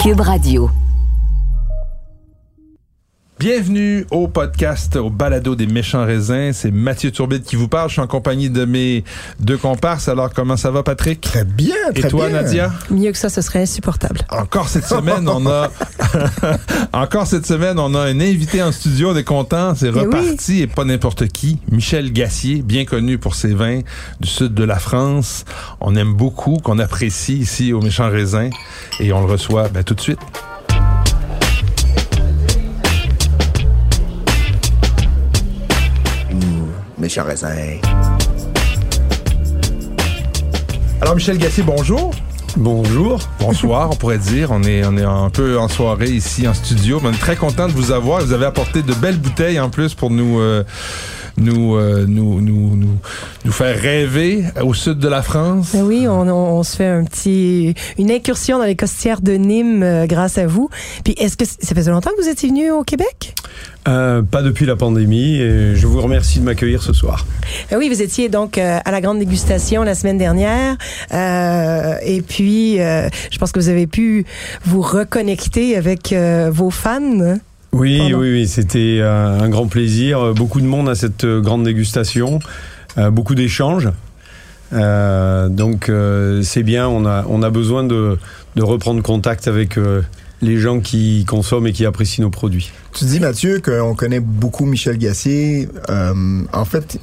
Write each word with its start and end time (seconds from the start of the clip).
Cube 0.00 0.22
Radio. 0.22 0.89
Bienvenue 3.40 4.04
au 4.10 4.28
podcast, 4.28 4.96
au 4.96 5.08
balado 5.08 5.54
des 5.54 5.66
méchants 5.66 6.04
raisins. 6.04 6.50
C'est 6.52 6.70
Mathieu 6.70 7.10
Tourbide 7.10 7.42
qui 7.42 7.56
vous 7.56 7.68
parle. 7.68 7.88
Je 7.88 7.94
suis 7.94 8.02
en 8.02 8.06
compagnie 8.06 8.50
de 8.50 8.66
mes 8.66 9.02
deux 9.38 9.56
comparses. 9.56 10.08
Alors, 10.08 10.30
comment 10.34 10.58
ça 10.58 10.70
va, 10.70 10.82
Patrick? 10.82 11.22
Très 11.22 11.46
bien, 11.46 11.74
Et 11.94 12.02
toi, 12.02 12.28
bien. 12.28 12.42
Nadia? 12.42 12.70
Mieux 12.90 13.10
que 13.12 13.16
ça, 13.16 13.30
ce 13.30 13.40
serait 13.40 13.62
insupportable. 13.62 14.20
Encore 14.28 14.68
cette 14.68 14.84
semaine, 14.84 15.26
on 15.26 15.46
a, 15.46 15.70
encore 16.92 17.26
cette 17.26 17.46
semaine, 17.46 17.78
on 17.78 17.94
a 17.94 18.00
un 18.00 18.20
invité 18.20 18.62
en 18.62 18.72
studio. 18.72 19.12
On 19.12 19.16
est 19.16 19.24
content. 19.24 19.74
C'est 19.74 19.88
oui. 19.88 20.00
reparti 20.00 20.60
et 20.60 20.66
pas 20.66 20.84
n'importe 20.84 21.26
qui. 21.28 21.60
Michel 21.72 22.12
Gassier, 22.12 22.60
bien 22.60 22.84
connu 22.84 23.16
pour 23.16 23.34
ses 23.34 23.54
vins 23.54 23.80
du 24.20 24.28
sud 24.28 24.52
de 24.52 24.64
la 24.64 24.78
France. 24.78 25.46
On 25.80 25.96
aime 25.96 26.12
beaucoup, 26.12 26.58
qu'on 26.58 26.78
apprécie 26.78 27.38
ici 27.38 27.72
au 27.72 27.80
méchants 27.80 28.10
raisins. 28.10 28.50
Et 28.98 29.14
on 29.14 29.20
le 29.20 29.32
reçoit, 29.32 29.70
ben, 29.70 29.82
tout 29.82 29.94
de 29.94 30.00
suite. 30.02 30.20
Raisin. 37.18 37.48
Alors, 41.00 41.16
Michel 41.16 41.38
Gassier, 41.38 41.64
bonjour. 41.64 42.12
Bonjour. 42.56 43.20
Bonsoir, 43.40 43.90
on 43.90 43.96
pourrait 43.96 44.18
dire. 44.18 44.50
On 44.52 44.62
est, 44.62 44.84
on 44.84 44.96
est 44.96 45.04
un 45.04 45.30
peu 45.30 45.58
en 45.58 45.68
soirée 45.68 46.10
ici 46.10 46.46
en 46.46 46.54
studio. 46.54 47.00
On 47.02 47.12
est 47.12 47.18
très 47.18 47.36
content 47.36 47.66
de 47.66 47.72
vous 47.72 47.90
avoir. 47.90 48.20
Vous 48.20 48.32
avez 48.32 48.46
apporté 48.46 48.82
de 48.82 48.92
belles 48.94 49.18
bouteilles 49.18 49.58
en 49.58 49.70
plus 49.70 49.94
pour 49.94 50.10
nous, 50.10 50.40
euh, 50.40 50.62
nous, 51.40 51.76
euh, 51.76 52.04
nous, 52.08 52.40
nous, 52.40 52.76
nous, 52.76 52.96
nous 53.44 53.52
faire 53.52 53.78
rêver 53.80 54.44
au 54.62 54.74
sud 54.74 54.98
de 54.98 55.08
la 55.08 55.22
France? 55.22 55.70
Ben 55.74 55.82
oui, 55.82 56.06
on, 56.08 56.20
on- 56.28 56.58
on 56.58 56.62
se 56.62 56.76
fait 56.76 56.86
un 56.86 57.04
petit, 57.04 57.74
une 57.98 58.10
incursion 58.10 58.58
dans 58.58 58.64
les 58.64 58.76
costières 58.76 59.20
de 59.20 59.32
Nîmes 59.32 59.82
euh, 59.82 60.06
grâce 60.06 60.38
à 60.38 60.46
vous. 60.46 60.68
Puis, 61.04 61.14
est-ce 61.18 61.36
que 61.36 61.44
ça 61.44 61.74
faisait 61.74 61.90
longtemps 61.90 62.10
que 62.16 62.22
vous 62.22 62.28
étiez 62.28 62.48
venu 62.48 62.70
au 62.70 62.84
Québec? 62.84 63.34
Euh, 63.88 64.20
pas 64.22 64.42
depuis 64.42 64.66
la 64.66 64.76
pandémie 64.76 65.36
et 65.36 65.74
je 65.74 65.86
vous 65.86 66.00
remercie 66.02 66.38
de 66.38 66.44
m'accueillir 66.44 66.82
ce 66.82 66.92
soir. 66.92 67.26
Ben 67.70 67.78
oui, 67.78 67.88
vous 67.88 68.02
étiez 68.02 68.28
donc 68.28 68.58
euh, 68.58 68.78
à 68.84 68.90
la 68.90 69.00
grande 69.00 69.18
dégustation 69.18 69.82
la 69.82 69.94
semaine 69.94 70.18
dernière. 70.18 70.76
Euh, 71.12 71.94
et 72.04 72.20
puis, 72.20 72.80
euh, 72.80 73.08
je 73.30 73.38
pense 73.38 73.52
que 73.52 73.58
vous 73.58 73.68
avez 73.70 73.86
pu 73.86 74.26
vous 74.64 74.82
reconnecter 74.82 75.76
avec 75.76 76.12
euh, 76.12 76.50
vos 76.52 76.70
fans. 76.70 77.38
Oui, 77.72 77.98
Pardon. 77.98 78.18
oui, 78.18 78.30
oui, 78.32 78.48
c'était 78.48 78.98
euh, 79.00 79.40
un 79.40 79.48
grand 79.48 79.66
plaisir. 79.66 80.20
Euh, 80.20 80.32
Beaucoup 80.32 80.60
de 80.60 80.66
monde 80.66 80.88
à 80.88 80.94
cette 80.94 81.24
euh, 81.24 81.40
grande 81.40 81.64
dégustation, 81.64 82.38
beaucoup 83.12 83.34
d'échanges. 83.36 83.88
Euh, 84.72 85.48
donc 85.48 85.88
euh, 85.88 86.42
c'est 86.42 86.62
bien, 86.62 86.86
on 86.88 87.04
a, 87.06 87.24
on 87.28 87.42
a 87.42 87.50
besoin 87.50 87.82
de, 87.84 88.18
de 88.56 88.62
reprendre 88.62 89.02
contact 89.02 89.48
avec 89.48 89.76
euh, 89.78 90.02
les 90.42 90.56
gens 90.58 90.80
qui 90.80 91.24
consomment 91.28 91.66
et 91.66 91.72
qui 91.72 91.84
apprécient 91.84 92.24
nos 92.24 92.30
produits. 92.30 92.70
Tu 92.94 93.04
dis, 93.04 93.20
Mathieu, 93.20 93.60
qu'on 93.62 93.94
connaît 93.94 94.20
beaucoup 94.20 94.64
Michel 94.64 94.96
Gassier. 94.98 95.68
Euh, 95.90 96.12
en 96.52 96.64
fait, 96.64 96.98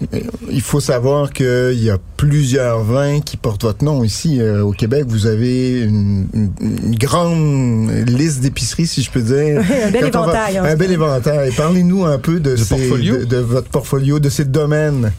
il 0.49 0.61
faut 0.61 0.79
savoir 0.79 1.31
qu'il 1.31 1.81
y 1.81 1.89
a 1.89 1.97
plusieurs 2.17 2.83
vins 2.83 3.19
qui 3.21 3.37
portent 3.37 3.63
votre 3.63 3.85
nom 3.85 4.03
ici 4.03 4.41
euh, 4.41 4.63
au 4.63 4.71
Québec. 4.71 5.05
Vous 5.07 5.27
avez 5.27 5.81
une, 5.81 6.27
une- 6.33 6.51
une 6.59 6.95
grande 6.95 7.89
liste 8.07 8.41
d'épiceries, 8.41 8.87
si 8.87 9.03
je 9.03 9.11
peux 9.11 9.21
dire. 9.21 9.61
un 9.85 9.91
bel 9.91 10.09
Quand 10.11 10.23
on 10.23 10.25
va- 10.25 10.31
éventail, 10.33 10.57
hein. 10.57 10.63
Un 10.65 10.75
bel 10.75 10.91
éventail. 10.91 11.51
Parlez-nous 11.55 12.05
un 12.05 12.17
peu 12.17 12.39
de, 12.39 12.55
ces- 12.55 12.75
de, 12.89 13.23
de 13.25 13.37
votre 13.37 13.69
portfolio, 13.69 14.19
de 14.19 14.29
ces 14.29 14.45
domaines. 14.45 15.11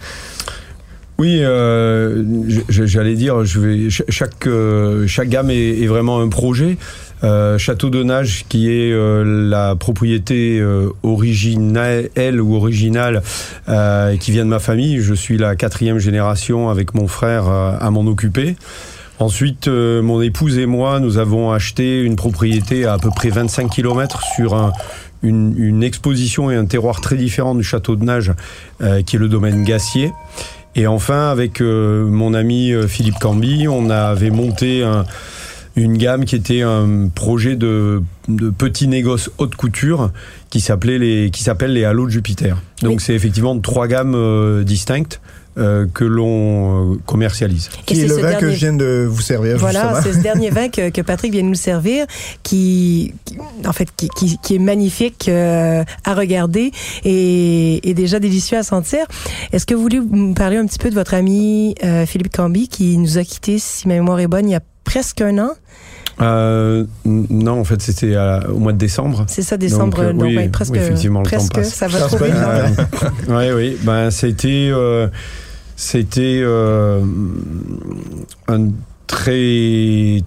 Oui, 1.21 1.41
euh, 1.43 2.23
j'allais 2.69 3.17
dire, 3.17 3.45
je 3.45 3.59
vais 3.59 3.77
ch- 3.91 4.05
chaque 4.09 4.47
euh, 4.47 5.05
chaque 5.09 5.29
gamme 5.29 5.51
est, 5.51 5.81
est 5.83 5.87
vraiment 5.89 6.21
un 6.21 6.29
projet. 6.29 6.79
Euh, 7.25 7.59
Château 7.59 7.91
de 7.91 8.03
Nage, 8.03 8.45
qui 8.49 8.71
est 8.71 8.93
euh, 8.93 9.25
la 9.49 9.75
propriété 9.75 10.61
euh, 10.61 10.91
originelle 11.03 12.41
ou 12.41 12.55
originale 12.55 13.23
qui 14.21 14.31
vient 14.31 14.45
de 14.45 14.51
ma 14.51 14.59
famille. 14.61 15.01
Je 15.01 15.15
suis 15.15 15.37
la 15.39 15.57
quatrième 15.57 15.99
génération 15.99 16.69
avec 16.69 16.95
mon 16.95 17.09
frère 17.09 17.47
à 17.49 17.91
m'en 17.91 18.07
occuper. 18.07 18.57
Ensuite, 19.21 19.67
euh, 19.67 20.01
mon 20.01 20.23
épouse 20.23 20.59
et 20.59 20.67
moi, 20.67 21.01
nous 21.01 21.19
avons 21.19 21.51
acheté 21.51 22.03
une 22.03 22.15
propriété 22.15 22.85
à 22.85 22.93
à 22.93 22.99
peu 22.99 23.11
près 23.11 23.31
25 23.31 23.69
km 23.69 24.21
sur 24.37 24.55
un, 24.55 24.73
une, 25.25 25.55
une 25.59 25.83
exposition 25.83 26.53
et 26.53 26.55
un 26.55 26.67
terroir 26.67 27.01
très 27.01 27.17
différent 27.17 27.57
du 27.57 27.65
château 27.65 27.97
de 27.97 28.05
Nage, 28.05 28.33
euh, 28.81 29.03
qui 29.03 29.17
est 29.17 29.19
le 29.19 29.29
domaine 29.29 29.65
Gassier. 29.65 30.13
Et 30.77 30.87
enfin, 30.87 31.31
avec 31.31 31.61
euh, 31.61 32.07
mon 32.07 32.33
ami 32.33 32.73
Philippe 32.87 33.19
Camby, 33.19 33.67
on 33.69 33.91
avait 33.91 34.31
monté 34.31 34.85
un- 34.85 35.05
une 35.79 35.97
gamme 35.97 36.25
qui 36.25 36.37
était 36.37 36.63
un 36.63 37.09
projet 37.09 37.57
de, 37.57 38.03
de 38.29 38.51
petits 38.51 38.89
négoces 38.89 39.31
haute 39.39 39.55
couture 39.57 40.11
qui 40.51 40.61
s'appelait 40.61 40.99
les 40.99 41.31
qui 41.31 41.43
s'appelle 41.43 41.73
les 41.73 41.85
Halos 41.85 42.07
de 42.07 42.11
Jupiter. 42.11 42.57
Donc 42.83 42.97
Oui. 42.99 43.03
c'est 43.05 43.15
effectivement 43.15 43.59
trois 43.61 43.87
gammes 43.89 44.15
euh, 44.15 44.65
distinctes 44.65 45.21
euh, 45.59 45.87
que 45.93 46.05
l'on 46.05 46.93
euh, 46.93 46.97
commercialise. 47.05 47.69
Et 47.81 47.83
Qui 47.85 47.95
est 47.95 47.97
c'est 48.03 48.09
le 48.09 48.15
ce 48.15 48.21
vin 48.21 48.35
que 48.35 48.41
dernier- 48.41 48.55
je 48.55 48.59
viens 48.61 48.73
de 48.75 49.07
vous 49.11 49.21
servir, 49.21 49.57
Voilà, 49.59 50.01
c'est 50.05 50.13
ce 50.13 50.19
dernier 50.19 50.51
vin 50.51 50.69
que, 50.69 50.91
que 50.91 51.01
Patrick 51.01 51.33
vient 51.33 51.43
de 51.43 51.49
nous 51.49 51.55
servir, 51.57 52.07
qui, 52.45 53.13
qui- 53.25 53.37
en 53.67 53.73
fait, 53.73 53.89
qui, 53.97 54.09
qui, 54.11 54.39
qui 54.39 54.55
est 54.55 54.61
magnifique 54.61 55.29
euh, 55.29 55.83
à 56.05 56.15
regarder 56.15 56.71
et, 57.05 57.89
et 57.91 57.95
déjà 57.95 58.21
délicieux 58.21 58.57
à 58.57 58.63
sentir. 58.63 59.05
Est-ce 59.53 59.67
que 59.67 59.75
vous 59.75 59.83
voulez 59.83 60.01
me 60.01 60.33
parler 60.35 60.59
un 60.59 60.67
petit 60.67 60.79
peu 60.79 60.91
de 60.91 60.95
votre 60.95 61.15
ami 61.15 61.75
euh, 61.85 62.07
Philippe 62.07 62.35
Camby, 62.37 62.69
qui 62.69 62.97
nous 62.97 63.19
a 63.19 63.25
quittés, 63.25 63.59
si 63.59 63.89
ma 63.89 63.95
mémoire 63.95 64.21
est 64.21 64.29
bonne, 64.29 64.49
il 64.49 64.53
y 64.53 64.57
a 64.57 64.63
presque 64.85 65.21
un 65.23 65.39
an? 65.39 65.51
Euh, 66.21 66.85
non, 67.05 67.61
en 67.61 67.65
fait, 67.65 67.81
c'était 67.81 68.17
au 68.49 68.59
mois 68.59 68.73
de 68.73 68.79
décembre. 68.79 69.25
C'est 69.29 69.43
ça, 69.43 69.57
décembre, 69.57 70.01
euh, 70.01 70.13
donc, 70.13 70.23
oui, 70.23 70.37
ouais, 70.37 70.49
presque, 70.49 70.73
oui, 70.73 70.79
effectivement, 70.81 71.21
le 71.21 71.27
temps 71.31 71.37
presque, 71.37 71.55
passe. 71.55 71.75
ça 71.75 71.87
va 71.89 72.01
trop 72.01 72.17
vite. 72.19 72.35
hein. 72.35 72.73
oui, 73.29 73.45
oui. 73.55 73.77
Ben, 73.83 74.11
c'était, 74.11 74.69
euh, 74.73 75.09
c'était 75.77 76.41
euh, 76.43 77.01
un 78.49 78.69
très, 79.07 80.23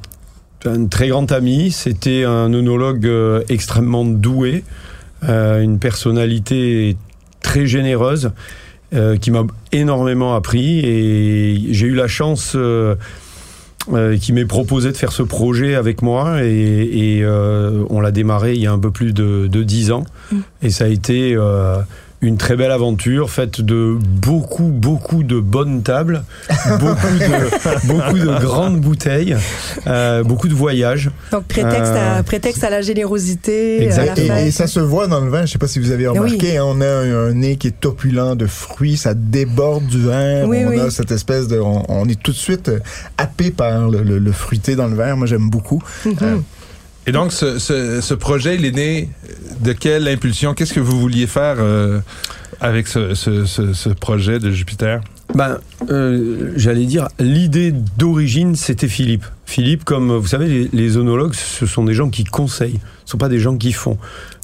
un 0.66 0.86
très 0.88 1.10
grand 1.10 1.32
ami. 1.32 1.72
C'était 1.72 2.24
un 2.24 2.54
œnologue 2.54 3.06
euh, 3.06 3.44
extrêmement 3.50 4.06
doué, 4.06 4.64
euh, 5.28 5.62
une 5.62 5.78
personnalité 5.80 6.96
très 7.42 7.66
généreuse. 7.66 8.32
euh, 8.94 9.16
qui 9.16 9.32
m'a 9.32 9.44
énormément 9.72 10.36
appris 10.36 10.80
et 10.80 11.74
j'ai 11.74 11.88
eu 11.88 11.96
la 11.96 12.10
chance 12.10 12.58
euh, 13.94 14.18
qui 14.18 14.32
m'ait 14.34 14.46
proposé 14.46 14.92
de 14.92 14.98
faire 14.98 15.12
ce 15.12 15.24
projet 15.24 15.76
avec 15.76 16.02
moi 16.02 16.44
et, 16.44 16.48
et, 17.18 17.24
euh, 17.24 17.84
on 17.90 18.00
l'a 18.00 18.12
démarré 18.12 18.54
il 18.54 18.62
y 18.62 18.68
a 18.68 18.72
un 18.72 18.80
peu 18.80 18.92
plus 18.92 19.14
de, 19.14 19.48
de 19.48 19.64
10 19.64 19.92
ans 19.92 20.04
Mm. 20.32 20.38
et 20.62 20.70
ça 20.70 20.86
a 20.86 20.88
été 20.88 21.34
euh, 21.36 21.78
une 22.24 22.38
très 22.38 22.56
belle 22.56 22.70
aventure 22.72 23.32
faite 23.32 23.62
de 23.62 23.98
beaucoup, 24.00 24.66
beaucoup 24.68 25.24
de 25.24 25.40
bonnes 25.40 25.82
tables, 25.82 26.24
beaucoup, 26.80 27.08
de, 27.18 27.88
beaucoup 27.88 28.18
de 28.20 28.40
grandes 28.46 28.80
bouteilles, 28.80 29.36
euh, 29.88 30.24
beaucoup 30.24 30.48
de 30.48 30.54
voyages. 30.54 31.10
Donc 31.32 31.46
prétexte, 31.46 31.92
Euh, 31.96 32.20
à, 32.20 32.24
prétexte 32.24 32.64
à 32.64 32.70
la 32.70 32.82
générosité, 32.82 33.84
Exact. 33.86 34.20
à 34.20 34.24
la 34.24 34.42
Et, 34.44 34.52
ça 34.52 34.68
se 34.68 34.80
voit 34.80 35.08
dans 35.08 35.22
le 35.22 35.32
vin. 35.32 35.46
Je 35.48 35.54
sais 35.54 35.58
pas 35.58 35.68
si 35.68 35.80
vous 35.80 35.90
avez 35.92 36.08
remarqué. 36.08 36.58
hein, 36.58 36.64
On 36.68 36.80
a 36.82 36.86
un, 36.88 37.30
un 37.30 37.34
nez 37.34 37.56
qui 37.56 37.68
est 37.68 37.86
opulent 37.86 38.36
de 38.36 38.46
fruits. 38.46 38.98
Ça 38.98 39.14
déborde 39.16 39.88
du 39.88 40.02
verre. 40.06 40.48
Oui, 40.48 40.60
on 40.66 40.70
oui. 40.70 40.80
a 40.80 40.92
cette 40.92 41.12
espèce 41.12 41.48
de. 41.48 41.60
On, 41.60 41.84
on 41.90 42.08
est 42.08 42.22
tout 42.22 42.32
de 42.32 42.38
suite 42.38 42.70
euh, 42.70 42.80
happé 43.18 43.50
par 43.52 43.90
le, 43.90 44.04
le- 44.04 44.20
le 44.20 44.32
fruité 44.32 44.76
dans 44.76 44.88
le 44.88 44.96
verre. 44.96 45.18
Moi, 45.18 45.26
j'aime 45.28 45.50
beaucoup. 45.50 45.82
Mhm. 46.06 46.16
Euh, 46.22 46.36
Et 47.08 47.12
donc, 47.12 47.32
ce, 47.32 47.58
ce, 47.60 48.00
ce 48.02 48.14
projet, 48.14 48.56
il 48.56 48.66
est 48.66 48.76
né 48.76 49.10
de 49.62 49.74
quelle 49.74 50.08
impulsion? 50.08 50.54
Qu'est-ce 50.54 50.74
que 50.74 50.80
vous 50.80 51.00
vouliez 51.00 51.28
faire 51.28 51.56
euh, 51.60 52.00
avec 52.60 52.88
ce, 52.88 53.16
ce, 53.16 53.46
ce, 53.46 53.74
ce 53.74 53.90
projet 53.90 54.40
de 54.40 54.52
Jupiter? 54.52 55.02
Ben, 55.34 55.60
euh, 55.90 56.52
j'allais 56.58 56.86
dire, 56.86 57.08
l'idée 57.18 57.74
d'origine, 57.98 58.56
c'était 58.56 58.90
Philippe. 58.90 59.26
Philippe, 59.46 59.84
comme 59.86 60.12
vous 60.16 60.28
savez, 60.28 60.48
les, 60.48 60.70
les 60.74 60.98
œnologues, 60.98 61.34
ce 61.34 61.66
sont 61.66 61.84
des 61.86 61.94
gens 61.94 62.10
qui 62.10 62.24
conseillent, 62.26 62.80
ce 63.06 63.08
ne 63.08 63.12
sont 63.12 63.18
pas 63.18 63.30
des 63.30 63.40
gens 63.40 63.56
qui 63.58 63.72
font. 63.72 63.98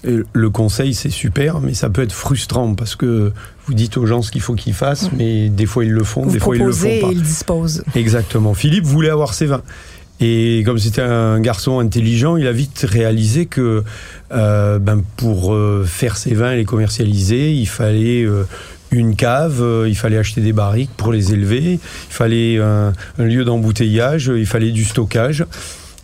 Et 0.06 0.18
le 0.32 0.50
conseil, 0.50 0.94
c'est 0.94 1.10
super, 1.10 1.60
mais 1.60 1.74
ça 1.74 1.90
peut 1.90 2.02
être 2.02 2.14
frustrant 2.14 2.74
parce 2.74 2.96
que 2.96 3.32
vous 3.66 3.74
dites 3.74 3.98
aux 3.98 4.06
gens 4.06 4.22
ce 4.22 4.32
qu'il 4.32 4.42
faut 4.42 4.56
qu'ils 4.56 4.74
fassent, 4.74 5.10
mais 5.12 5.50
des 5.50 5.66
fois 5.66 5.84
ils 5.86 5.92
le 5.92 6.04
font, 6.04 6.24
Vous 6.24 6.32
des 6.32 6.40
fois 6.40 6.56
ils 6.56 6.64
le 6.64 6.72
font 6.72 6.86
pas. 6.86 7.08
et 7.08 7.12
il 7.12 7.22
dispose. 7.22 7.84
Exactement. 7.96 8.54
Philippe 8.54 8.86
voulait 8.86 9.10
avoir 9.10 9.34
ses 9.34 9.46
vins. 9.46 9.62
Et 10.20 10.64
comme 10.66 10.80
c'était 10.80 11.02
un 11.02 11.40
garçon 11.40 11.80
intelligent, 11.80 12.38
il 12.38 12.48
a 12.48 12.52
vite 12.52 12.86
réalisé 12.90 13.46
que 13.46 13.84
euh, 14.32 14.80
ben, 14.80 15.04
pour 15.16 15.54
euh, 15.54 15.86
faire 15.86 16.18
ses 16.18 16.34
vins 16.34 16.52
et 16.52 16.58
les 16.58 16.66
commercialiser, 16.66 17.54
il 17.54 17.68
fallait 17.68 18.24
euh, 18.24 18.44
une 18.90 19.16
cave, 19.16 19.64
il 19.88 19.96
fallait 19.96 20.18
acheter 20.18 20.42
des 20.42 20.54
barriques 20.54 20.90
pour 20.98 21.12
les 21.12 21.34
élever, 21.34 21.74
il 21.74 21.80
fallait 22.10 22.58
un, 22.58 22.94
un 23.20 23.26
lieu 23.26 23.46
d'embouteillage, 23.46 24.32
il 24.36 24.48
fallait 24.48 24.72
du 24.72 24.86
stockage, 24.86 25.46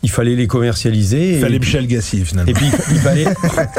il 0.03 0.09
fallait 0.09 0.35
les 0.35 0.47
commercialiser. 0.47 1.35
Il 1.35 1.39
fallait 1.39 1.59
Michel 1.59 1.87
Gassier, 1.87 2.25
finalement. 2.25 2.51
et 2.51 2.53
puis 2.53 2.65
il 2.91 2.99
fallait, 2.99 3.25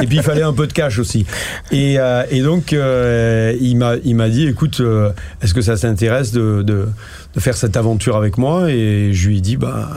et 0.00 0.06
puis 0.06 0.16
il 0.16 0.22
fallait 0.22 0.42
un 0.42 0.54
peu 0.54 0.66
de 0.66 0.72
cash 0.72 0.98
aussi. 0.98 1.26
Et, 1.70 1.98
euh, 1.98 2.25
et 2.30 2.40
donc 2.40 2.72
euh, 2.72 3.54
il 3.60 3.76
m'a, 3.76 3.96
il 4.04 4.16
m'a 4.16 4.30
dit, 4.30 4.48
écoute, 4.48 4.80
euh, 4.80 5.10
est-ce 5.42 5.52
que 5.52 5.60
ça 5.60 5.76
t'intéresse 5.76 6.32
de, 6.32 6.62
de, 6.62 6.88
de 7.34 7.40
faire 7.40 7.56
cette 7.56 7.76
aventure 7.76 8.16
avec 8.16 8.38
moi? 8.38 8.70
Et 8.70 9.12
je 9.12 9.28
lui 9.28 9.38
ai 9.38 9.40
dit, 9.42 9.58
bah, 9.58 9.90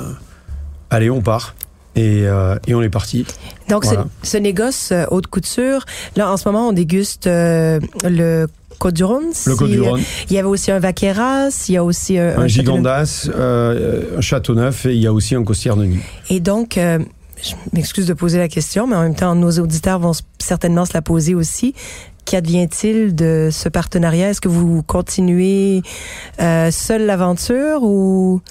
allez, 0.89 1.09
on 1.09 1.21
part. 1.21 1.55
Et, 1.95 2.27
euh, 2.27 2.55
et 2.67 2.75
on 2.75 2.83
est 2.83 2.89
parti. 2.89 3.25
Donc, 3.69 3.83
Voilà. 3.85 4.05
ce, 4.21 4.29
ce 4.31 4.37
négoce 4.37 4.91
euh, 4.91 5.05
haute 5.09 5.25
couture, 5.25 5.83
là, 6.15 6.31
en 6.31 6.37
ce 6.37 6.47
moment, 6.47 6.67
on 6.69 6.71
déguste 6.71 7.25
euh, 7.25 7.79
le 8.03 8.45
Côte 8.77 8.93
du 8.93 9.03
Rhône. 9.03 9.23
Le 9.47 9.55
Côte 9.55 9.71
du 9.71 9.79
euh, 9.79 9.89
Rhône, 9.89 10.01
Il 10.29 10.35
y 10.35 10.37
avait 10.37 10.47
aussi 10.47 10.69
un 10.69 10.77
Vaqueras, 10.77 11.65
il 11.67 11.73
y 11.73 11.77
a 11.77 11.83
aussi 11.83 12.19
un 12.19 12.33
Châteauneuf. 12.33 12.49
Gigondas, 12.49 13.29
euh, 13.35 14.15
un 14.15 14.21
Châteauneuf, 14.21 14.85
et 14.85 14.93
il 14.93 15.01
y 15.01 15.07
a 15.07 15.13
aussi 15.13 15.33
un 15.33 15.43
Costière 15.43 15.75
de 15.75 15.85
Nuit. 15.85 16.03
Et 16.29 16.39
donc, 16.39 16.75
je 16.77 17.53
m'excuse 17.73 18.05
de 18.05 18.13
poser 18.13 18.37
la 18.37 18.47
question, 18.47 18.85
mais 18.85 18.95
en 18.95 19.01
même 19.01 19.15
temps, 19.15 19.33
nos 19.33 19.57
auditeurs 19.57 19.97
vont 19.97 20.11
certainement 20.37 20.85
se 20.85 20.93
la 20.93 21.01
poser 21.01 21.33
aussi. 21.33 21.73
Qu'advient-il 22.25 23.15
de 23.15 23.49
ce 23.51 23.69
partenariat? 23.69 24.29
Est-ce 24.29 24.41
que 24.41 24.49
vous 24.49 24.83
continuez 24.83 25.81
seul 26.69 27.07
l'aventure 27.07 27.81
ou... 27.81 28.41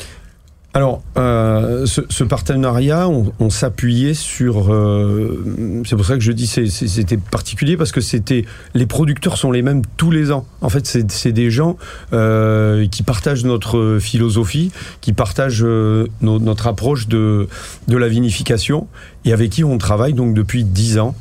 Alors, 0.77 1.03
euh, 1.17 1.87
ce, 1.87 2.03
ce 2.11 2.23
partenariat, 2.23 3.09
on, 3.09 3.33
on 3.41 3.49
s'appuyait 3.49 4.13
sur. 4.13 4.71
euh, 4.75 5.43
c'est 5.87 5.97
pour 5.97 6.05
ça 6.05 6.17
que 6.17 6.21
je 6.21 6.33
dis 6.33 6.47
c'était 6.47 7.17
particulier 7.17 7.79
parce 7.79 7.93
que 7.93 8.03
c'était 8.03 8.45
les 8.75 8.85
producteurs 8.85 9.39
sont 9.39 9.51
les 9.53 9.63
mêmes 9.63 9.81
tous 9.97 10.11
les 10.11 10.31
ans. 10.33 10.45
En 10.61 10.69
fait, 10.69 10.87
c'est 10.87 11.33
des 11.33 11.51
gens 11.51 11.79
euh, 12.13 12.87
qui 12.89 13.03
partagent 13.03 13.47
notre 13.47 13.97
philosophie, 14.03 14.71
qui 15.01 15.15
partagent 15.15 15.65
euh, 15.65 16.09
no- 16.21 16.41
notre 16.41 16.67
approche 16.67 17.09
de 17.09 17.49
de 17.89 17.97
la 17.97 18.09
vinification 18.09 18.87
et 19.25 19.33
avec 19.33 19.49
qui 19.53 19.65
on 19.65 19.79
travaille 19.79 20.13
donc 20.13 20.35
depuis 20.35 20.63
dix 20.65 20.99
ans. 20.99 21.15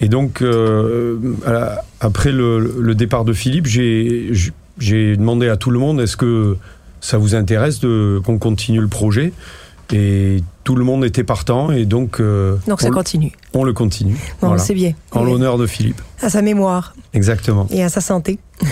Et 0.00 0.08
donc, 0.08 0.42
euh, 0.42 1.18
après 2.00 2.32
le, 2.32 2.58
le 2.80 2.94
départ 2.96 3.24
de 3.24 3.32
Philippe, 3.32 3.66
j'ai 3.66 5.16
demandé 5.16 5.48
à 5.48 5.56
tout 5.56 5.70
le 5.70 5.78
monde 5.78 6.00
est-ce 6.00 6.16
que 6.16 6.56
ça 7.00 7.18
vous 7.18 7.34
intéresse 7.34 7.80
de 7.80 8.20
qu'on 8.24 8.38
continue 8.38 8.80
le 8.80 8.88
projet 8.88 9.32
et 9.92 10.42
tout 10.64 10.76
le 10.76 10.84
monde 10.84 11.04
était 11.04 11.24
partant 11.24 11.70
et 11.72 11.86
donc 11.86 12.20
euh, 12.20 12.56
Donc, 12.66 12.80
ça 12.82 12.88
on, 12.88 12.92
continue. 12.92 13.32
on 13.54 13.64
le 13.64 13.72
continue 13.72 14.16
Bon, 14.40 14.48
Voilà. 14.48 14.62
c'est 14.62 14.74
bien. 14.74 14.92
en 15.12 15.24
l'honneur 15.24 15.56
de 15.58 15.66
Philippe 15.66 16.02
À 16.22 16.28
sa 16.28 16.42
mémoire 16.42 16.94
exactement 17.14 17.66
et 17.70 17.82
à 17.82 17.88
sa 17.88 18.00
santé. 18.00 18.38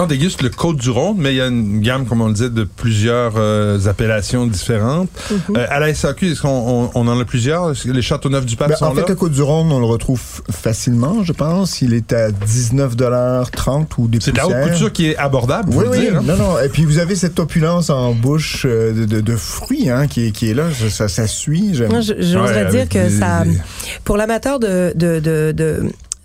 on 0.00 0.06
déguste 0.06 0.42
le 0.42 0.48
Côte 0.50 0.76
du 0.76 0.90
Rhône, 0.90 1.16
mais 1.18 1.32
il 1.32 1.36
y 1.36 1.40
a 1.40 1.46
une 1.46 1.80
gamme, 1.80 2.06
comme 2.06 2.20
on 2.20 2.28
le 2.28 2.32
disait, 2.34 2.50
de 2.50 2.64
plusieurs 2.64 3.34
euh, 3.36 3.78
appellations 3.86 4.46
différentes. 4.46 5.08
Mhm. 5.30 5.56
Euh, 5.56 5.66
à 5.70 5.80
la 5.80 5.92
SAQ, 5.94 6.32
est-ce 6.32 6.42
qu'on 6.42 6.48
on, 6.48 6.90
on 6.94 7.08
en 7.08 7.18
a 7.20 7.24
plusieurs? 7.24 7.70
Est-ce 7.70 7.84
que 7.84 7.92
Les 7.92 8.02
Châteauneuf-du-Pape 8.02 8.68
Ben, 8.70 8.76
sont 8.76 8.84
en 8.86 8.94
fait, 8.94 9.00
là? 9.02 9.06
le 9.08 9.14
Côte 9.14 9.32
du 9.32 9.42
Rhône, 9.42 9.70
on 9.72 9.78
le 9.80 9.86
retrouve 9.86 10.20
facilement, 10.50 11.22
je 11.24 11.32
pense. 11.32 11.80
Il 11.82 11.94
est 11.94 12.12
à 12.12 12.30
19,30 12.30 13.86
ou 13.98 14.08
des 14.08 14.18
C'est 14.20 14.32
de 14.32 14.36
la 14.36 14.46
haute 14.46 14.70
couture 14.72 14.92
qui 14.92 15.06
est 15.10 15.16
abordable, 15.16 15.72
faut 15.72 15.80
Oui, 15.80 15.86
oui, 15.90 16.00
dire. 16.00 16.18
hein? 16.18 16.22
non, 16.24 16.36
non. 16.36 16.58
Et 16.60 16.68
puis 16.68 16.84
vous 16.84 16.98
avez 16.98 17.14
cette 17.16 17.38
opulence 17.38 17.90
en 17.90 18.12
bouche 18.12 18.64
euh, 18.66 18.92
de, 18.92 19.04
de, 19.04 19.20
de 19.20 19.36
fruits 19.36 19.90
hein, 19.90 20.06
qui, 20.06 20.26
est, 20.26 20.30
qui 20.30 20.50
est 20.50 20.54
là. 20.54 20.64
Ça, 20.78 20.90
ça, 20.90 21.08
ça 21.08 21.26
suit. 21.26 21.70
J'aime. 21.74 21.90
Moi, 21.90 22.00
je- 22.00 22.14
J'oserais 22.18 22.64
Ouais, 22.64 22.70
dire 22.70 22.88
que 22.88 23.08
des- 23.08 23.18
ça, 23.18 23.44
pour 24.04 24.16
l'amateur 24.16 24.58
de, 24.60 24.92
de, 24.94 25.20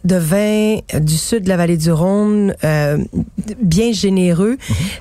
de, 0.03 0.15
vin 0.15 0.79
du 0.99 1.17
sud 1.17 1.43
de 1.43 1.49
la 1.49 1.57
vallée 1.57 1.77
du 1.77 1.91
Rhône, 1.91 2.55
euh, 2.63 2.97
bien 3.61 3.91
généreux, 3.91 4.57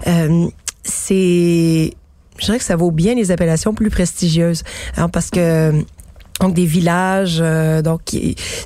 euh, 0.07 0.47
c'est, 0.83 1.93
je 2.39 2.45
dirais 2.45 2.59
que 2.59 2.65
ça 2.65 2.77
vaut 2.77 2.91
bien 2.91 3.15
les 3.15 3.31
appellations 3.31 3.75
plus 3.75 3.91
prestigieuses, 3.91 4.63
hein, 4.97 5.09
parce 5.09 5.31
que 5.31 5.73
donc 6.41 6.55
des 6.55 6.65
villages, 6.65 7.39
euh, 7.43 7.83
donc 7.83 8.01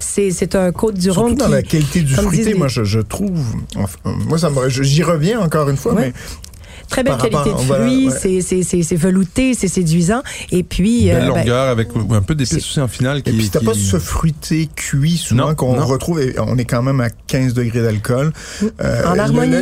c'est 0.00 0.30
c'est 0.30 0.54
un 0.54 0.70
côte 0.70 0.94
du 0.94 1.02
Surtout 1.10 1.20
Rhône 1.22 1.34
dans 1.34 1.46
qui, 1.46 1.50
la 1.52 1.62
qualité 1.62 2.00
du 2.02 2.14
fruité, 2.14 2.44
disent 2.44 2.54
moi, 2.56 2.68
je, 2.68 2.84
je 2.84 3.00
trouve. 3.00 3.44
enfin, 3.76 3.98
moi, 4.28 4.38
ça 4.38 4.48
me, 4.50 4.68
j'y 4.68 5.02
reviens 5.02 5.40
encore 5.40 5.68
une 5.68 5.76
fois, 5.76 5.94
Ouais. 5.94 6.12
mais 6.12 6.12
très 6.88 7.02
belle 7.02 7.12
par 7.12 7.22
qualité 7.22 7.36
rapport- 7.50 7.60
de 7.60 7.66
voilà, 7.66 7.84
fruits, 7.86 8.08
ouais. 8.08 8.14
c'est 8.20 8.40
c'est 8.40 8.62
c'est 8.62 8.82
c'est 8.82 8.96
velouté, 8.96 9.54
c'est 9.54 9.68
séduisant, 9.68 10.22
et 10.50 10.62
puis 10.62 11.06
Belle 11.06 11.16
euh, 11.24 11.32
ben, 11.32 11.38
longueur 11.38 11.68
avec 11.68 11.88
un 12.10 12.22
peu 12.22 12.34
d'épices 12.34 12.56
aussi 12.58 12.80
en 12.80 12.88
finale. 12.88 13.22
Qui, 13.22 13.30
Et 13.30 13.32
puis, 13.32 13.48
t'as 13.50 13.60
qui- 13.60 13.66
pas 13.66 13.74
ce 13.74 13.98
fruité 13.98 14.68
cuit 14.74 15.16
souvent 15.16 15.48
Non, 15.48 15.54
qu'on 15.54 15.76
non. 15.76 15.86
retrouve. 15.86 16.20
et 16.20 16.34
on 16.38 16.56
est 16.58 16.64
quand 16.64 16.82
même 16.82 17.00
à 17.00 17.10
15 17.10 17.54
degrés 17.54 17.82
d'alcool. 17.82 18.32
Euh, 18.82 19.04
En 19.06 19.18
harmonie. 19.18 19.56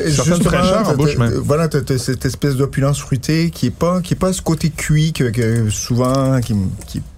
fraîcheurs 0.44 0.88
en 0.88 0.94
bouche, 0.94 1.16
même. 1.16 1.32
Voilà, 1.34 1.69
t'as, 1.69 1.80
t'as 1.80 1.98
cette 1.98 2.24
espèce 2.24 2.56
d'opulence 2.56 2.98
fruitée 2.98 3.50
qui 3.50 3.66
est 3.66 3.70
pas, 3.70 4.00
qui 4.00 4.14
est 4.14 4.16
pas 4.16 4.32
ce 4.32 4.42
côté 4.42 4.70
cuit 4.70 5.12
que, 5.12 5.24
que 5.30 5.70
souvent, 5.70 6.40
qui 6.40 6.54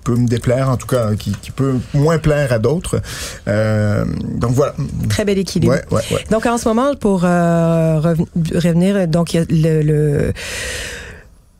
peut 0.04 0.14
me 0.16 0.28
déplaire, 0.28 0.68
en 0.70 0.76
tout 0.76 0.86
cas, 0.86 1.14
qui, 1.18 1.32
qui 1.32 1.50
peut 1.50 1.74
moins 1.94 2.18
plaire 2.18 2.52
à 2.52 2.58
d'autres. 2.58 3.00
Euh, 3.48 4.04
donc 4.36 4.52
voilà. 4.52 4.74
très 5.08 5.24
bel 5.24 5.38
équilibre. 5.38 5.72
Ouais, 5.72 5.82
ouais, 5.90 6.02
ouais. 6.12 6.24
Donc 6.30 6.44
en 6.46 6.58
ce 6.58 6.68
moment, 6.68 6.94
pour 6.94 7.24
euh, 7.24 7.98
reven- 8.00 8.26
revenir, 8.54 9.08
donc 9.08 9.34
il 9.34 9.40
y 9.40 9.40
a 9.40 9.44
le, 9.48 9.82
le, 9.82 10.32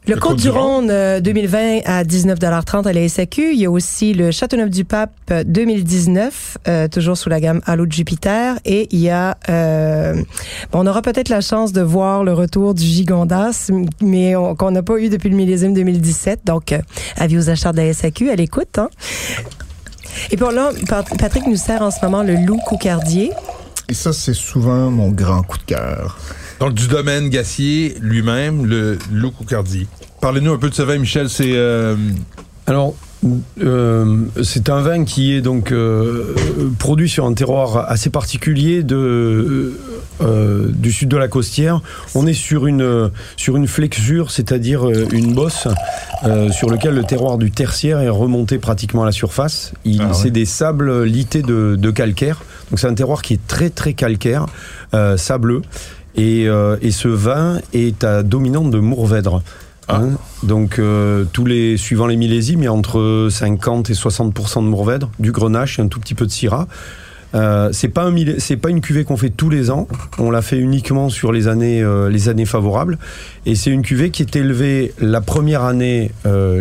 le 0.06 0.17
Côte 0.17 0.37
du 0.39 0.51
Rhône 0.51 0.91
euh, 0.91 1.21
2020 1.21 1.81
à 1.87 2.05
19,30 2.05 2.87
à 2.87 2.93
la 2.93 3.09
SAQ. 3.09 3.53
Il 3.55 3.59
y 3.61 3.65
a 3.65 3.71
aussi 3.71 4.12
le 4.12 4.31
Châteauneuf-du-Pape 4.31 5.13
euh, 5.31 5.44
2019, 5.46 6.58
euh, 6.69 6.89
toujours 6.89 7.17
sous 7.17 7.29
la 7.31 7.41
gamme 7.41 7.61
Halo 7.65 7.87
de 7.87 7.93
Jupiter. 7.93 8.56
Et 8.67 8.87
il 8.91 9.01
y 9.01 9.08
a... 9.11 9.39
euh, 9.49 10.15
bon, 10.73 10.81
on 10.81 10.87
aura 10.87 11.01
peut-être 11.01 11.31
la 11.31 11.41
chance 11.41 11.73
de 11.73 11.81
voir 11.81 12.23
le 12.23 12.34
retour 12.34 12.75
du 12.75 12.84
Gigondas, 12.84 13.70
mais 14.03 14.37
on- 14.37 14.55
qu'on 14.55 14.70
n'a 14.73 14.82
pas 14.82 14.99
eu 14.99 15.08
depuis 15.08 15.31
le 15.31 15.37
millésime 15.37 15.73
2017. 15.73 16.41
Donc, 16.44 16.73
euh, 16.73 16.79
avis 17.17 17.39
aux 17.39 17.49
acheteurs 17.49 17.73
de 17.73 17.79
la 17.79 17.93
SAQ, 17.94 18.31
à 18.31 18.37
l'écoute. 18.37 18.79
Hein? 18.79 18.91
Et 20.31 20.37
puis 20.37 20.46
là, 20.55 20.70
Pat- 20.87 21.08
Patrick 21.19 21.46
nous 21.46 21.56
sert 21.56 21.81
en 21.82 21.91
ce 21.91 22.05
moment 22.05 22.23
le 22.23 22.34
loup 22.34 22.58
coucardier. 22.67 23.32
Et 23.89 23.94
ça, 23.94 24.13
c'est 24.13 24.34
souvent 24.34 24.91
mon 24.91 25.11
grand 25.11 25.43
coup 25.43 25.58
de 25.58 25.65
cœur. 25.65 26.19
Donc, 26.61 26.75
du 26.75 26.87
domaine 26.89 27.29
Gassier 27.29 27.96
lui-même, 28.01 28.67
le 28.67 28.99
coucardier. 29.31 29.87
Parlez-nous 30.20 30.53
un 30.53 30.58
peu 30.58 30.70
de 30.70 30.75
ce 30.75 30.82
vin, 30.82 30.99
Michel. 30.99 31.29
C'est. 31.29 31.53
euh, 31.55 31.96
Alors, 32.67 32.94
euh, 33.63 34.23
c'est 34.43 34.69
un 34.70 34.81
vin 34.81 35.05
qui 35.05 35.34
est 35.34 35.41
donc 35.41 35.73
euh, 35.73 36.34
produit 36.79 37.08
sur 37.08 37.25
un 37.27 37.32
terroir 37.34 37.91
assez 37.91 38.08
particulier 38.11 38.82
de, 38.82 39.79
euh, 40.23 40.69
du 40.70 40.93
sud 40.93 41.08
de 41.08 41.17
la 41.17 41.29
Costière. 41.29 41.81
On 42.15 42.27
est 42.27 42.32
sur 42.34 42.67
une, 42.67 43.11
sur 43.37 43.56
une 43.56 43.67
flexure, 43.67 44.31
c'est-à-dire 44.31 44.89
une 45.13 45.34
bosse 45.34 45.69
sur 46.53 46.70
lequel 46.70 46.94
le 46.94 47.05
terroir 47.05 47.37
du 47.37 47.51
tertiaire 47.51 48.01
est 48.01 48.08
remonté 48.08 48.58
pratiquement 48.58 49.03
à 49.03 49.06
la 49.06 49.13
surface. 49.13 49.73
Il, 49.84 50.01
Ah 50.01 50.06
ouais. 50.08 50.15
C'est 50.15 50.31
des 50.31 50.46
sables 50.46 51.05
lités 51.05 51.43
de, 51.43 51.77
de 51.79 51.91
calcaire. 51.91 52.41
Donc 52.70 52.79
c'est 52.79 52.87
un 52.87 52.94
terroir 52.94 53.20
qui 53.20 53.34
est 53.34 53.46
très 53.46 53.69
très 53.69 53.93
calcaire, 53.93 54.46
sableux. 55.17 55.61
Et, 56.17 56.49
euh, 56.49 56.77
et 56.81 56.91
ce 56.91 57.09
vin 57.09 57.59
est 57.73 58.05
à 58.05 58.23
dominante 58.23 58.71
de 58.71 58.79
Mourvèdre. 58.79 59.43
Ah. 59.89 59.97
Hein, 59.97 60.13
donc 60.43 60.79
euh, 60.79 61.25
tous 61.33 61.44
les 61.44 61.77
suivant 61.77 62.06
les 62.06 62.17
millésimes, 62.17 62.61
il 62.61 62.65
y 62.65 62.69
a 62.69 62.73
entre 62.73 63.29
50 63.31 63.91
et 63.91 63.93
60% 63.93 64.63
de 64.63 64.69
Mourvèdre, 64.69 65.11
du 65.19 65.33
Grenache 65.33 65.79
et 65.79 65.83
un 65.83 65.89
tout 65.89 66.01
petit 66.01 66.15
peu 66.15 66.27
de 66.27 66.31
Syrah. 66.31 66.67
Euh, 67.35 67.71
c'est 67.73 67.89
pas 67.89 68.05
un 68.05 68.15
c'est 68.39 68.56
pas 68.56 68.71
une 68.71 68.81
cuvée 68.81 69.05
qu'on 69.05 69.17
fait 69.17 69.31
tous 69.31 69.51
les 69.51 69.71
ans. 69.71 69.89
On 70.19 70.31
l'a 70.31 70.41
fait 70.41 70.59
uniquement 70.59 71.09
sur 71.09 71.33
les 71.33 71.49
années 71.49 71.83
euh, 71.83 72.09
les 72.09 72.29
années 72.29 72.47
favorables. 72.47 72.99
Et 73.44 73.56
c'est 73.56 73.71
une 73.71 73.83
cuvée 73.83 74.11
qui 74.11 74.23
est 74.23 74.37
élevée 74.37 74.94
la 75.01 75.21
première 75.21 75.63
année 75.63 76.13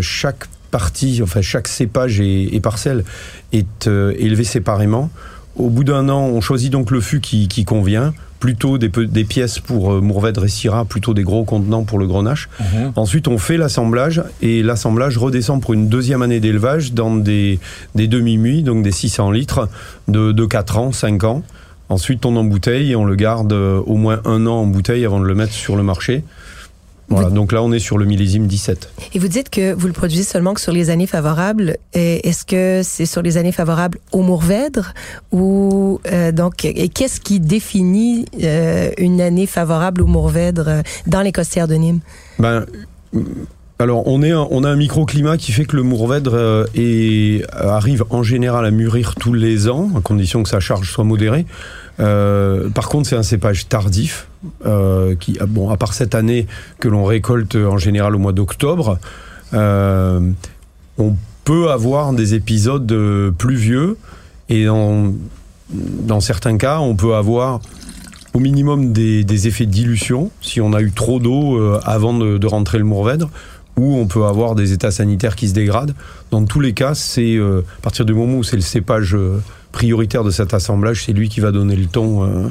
chaque 0.02 0.46
partie, 0.72 1.22
enfin 1.22 1.42
chaque 1.42 1.68
cépage 1.68 2.20
et, 2.20 2.60
parcelle 2.62 3.04
est 3.52 3.88
élevé 3.88 4.44
séparément. 4.44 5.12
Au 5.56 5.70
bout 5.70 5.84
d'un 5.84 6.10
an, 6.10 6.22
on 6.22 6.42
choisit 6.42 6.72
donc 6.72 6.90
le 6.90 7.00
fût 7.00 7.22
qui, 7.22 7.48
qui 7.48 7.64
convient 7.64 8.12
plutôt 8.44 8.78
des, 8.78 8.90
des 8.90 9.24
pièces 9.24 9.60
pour 9.60 9.94
euh, 9.94 10.02
Mourvèdre 10.02 10.44
et 10.44 10.50
Syrah, 10.50 10.84
plutôt 10.84 11.14
des 11.14 11.24
gros 11.24 11.46
contenants 11.46 11.86
pour 11.86 11.98
le 11.98 12.08
Grenache. 12.08 12.50
Mhm. 12.60 12.92
Ensuite, 12.98 13.30
on 13.30 13.38
fait 13.38 13.56
l'assemblage 13.56 14.22
et 14.42 14.62
l'assemblage 14.64 15.18
redescend 15.18 15.62
pour 15.62 15.74
une 15.74 15.88
deuxième 15.88 16.22
année 16.22 16.42
d'élevage 16.42 16.92
dans 16.92 17.16
des, 17.16 17.62
des 17.96 18.10
demi-muits, 18.10 18.62
donc 18.62 18.84
des 18.84 18.92
600 18.92 19.32
litres 19.32 19.70
de, 20.10 20.34
de 20.34 20.46
4 20.46 20.78
ans, 20.78 20.92
5 20.92 21.24
ans. 21.24 21.42
Ensuite, 21.88 22.26
on 22.26 22.36
embouteille 22.36 22.92
et 22.92 22.98
on 22.98 23.06
le 23.06 23.16
garde 23.16 23.54
euh, 23.54 23.80
au 23.86 23.96
moins 23.96 24.20
un 24.26 24.46
an 24.46 24.56
en 24.56 24.66
bouteille 24.66 25.06
avant 25.06 25.22
de 25.22 25.26
le 25.26 25.36
mettre 25.36 25.54
sur 25.54 25.78
le 25.78 25.84
marché. 25.84 26.26
Voilà, 27.10 27.30
donc 27.30 27.52
là, 27.52 27.62
on 27.62 27.72
est 27.72 27.80
sur 27.80 27.98
le 27.98 28.06
millésime 28.06 28.48
17. 28.48 28.90
Et 29.14 29.20
vous 29.20 29.28
dites 29.28 29.50
que 29.50 29.74
vous 29.74 29.88
le 29.88 29.94
produisez 29.94 30.24
seulement 30.24 30.54
que 30.54 30.62
sur 30.62 30.72
les 30.72 30.90
années 30.90 31.08
favorables. 31.08 31.78
Est-ce 31.94 32.46
que 32.46 32.82
c'est 32.84 33.06
sur 33.06 33.22
les 33.22 33.38
années 33.38 33.52
favorables 33.52 34.00
au 34.12 34.22
Mourvèdre 34.22 34.94
ou 35.32 36.00
euh, 36.12 36.32
donc 36.32 36.66
et 36.66 36.90
qu'est-ce 36.90 37.20
qui 37.20 37.40
définit 37.40 38.26
euh, 38.42 38.92
une 38.98 39.22
année 39.22 39.48
favorable 39.48 40.02
au 40.02 40.08
Mourvèdre 40.08 40.66
euh, 40.68 40.82
dans 41.08 41.22
les 41.22 41.32
costières 41.32 41.68
de 41.68 41.76
Nîmes? 41.76 42.00
Ben 42.40 42.66
alors, 43.80 44.08
on, 44.08 44.22
est 44.24 44.34
on 44.34 44.64
a 44.64 44.70
un 44.70 44.76
microclimat 44.76 45.38
qui 45.38 45.52
fait 45.52 45.66
que 45.66 45.76
le 45.76 45.84
Mourvèdre 45.84 46.66
arrive 47.52 48.06
en 48.12 48.24
général 48.24 48.66
à 48.66 48.72
mûrir 48.72 49.16
tous 49.16 49.34
les 49.34 49.68
ans, 49.68 49.90
à 49.98 50.00
condition 50.00 50.42
que 50.42 50.48
sa 50.48 50.62
charge 50.62 50.90
soit 50.90 51.04
modérée. 51.04 51.46
Euh, 52.00 52.70
par 52.70 52.90
contre, 52.90 53.08
c'est 53.08 53.16
un 53.16 53.24
cépage 53.24 53.68
tardif, 53.68 54.28
euh, 54.66 55.16
qui, 55.16 55.38
ah, 55.40 55.46
bon, 55.46 55.70
à 55.70 55.78
part 55.78 55.94
cette 55.94 56.16
année 56.16 56.48
que 56.80 56.88
l'on 56.88 57.06
récolte 57.06 57.56
en 57.56 57.78
général 57.78 58.16
au 58.16 58.20
mois 58.20 58.34
d'octobre, 58.34 58.98
euh, 59.54 60.20
on 60.98 61.16
peut 61.44 61.70
avoir 61.72 62.14
des 62.14 62.34
épisodes 62.34 63.34
pluvieux 63.38 63.98
et 64.50 64.66
dans, 64.66 66.20
certains 66.20 66.58
cas, 66.58 66.80
on 66.80 66.96
peut 66.96 67.16
avoir 67.16 67.60
au 68.34 68.40
minimum 68.40 68.94
des, 68.94 69.48
effets 69.48 69.66
de 69.66 69.72
dilution 69.72 70.32
si 70.42 70.62
on 70.62 70.74
a 70.74 70.82
eu 70.82 70.92
trop 70.92 71.20
d'eau 71.20 71.60
avant 71.84 72.14
de, 72.14 72.46
rentrer 72.48 72.78
le 72.78 72.86
Mourvèdre 72.86 73.30
ou 73.76 73.96
on 73.96 74.06
peut 74.06 74.26
avoir 74.26 74.56
des 74.56 74.72
états 74.72 74.92
sanitaires 74.92 75.36
qui 75.36 75.50
se 75.50 75.54
dégradent. 75.54 75.96
Dans 76.32 76.46
tous 76.46 76.62
les 76.62 76.74
cas, 76.74 76.94
c'est 76.94 77.38
à 77.38 77.82
partir 77.82 78.06
du 78.06 78.14
moment 78.14 78.38
où 78.38 78.44
c'est 78.44 78.56
le 78.56 78.62
cépage 78.62 79.18
prioritaire 79.74 80.24
de 80.24 80.32
cet 80.32 80.54
assemblage, 80.54 81.04
c'est 81.04 81.12
lui 81.12 81.28
qui 81.28 81.42
va 81.42 81.52
donner 81.52 81.76
le 81.76 81.88
ton 81.88 82.24
euh, 82.24 82.48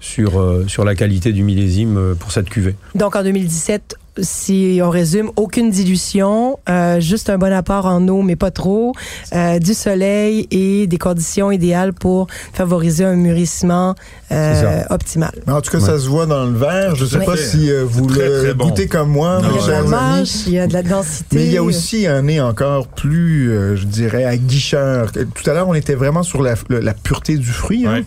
sur, 0.00 0.38
euh, 0.38 0.66
sur 0.68 0.84
la 0.84 0.94
qualité 0.94 1.32
du 1.32 1.42
millésime 1.42 1.96
euh, 1.96 2.14
pour 2.14 2.32
cette 2.32 2.50
cuvée. 2.50 2.74
Donc 2.94 3.16
en 3.16 3.22
2017, 3.22 3.96
si 4.20 4.80
on 4.82 4.90
résume, 4.90 5.30
aucune 5.36 5.70
dilution, 5.70 6.58
euh, 6.68 7.00
juste 7.00 7.30
un 7.30 7.38
bon 7.38 7.52
apport 7.52 7.86
en 7.86 8.06
eau, 8.08 8.22
mais 8.22 8.36
pas 8.36 8.50
trop, 8.50 8.92
euh, 9.34 9.58
du 9.58 9.74
soleil 9.74 10.46
et 10.50 10.86
des 10.86 10.98
conditions 10.98 11.50
idéales 11.50 11.92
pour 11.92 12.26
favoriser 12.52 13.04
un 13.04 13.16
mûrissement 13.16 13.94
euh, 14.30 14.82
optimal. 14.90 15.32
En 15.46 15.60
tout 15.60 15.70
cas, 15.70 15.80
ça 15.80 15.98
se 15.98 16.08
voit 16.08 16.26
dans 16.26 16.44
le 16.44 16.56
verre. 16.56 16.94
Je 16.94 17.04
ne 17.04 17.08
sais 17.08 17.24
pas 17.24 17.36
si 17.36 17.70
vous 17.84 18.08
le 18.08 18.54
goûtez 18.54 18.86
comme 18.86 19.10
moi, 19.10 19.40
il 19.42 19.68
y 19.68 19.72
a 19.72 19.82
de 19.82 20.48
il 20.48 20.52
y 20.52 20.58
a 20.58 20.66
de 20.66 20.72
la 20.72 20.82
densité. 20.82 21.36
Mais 21.36 21.46
il 21.46 21.52
y 21.52 21.56
a 21.56 21.62
aussi 21.62 22.06
un 22.06 22.22
nez 22.22 22.40
encore 22.40 22.86
plus, 22.88 23.76
je 23.76 23.84
dirais, 23.84 24.24
aguicheur. 24.24 25.12
Tout 25.12 25.50
à 25.50 25.54
l'heure, 25.54 25.68
on 25.68 25.74
était 25.74 25.94
vraiment 25.94 26.22
sur 26.22 26.42
la, 26.42 26.54
pureté 26.94 27.36
du 27.36 27.50
fruit. 27.50 27.86
Hein. 27.86 28.02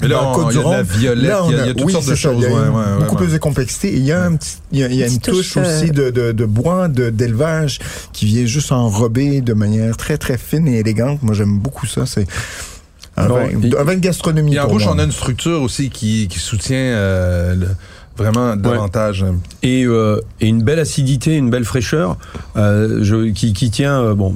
Mm-hmm. 0.00 0.08
Là, 0.08 0.28
on, 0.28 0.50
il 0.50 0.56
y 0.56 0.58
a 0.58 0.62
de 0.62 0.70
la 0.70 0.82
violette, 0.82 1.36
il, 1.48 1.56
y 1.56 1.60
a, 1.60 1.74
toutes 1.74 1.90
sortes 1.90 2.08
de 2.08 2.14
choses. 2.14 2.46
beaucoup 3.00 3.16
plus 3.16 3.32
de 3.32 3.38
complexité. 3.38 3.92
il 3.92 4.04
y 4.04 4.12
a, 4.12 4.24
un 4.24 4.36
petit, 4.36 4.56
il 4.72 4.94
y 4.94 5.02
a, 5.02 5.06
une 5.06 5.20
touche, 5.20 5.56
aussi 5.56 5.90
euh, 5.90 5.92
de, 5.92 6.10
de, 6.10 6.32
de 6.32 6.44
bois, 6.44 6.88
d'élevage, 6.88 7.78
qui 8.12 8.26
vient 8.26 8.44
juste 8.44 8.72
enrober 8.72 9.40
de 9.40 9.54
manière 9.54 9.96
très, 9.96 10.18
très 10.18 10.38
fine 10.38 10.68
et 10.68 10.80
élégante. 10.80 11.22
Moi, 11.22 11.34
j'aime 11.34 11.58
beaucoup 11.58 11.86
ça. 11.86 12.04
C'est 12.04 12.26
un, 13.16 13.28
vin, 13.28 13.48
un 13.78 13.84
vin 13.84 13.94
de 13.94 14.00
gastronomie. 14.00 14.54
Et 14.54 14.60
en 14.60 14.66
rouge, 14.66 14.86
on 14.86 14.98
a 14.98 15.04
une 15.04 15.12
structure 15.12 15.62
aussi 15.62 15.88
qui, 15.90 16.28
qui 16.28 16.38
soutient 16.38 16.76
euh, 16.76 17.54
le 17.54 17.68
vraiment 18.16 18.56
davantage. 18.56 19.24
Et, 19.62 19.84
euh, 19.84 20.20
et, 20.40 20.46
une 20.46 20.62
belle 20.62 20.78
acidité, 20.78 21.36
une 21.36 21.50
belle 21.50 21.64
fraîcheur 21.64 22.16
euh, 22.56 22.98
je, 23.02 23.30
qui, 23.30 23.52
qui, 23.52 23.70
tient 23.70 24.00
euh, 24.00 24.14
bon 24.14 24.34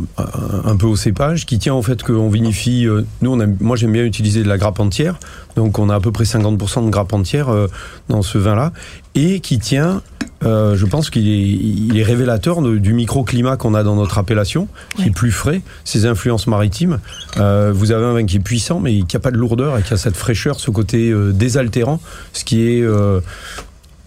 un 0.65 0.77
peu 0.77 0.87
au 0.87 0.97
cépage, 0.97 1.47
qui 1.47 1.59
tient 1.59 1.75
au 1.75 1.83
fait 1.83 2.03
qu'on 2.03 2.29
vinifie. 2.29 2.87
Euh, 2.87 3.05
nous, 3.23 3.33
on 3.33 3.41
a, 3.41 3.47
moi, 3.61 3.77
j'aime 3.77 3.93
bien 3.93 4.05
utiliser 4.05 4.43
de 4.43 4.49
la 4.49 4.59
grappe 4.59 4.81
entière, 4.81 5.19
donc 5.57 5.79
on 5.79 5.89
a 5.89 5.95
à 5.95 6.01
peu 6.01 6.13
près 6.13 6.25
50% 6.25 6.87
de 6.87 6.91
grappe 6.91 7.13
entière 7.13 7.49
euh, 7.49 7.69
dans 8.09 8.23
ce 8.23 8.39
vin-là, 8.39 8.73
et 9.15 9.41
qui 9.41 9.59
tient. 9.59 10.03
je 10.43 10.85
pense 10.87 11.11
qu'il 11.11 11.29
est, 11.29 11.41
il 11.41 11.99
est 11.99 12.03
révélateur 12.03 12.63
de, 12.63 12.79
du 12.79 12.93
microclimat 12.93 13.57
qu'on 13.57 13.75
a 13.75 13.83
dans 13.83 13.97
notre 13.97 14.19
appellation, 14.19 14.69
qui 14.97 15.09
est 15.09 15.15
plus 15.15 15.33
frais, 15.33 15.63
ses 15.85 16.07
influences 16.07 16.47
maritimes. 16.47 17.01
vous 17.37 17.93
avez 17.93 18.05
un 18.05 18.13
vin 18.13 18.25
qui 18.25 18.37
est 18.37 18.41
puissant, 18.41 18.81
mais 18.81 19.03
qui 19.03 19.17
n'a 19.17 19.21
pas 19.21 19.31
de 19.31 19.37
lourdeur 19.37 19.79
et 19.79 19.83
qui 19.83 19.93
a 19.93 19.97
cette 19.97 20.17
fraîcheur, 20.17 20.61
ce 20.61 20.71
côté 20.71 21.13
désaltérant, 21.33 22.01
ce 22.33 22.45
qui 22.45 22.63
est 22.63 22.85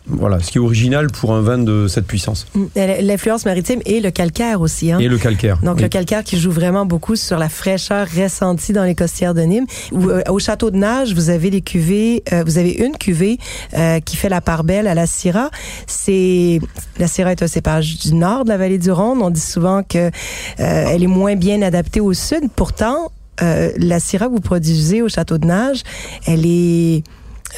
voilà, 0.05 0.39
ce 0.41 0.51
qui 0.51 0.57
est 0.57 0.61
original 0.61 1.07
pour 1.07 1.33
un 1.33 1.41
vin 1.41 1.57
de 1.57 1.87
cette 1.87 2.05
puissance. 2.05 2.45
Mm. 2.55 2.65
L'influence 3.01 3.45
maritime 3.45 3.79
et 3.85 4.01
le 4.01 4.11
calcaire 4.11 4.59
aussi. 4.59 4.91
Hein? 4.91 4.99
Et 4.99 5.07
le 5.07 5.17
calcaire. 5.17 5.59
Donc 5.63 5.79
le 5.79 5.87
calcaire 5.87 6.23
qui 6.23 6.37
joue 6.37 6.51
vraiment 6.51 6.85
beaucoup 6.85 7.15
sur 7.15 7.37
la 7.37 7.47
fraîcheur 7.47 8.07
ressentie 8.07 8.73
dans 8.73 8.83
les 8.83 8.95
costières 8.95 9.33
de 9.33 9.41
Nîmes. 9.41 9.65
Euh, 9.93 10.21
au 10.29 10.39
château 10.39 10.71
de 10.71 10.77
Nage, 10.77 11.13
vous 11.13 11.29
avez 11.29 11.49
les 11.49 11.61
cuvées, 11.61 12.23
euh, 12.33 12.43
vous 12.45 12.57
avez 12.57 12.71
une 12.71 12.97
cuvée 12.97 13.37
euh, 13.75 13.99
qui 14.01 14.17
fait 14.17 14.29
la 14.29 14.41
part 14.41 14.65
belle 14.65 14.87
à 14.87 14.93
la 14.93 15.07
Syrah. 15.07 15.51
C'est 15.87 16.59
la 16.99 17.07
Syrah 17.07 17.31
est 17.31 17.41
un 17.41 17.47
cépage 17.47 17.99
du 17.99 18.13
nord 18.13 18.43
de 18.43 18.49
la 18.49 18.57
vallée 18.57 18.77
du 18.77 18.91
Rhône. 18.91 19.21
On 19.21 19.29
dit 19.29 19.39
souvent 19.39 19.83
que 19.83 20.11
elle 20.57 21.03
est 21.03 21.07
moins 21.07 21.35
bien 21.35 21.61
adaptée 21.61 22.01
au 22.01 22.13
sud. 22.13 22.49
Pourtant, 22.55 23.11
la 23.39 23.99
Syrah 23.99 24.27
que 24.27 24.31
vous 24.31 24.41
produisez 24.41 25.01
au 25.01 25.09
château 25.09 25.37
de 25.37 25.45
Nage, 25.45 25.83
elle 26.27 26.45
est 26.45 27.03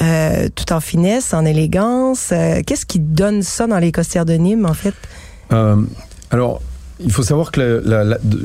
euh, 0.02 0.48
tout 0.54 0.72
en 0.72 0.80
finesse, 0.80 1.32
en 1.32 1.44
élégance. 1.44 2.30
Euh, 2.32 2.60
qu'est-ce 2.66 2.84
qui 2.84 2.98
donne 2.98 3.42
ça 3.42 3.66
dans 3.66 3.78
les 3.78 3.92
costières 3.92 4.26
de 4.26 4.34
Nîmes, 4.34 4.66
en 4.66 4.74
fait? 4.74 4.94
Euh, 5.52 5.76
alors, 6.30 6.60
il 7.00 7.12
faut 7.12 7.22
savoir 7.22 7.50
que 7.50 7.82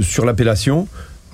sur 0.01 0.25
l'appellation, 0.25 0.87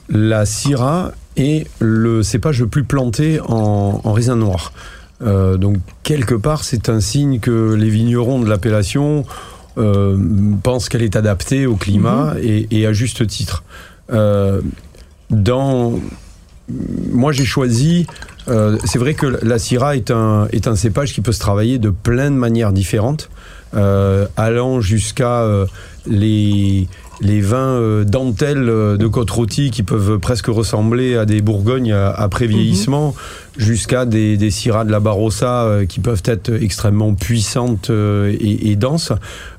la 0.09 0.45
Syrah 0.45 1.11
est 1.35 1.67
le 1.79 2.23
cépage 2.23 2.61
le 2.61 2.67
plus 2.67 2.83
planté 2.83 3.39
en, 3.41 4.01
en 4.03 4.13
raisin 4.13 4.35
noir. 4.35 4.73
donc, 5.21 5.77
quelque 6.03 6.35
part, 6.35 6.63
c'est 6.63 6.89
un 6.89 6.99
signe 6.99 7.39
que 7.39 7.73
les 7.73 7.89
vignerons 7.89 8.39
de 8.39 8.49
l'appellation 8.49 9.25
pensent 10.63 10.89
qu'elle 10.89 11.03
est 11.03 11.15
adaptée 11.15 11.67
au 11.67 11.75
climat 11.75 12.33
mhm. 12.33 12.41
et, 12.43 12.67
et, 12.71 12.87
à 12.87 12.93
juste 12.93 13.25
titre. 13.27 13.63
dans 15.29 15.99
moi, 16.69 17.31
j'ai 17.31 17.45
choisi. 17.45 18.07
Euh, 18.49 18.77
c'est 18.85 18.99
vrai 18.99 19.13
que 19.13 19.25
la 19.25 19.59
Syrah 19.59 19.95
est 19.95 20.11
un, 20.11 20.47
est 20.51 20.67
un 20.67 20.75
cépage 20.75 21.13
qui 21.13 21.21
peut 21.21 21.31
se 21.31 21.39
travailler 21.39 21.79
de 21.79 21.89
plein 21.89 22.31
de 22.31 22.35
manières 22.35 22.71
différentes, 22.71 23.29
euh, 23.75 24.25
allant 24.37 24.79
jusqu'à 24.79 25.41
euh, 25.41 25.65
les, 26.05 26.87
les 27.19 27.41
vins 27.41 28.03
dentelles 28.05 28.65
de 28.65 29.07
côte 29.07 29.29
rôtie 29.29 29.71
qui 29.71 29.83
peuvent 29.83 30.19
presque 30.19 30.47
ressembler 30.47 31.17
à 31.17 31.25
des 31.25 31.41
bourgognes 31.41 31.91
après 31.91 32.45
mhm. 32.45 32.51
vieillissement, 32.51 33.15
jusqu'à 33.57 34.05
des, 34.05 34.37
des 34.37 34.51
syrahs 34.51 34.85
de 34.85 34.91
la 34.91 35.01
Barossa 35.01 35.79
qui 35.89 35.99
peuvent 35.99 36.23
être 36.25 36.49
extrêmement 36.61 37.13
puissantes 37.13 37.89
et, 37.89 38.71
et 38.71 38.75
denses. 38.77 39.11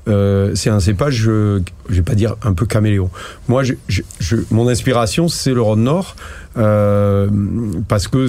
c'est 0.07 0.69
un 0.69 0.79
cépage, 0.79 1.13
je, 1.13 1.61
je 1.89 1.95
vais 1.95 2.01
pas 2.01 2.15
dire 2.15 2.35
un 2.41 2.53
peu 2.53 2.65
caméléon. 2.65 3.11
Moi, 3.47 3.61
je, 3.63 3.73
je, 3.87 4.37
mon 4.49 4.67
inspiration, 4.67 5.27
c'est 5.27 5.53
le 5.53 5.61
Rhône 5.61 5.83
Nord, 5.83 6.15
parce 6.55 8.07
que 8.07 8.27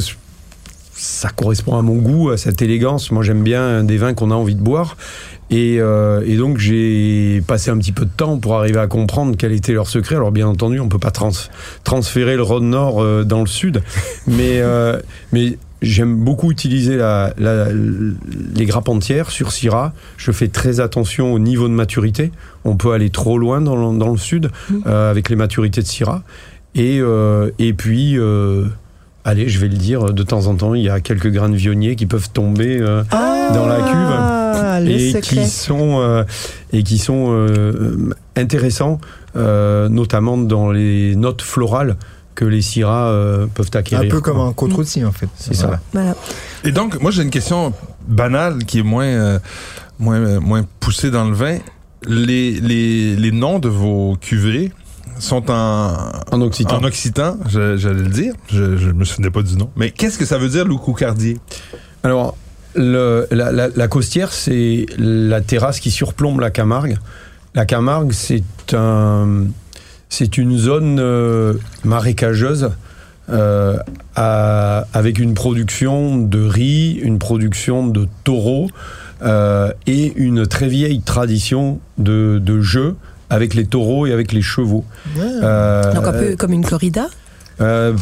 ça 1.01 1.31
correspond 1.31 1.77
à 1.77 1.83
mon 1.83 1.97
goût, 1.97 2.31
à 2.31 2.37
cette 2.37 2.63
élégance. 2.63 3.11
Moi, 3.11 3.23
j'aime 3.23 3.43
bien 3.43 3.85
des 3.85 3.97
vins 3.97 4.15
qu'on 4.15 4.31
a 4.31 4.35
envie 4.35 4.55
de 4.55 4.63
boire. 4.63 4.97
Et, 5.51 5.79
euh, 5.81 6.23
et 6.25 6.37
donc 6.37 6.59
j'ai 6.59 7.43
passé 7.45 7.71
un 7.71 7.79
petit 7.79 7.91
peu 7.91 8.05
de 8.05 8.11
temps 8.17 8.39
pour 8.39 8.55
arriver 8.55 8.79
à 8.79 8.87
comprendre 8.87 9.35
quel 9.37 9.51
était 9.51 9.73
leur 9.73 9.89
secret. 9.89 10.15
Alors 10.15 10.31
bien 10.31 10.47
entendu, 10.47 10.79
on 10.79 10.89
peut 10.89 11.01
pas 11.01 11.11
trans 11.11 11.33
transférer 11.83 12.37
le 12.37 12.43
Rhône 12.43 12.71
Nord 12.71 13.03
euh, 13.03 13.25
dans 13.25 13.41
le 13.41 13.49
Sud, 13.49 13.83
mais 14.29 14.61
euh, 14.61 15.01
mais 15.33 15.59
J'aime 15.83 16.15
beaucoup 16.15 16.51
utiliser 16.51 16.97
la, 16.97 17.33
la, 17.39 17.69
les 17.73 18.67
grappes 18.67 18.91
entières 18.91 19.31
sur 19.31 19.51
Syrah. 19.51 19.95
Je 20.19 20.31
fais 20.31 20.49
très 20.49 20.79
attention 20.79 21.33
au 21.33 21.39
niveau 21.39 21.69
de 21.69 21.73
maturité. 21.73 22.33
On 22.65 22.77
peut 22.77 22.93
aller 22.93 23.09
trop 23.09 23.39
loin 23.39 23.63
dans 23.63 23.77
le, 23.77 23.99
dans 23.99 24.11
le 24.11 24.19
sud 24.19 24.51
mmh. 24.69 24.75
euh, 24.87 25.11
avec 25.11 25.31
les 25.31 25.37
maturités 25.37 25.81
de 25.81 25.87
Syrah. 25.87 26.23
Et, 26.75 26.99
euh, 27.01 27.51
et 27.59 27.73
puis, 27.73 28.19
euh, 28.19 28.67
allez, 29.25 29.49
je 29.49 29.59
vais 29.59 29.69
le 29.69 29.77
dire, 29.77 30.13
de 30.13 30.23
temps 30.23 30.47
en 30.47 30.55
temps, 30.55 30.75
il 30.75 30.83
y 30.83 30.89
a 30.89 31.01
quelques 31.01 31.31
grains 31.31 31.49
de 31.49 31.57
vionnier 31.57 31.97
qui 31.97 32.07
peuvent 32.07 32.31
tomber 32.31 32.79
euh, 32.81 33.03
ah, 33.11 33.51
dans 33.55 33.67
la 33.67 33.81
cuve 33.83 34.89
et 34.89 35.21
qui, 35.21 35.47
sont, 35.47 36.01
euh, 36.01 36.25
et 36.73 36.83
qui 36.83 36.99
sont 36.99 37.27
euh, 37.31 38.15
intéressants, 38.37 39.01
notamment 39.35 40.39
dans 40.39 40.71
les 40.71 41.17
notes 41.17 41.43
florales. 41.43 41.97
que 42.35 42.45
les 42.47 42.63
Syrah 42.63 43.09
euh, 43.11 43.47
peuvent 43.53 43.71
acquérir. 43.75 44.07
Un 44.07 44.11
peu 44.11 44.21
comme 44.23 44.39
en 44.39 44.53
côte 44.53 44.79
aussi 44.79 45.05
en 45.05 45.13
fait. 45.13 45.29
C'est 45.37 45.55
ça. 45.55 45.81
Voilà. 45.93 46.15
Et 46.65 46.73
donc, 46.73 46.99
moi, 47.01 47.11
j'ai 47.11 47.23
une 47.23 47.31
question 47.31 47.75
banale 48.09 48.65
qui 48.65 48.79
est 48.79 48.83
moins, 48.83 49.05
euh, 49.05 49.39
moins, 49.99 50.17
euh, 50.17 50.41
moins 50.41 50.65
poussée 50.81 51.11
dans 51.11 51.27
le 51.29 51.35
vin. 51.35 51.59
Les, 52.07 52.53
les, 52.53 53.15
les 53.15 53.31
noms 53.33 53.59
de 53.59 53.69
vos 53.69 54.17
cuvées 54.19 54.73
sont 55.21 55.51
en, 55.51 55.95
En 56.33 56.41
occitan. 56.43 56.79
en 56.79 56.85
occitan, 56.85 57.37
j'allais 57.49 57.77
le 58.03 58.09
dire. 58.11 58.35
Je, 58.49 58.77
je 58.77 58.91
me 58.91 59.05
souvenais 59.05 59.31
pas 59.31 59.43
du 59.43 59.57
nom. 59.57 59.71
Mais 59.77 59.91
qu'est-ce 59.91 60.19
que 60.19 60.25
ça 60.25 60.39
veut 60.39 60.49
dire, 60.49 60.65
Loucoucardier? 60.65 61.39
Alors, 62.03 62.37
le- 62.75 63.27
la, 63.31 63.53
la- 63.53 63.69
la 63.69 63.89
costière, 63.89 64.33
c'est 64.33 64.87
la 64.99 65.41
terrasse 65.41 65.81
qui 65.81 65.91
surplombe 65.91 66.41
la 66.41 66.51
Camargue. 66.51 66.99
La 67.55 67.67
Camargue, 67.67 68.13
c'est 68.13 68.43
un, 68.75 69.45
c'est 70.09 70.39
une 70.39 70.57
zone 70.57 70.99
euh, 71.01 71.55
marécageuse 71.85 72.71
euh, 73.29 73.77
à- 74.17 74.87
avec 74.93 75.19
une 75.19 75.35
production 75.35 76.17
de 76.17 76.45
riz, 76.45 76.93
une 77.03 77.19
production 77.19 77.87
de 77.87 78.09
taureaux 78.25 78.69
euh, 79.23 79.73
et 79.87 80.13
une 80.17 80.47
très 80.47 80.69
vieille 80.69 81.01
tradition 81.03 81.81
de, 81.99 82.41
de 82.43 82.61
jeu 82.61 82.97
avec 83.31 83.55
les 83.55 83.65
taureaux 83.67 84.07
et 84.07 84.13
avec 84.13 84.33
les 84.33 84.43
chevaux. 84.43 84.85
Euh, 85.19 85.95
Donc 85.95 86.07
un 86.07 86.13
peu 86.13 86.37
comme 86.37 86.53
une 86.53 86.65
corrida. 86.65 87.07
euh, 87.61 87.95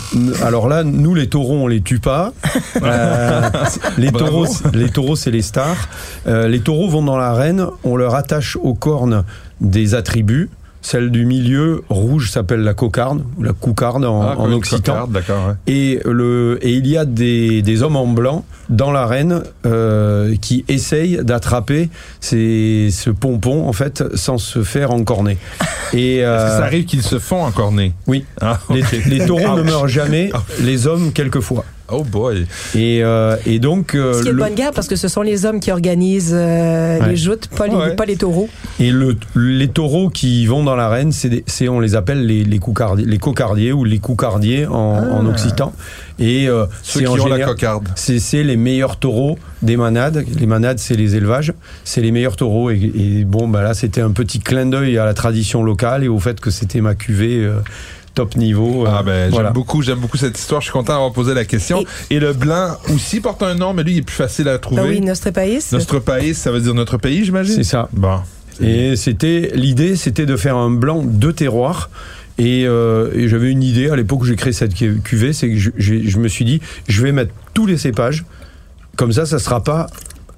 alors 0.42 0.68
là, 0.68 0.84
nous 0.84 1.14
les 1.14 1.28
taureaux, 1.28 1.56
on 1.56 1.66
les 1.68 1.80
tue 1.82 1.98
pas. 2.00 2.32
Euh, 2.82 3.50
les 3.98 4.12
taureaux, 4.12 4.46
c'est- 4.46 4.74
les 4.74 4.88
taureaux, 4.90 5.16
c'est 5.16 5.30
les 5.32 5.42
stars. 5.42 5.88
Euh, 6.26 6.46
les 6.48 6.60
taureaux 6.60 6.88
vont 6.88 7.02
dans 7.02 7.16
l'arène, 7.16 7.66
on 7.84 7.96
leur 7.96 8.14
attache 8.14 8.56
aux 8.56 8.74
cornes 8.74 9.24
des 9.60 9.94
attributs. 9.94 10.48
Celle 10.90 11.10
du 11.10 11.26
milieu, 11.26 11.82
rouge, 11.90 12.30
s'appelle 12.30 12.60
la 12.60 12.72
cocarde, 12.72 13.22
ou 13.36 13.42
la 13.42 13.52
coucarde 13.52 14.06
en, 14.06 14.22
Ah, 14.22 14.36
en 14.38 14.50
occitan. 14.52 14.78
cocarde, 14.78 15.12
D'accord, 15.12 15.48
ouais. 15.48 15.54
Et, 15.66 16.00
le, 16.06 16.58
et 16.62 16.72
il 16.72 16.86
y 16.86 16.96
a 16.96 17.04
des, 17.04 17.60
des 17.60 17.82
hommes 17.82 17.96
en 17.96 18.06
blanc 18.06 18.46
dans 18.70 18.90
l'arène 18.90 19.42
euh, 19.66 20.34
qui 20.40 20.64
essayent 20.66 21.20
d'attraper 21.22 21.90
ce 22.22 23.10
pompon, 23.10 23.68
en 23.68 23.74
fait, 23.74 24.02
sans 24.16 24.38
se 24.38 24.62
faire 24.62 24.90
encorner. 24.90 25.36
Et, 25.92 26.20
que 26.20 26.22
euh, 26.24 26.58
ça 26.58 26.64
arrive 26.64 26.86
qu'ils 26.86 27.02
se 27.02 27.18
font 27.18 27.42
encorner? 27.42 27.92
oui. 28.06 28.24
Ah, 28.40 28.58
les, 28.70 29.26
taureaux 29.26 29.56
ne 29.58 29.60
Ouch. 29.60 29.66
meurent 29.66 29.88
jamais, 29.88 30.30
les 30.62 30.86
hommes 30.86 31.12
quelquefois. 31.12 31.66
Oh 31.90 32.04
boy. 32.04 32.46
Et, 32.74 33.00
euh, 33.02 33.36
et 33.46 33.58
donc, 33.58 33.94
euh, 33.94 34.12
Ce 34.14 34.22
qui 34.22 34.28
est 34.28 34.32
de 34.32 34.36
le, 34.36 34.42
bonne 34.44 34.54
guerre 34.54 34.72
parce 34.72 34.88
que 34.88 34.96
ce 34.96 35.08
sont 35.08 35.22
les 35.22 35.46
hommes 35.46 35.58
qui 35.60 35.70
organisent 35.70 36.34
euh, 36.36 36.98
Ouais. 37.00 37.08
les 37.10 37.16
joutes, 37.16 37.48
pas 37.48 37.66
les, 37.66 37.74
Ouais. 37.74 37.94
pas 37.96 38.04
les 38.04 38.16
taureaux. 38.16 38.48
et 38.78 38.90
le, 38.90 39.16
les 39.34 39.68
taureaux 39.68 40.10
qui 40.10 40.44
vont 40.46 40.62
dans 40.64 40.76
l'arène, 40.76 41.12
c'est, 41.12 41.68
on 41.68 41.80
les 41.80 41.94
appelle 41.94 42.26
les, 42.26 42.44
les, 42.44 42.58
coucardiers, 42.58 43.06
les 43.06 43.18
cocardiers 43.18 43.72
ou 43.72 43.84
les 43.84 43.98
coucardiers 43.98 44.66
en, 44.66 44.74
en 44.74 45.26
occitan. 45.26 45.72
Et 46.18 46.48
euh, 46.48 46.66
Ceux 46.82 46.98
c'est 47.00 47.04
qui 47.06 47.10
en 47.10 47.18
ont 47.20 47.26
la 47.26 47.38
cocarde. 47.44 47.88
c'est, 47.94 48.18
c'est 48.18 48.42
les 48.42 48.56
meilleurs 48.56 48.96
taureaux 48.96 49.38
des 49.62 49.76
manades. 49.76 50.24
Les 50.38 50.46
manades, 50.46 50.78
c'est 50.80 50.96
les 50.96 51.14
élevages. 51.14 51.52
C'est 51.84 52.00
les 52.00 52.10
meilleurs 52.10 52.34
taureaux. 52.36 52.70
Et, 52.70 52.92
et 52.96 53.24
bon, 53.24 53.46
bah 53.48 53.62
là, 53.62 53.72
c'était 53.72 54.00
un 54.00 54.10
petit 54.10 54.40
clin 54.40 54.66
d'œil 54.66 54.98
à 54.98 55.04
la 55.04 55.14
tradition 55.14 55.62
locale 55.62 56.02
et 56.04 56.08
au 56.08 56.18
fait 56.18 56.40
que 56.40 56.50
c'était 56.50 56.80
ma 56.80 56.94
cuvée 56.96 57.36
euh, 57.44 57.60
top 58.18 58.34
niveau. 58.36 58.84
euh, 58.84 58.90
Ah 58.92 59.02
ben 59.04 59.30
voilà. 59.30 59.48
j'aime 59.48 59.54
beaucoup, 59.54 59.80
j'aime 59.82 59.98
beaucoup 60.00 60.16
cette 60.16 60.36
histoire. 60.36 60.60
Je 60.60 60.66
suis 60.66 60.72
content 60.72 60.94
d'avoir 60.94 61.12
posé 61.12 61.34
la 61.34 61.44
question. 61.44 61.84
Et, 62.10 62.18
le 62.18 62.32
blanc 62.32 62.76
aussi 62.92 63.20
porte 63.20 63.42
un 63.44 63.54
nom, 63.54 63.72
mais 63.74 63.84
lui 63.84 63.92
il 63.92 63.98
est 63.98 64.02
plus 64.02 64.16
facile 64.16 64.48
à 64.48 64.58
trouver. 64.58 64.82
Ben 64.82 64.88
oui, 64.88 65.00
Nostre 65.00 65.30
Pays. 65.30 65.60
Notre 65.70 66.00
pays, 66.00 66.34
ça 66.34 66.50
veut 66.50 66.60
dire 66.60 66.74
notre 66.74 66.96
pays, 66.98 67.24
j'imagine. 67.24 67.54
C'est 67.54 67.62
ça. 67.62 67.88
Bon. 67.92 68.18
Et 68.60 68.96
c'était 68.96 69.52
l'idée, 69.54 69.94
c'était 69.94 70.26
de 70.26 70.36
faire 70.36 70.56
un 70.56 70.70
blanc 70.70 71.02
de 71.04 71.30
terroir. 71.30 71.90
Et, 72.38 72.64
euh, 72.66 73.10
et 73.14 73.28
j'avais 73.28 73.50
une 73.50 73.62
idée 73.62 73.88
à 73.90 73.94
l'époque 73.96 74.22
où 74.22 74.24
j'ai 74.24 74.36
créé 74.36 74.52
cette 74.52 74.74
cu- 74.74 75.00
cuvée, 75.02 75.32
c'est 75.32 75.48
que 75.50 75.56
je, 75.56 75.70
je- 75.76 76.02
je 76.08 76.18
me 76.18 76.26
suis 76.28 76.44
dit, 76.44 76.60
je 76.88 77.02
vais 77.02 77.12
mettre 77.12 77.32
tous 77.54 77.66
les 77.66 77.76
cépages, 77.78 78.24
comme 78.96 79.12
ça, 79.12 79.26
ça 79.26 79.38
sera 79.38 79.62
pas 79.62 79.86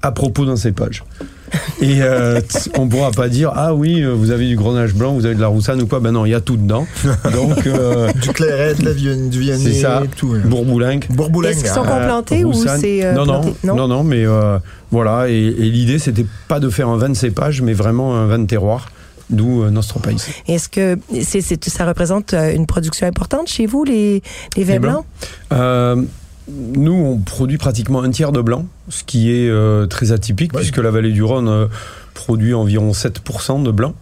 à 0.02 0.10
propos 0.12 0.44
d'un 0.46 0.56
cépage. 0.56 1.02
Et 1.80 2.02
euh, 2.02 2.40
on 2.78 2.88
pourra 2.88 3.10
pas 3.10 3.28
dire 3.28 3.52
ah 3.54 3.74
oui 3.74 4.02
euh, 4.02 4.12
vous 4.12 4.30
avez 4.30 4.46
du 4.46 4.56
grenage 4.56 4.94
blanc 4.94 5.12
vous 5.14 5.26
avez 5.26 5.34
de 5.34 5.40
la 5.40 5.46
roussanne 5.48 5.80
ou 5.82 5.86
quoi 5.86 5.98
ben 6.00 6.12
non 6.12 6.24
il 6.26 6.30
y 6.30 6.34
a 6.34 6.40
tout 6.40 6.56
dedans 6.56 6.86
donc 7.32 7.66
euh, 7.66 8.10
Du 8.20 8.28
claret, 8.30 8.74
de 8.74 8.84
la 8.84 8.92
vienne, 8.92 9.30
du 9.30 9.44
c'est 9.44 9.72
ça 9.80 10.02
tout. 10.16 10.34
hein. 10.36 10.42
bourboulingue 10.46 11.06
Bourboulingue. 11.10 11.52
Est-ce 11.52 11.60
qu'ils 11.60 11.70
sont 11.72 11.82
complantés 11.82 12.44
ou 12.44 12.52
c'est 12.52 13.04
euh, 13.04 13.14
non, 13.14 13.24
non, 13.26 13.40
non, 13.74 13.88
non, 13.88 14.04
mais 14.04 14.24
euh, 14.26 14.58
voilà. 14.90 15.28
Et, 15.28 15.34
et 15.34 15.70
l'idée, 15.70 15.98
c'était 15.98 16.26
pas 16.48 16.60
de 16.60 16.68
faire 16.70 16.88
un 16.88 16.96
vin 16.96 17.08
de 17.08 17.14
cépage, 17.14 17.62
mais 17.62 17.72
vraiment 17.72 18.16
un 18.16 18.26
vin 18.26 18.38
de 18.38 18.46
terroir, 18.46 18.90
d'où 19.30 19.62
euh, 19.62 19.70
Pays. 20.02 20.16
Est-ce 20.48 20.68
que 20.68 20.98
c'est, 21.22 21.40
c'est- 21.40 21.68
ça 21.68 21.86
représente 21.86 22.32
une 22.34 22.66
production 22.66 23.06
importante 23.06 23.48
chez 23.48 23.66
vous, 23.66 23.84
les, 23.84 24.22
les 24.56 24.64
vins 24.64 24.72
Les 24.74 24.78
blancs 24.78 24.94
blancs? 24.94 25.04
Euh, 25.52 26.02
nous, 26.50 26.92
on 26.92 27.18
produit 27.18 27.58
pratiquement 27.58 28.02
un 28.02 28.10
tiers 28.10 28.32
de 28.32 28.40
blanc, 28.40 28.66
ce 28.88 29.04
qui 29.04 29.30
est 29.32 29.48
euh, 29.48 29.86
très 29.86 30.12
atypique, 30.12 30.52
Ouais. 30.52 30.60
puisque 30.60 30.78
la 30.78 30.90
vallée 30.90 31.12
du 31.12 31.22
Rhône 31.22 31.48
euh, 31.48 31.66
produit 32.14 32.54
environ 32.54 32.90
7% 32.92 33.62
de 33.62 33.70
blanc. 33.70 33.94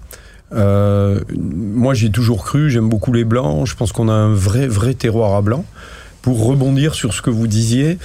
Euh, 0.53 1.21
moi, 1.37 1.95
j'ai 1.95 2.11
toujours 2.11 2.45
cru, 2.45 2.71
j'aime 2.71 2.89
beaucoup 2.89 3.13
les 3.13 3.25
blancs. 3.25 3.67
Je 3.67 3.75
pense 3.77 3.93
qu'on 3.93 4.09
a 4.09 4.13
un 4.13 4.33
vrai, 4.33 4.67
vrai 4.67 4.95
terroir 4.95 5.35
à 5.35 5.43
blanc. 5.43 5.65
Pour 6.23 6.45
rebondir 6.45 6.95
sur 6.95 7.15
ce 7.15 7.23
que 7.23 7.31
vous 7.31 7.47
disiez, 7.47 7.99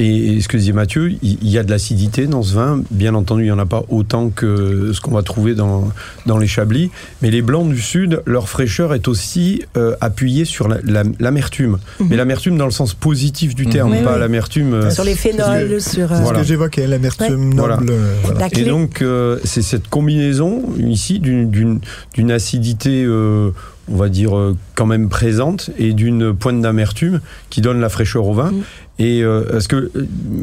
et, 0.00 0.34
et 0.36 0.40
ce 0.40 0.48
que 0.48 0.56
disait 0.56 0.72
Mathieu, 0.72 1.12
il 1.22 1.48
y, 1.48 1.58
a 1.58 1.62
de 1.62 1.70
l'acidité 1.70 2.26
dans 2.26 2.42
ce 2.42 2.54
vin. 2.54 2.80
Bien 2.90 3.14
entendu, 3.14 3.42
il 3.42 3.46
n'y 3.46 3.50
en 3.50 3.58
a 3.58 3.66
pas 3.66 3.82
autant 3.88 4.30
que 4.30 4.92
ce 4.92 5.00
qu'on 5.00 5.10
va 5.12 5.22
trouver 5.22 5.54
dans, 5.54 5.88
dans 6.26 6.38
les 6.38 6.46
Chablis. 6.46 6.90
Mais 7.22 7.30
les 7.30 7.42
blancs 7.42 7.68
du 7.68 7.80
Sud, 7.80 8.22
leur 8.26 8.48
fraîcheur 8.48 8.94
est 8.94 9.08
aussi 9.08 9.62
euh, 9.76 9.94
appuyée 10.00 10.44
sur 10.44 10.68
la- 10.68 10.78
la- 10.84 11.02
l'amertume. 11.18 11.78
Mais 12.08 12.16
l'amertume 12.16 12.56
dans 12.56 12.64
le 12.64 12.70
sens 12.70 12.94
positif 12.94 13.54
du 13.54 13.66
terme, 13.66 13.90
Mhm. 13.90 13.98
Oui, 13.98 14.04
pas 14.04 14.14
oui. 14.14 14.20
l'amertume. 14.20 14.74
euh, 14.74 14.90
Sur 14.90 15.04
les 15.04 15.14
phénols, 15.14 15.80
sur. 15.80 16.12
euh, 16.12 16.20
Voilà. 16.20 16.38
ce 16.38 16.42
que 16.42 16.48
j'évoquais, 16.48 16.86
l'amertume 16.86 17.54
Voilà. 17.56 17.76
noble. 17.76 17.92
voilà. 18.22 18.40
La 18.40 18.58
Et 18.58 18.64
donc, 18.64 19.02
euh, 19.02 19.38
c'est 19.44 19.62
cette 19.62 19.88
combinaison 19.88 20.62
ici 20.78 21.18
d'une- 21.20 21.80
acidité, 22.30 23.04
euh, 23.04 23.50
on 23.92 23.96
va 23.96 24.08
dire, 24.08 24.32
quand 24.76 24.86
même 24.86 25.08
présente 25.08 25.70
et 25.78 25.92
d'une 25.92 26.32
pointe 26.34 26.60
d'amertume 26.60 27.20
qui 27.50 27.60
donne 27.60 27.80
la 27.80 27.88
fraîcheur 27.88 28.24
au 28.26 28.34
vin. 28.34 28.50
Mm. 28.52 28.62
Et 29.00 29.22
euh, 29.22 29.56
est-ce 29.56 29.66
que 29.66 29.76
euh, 29.76 29.90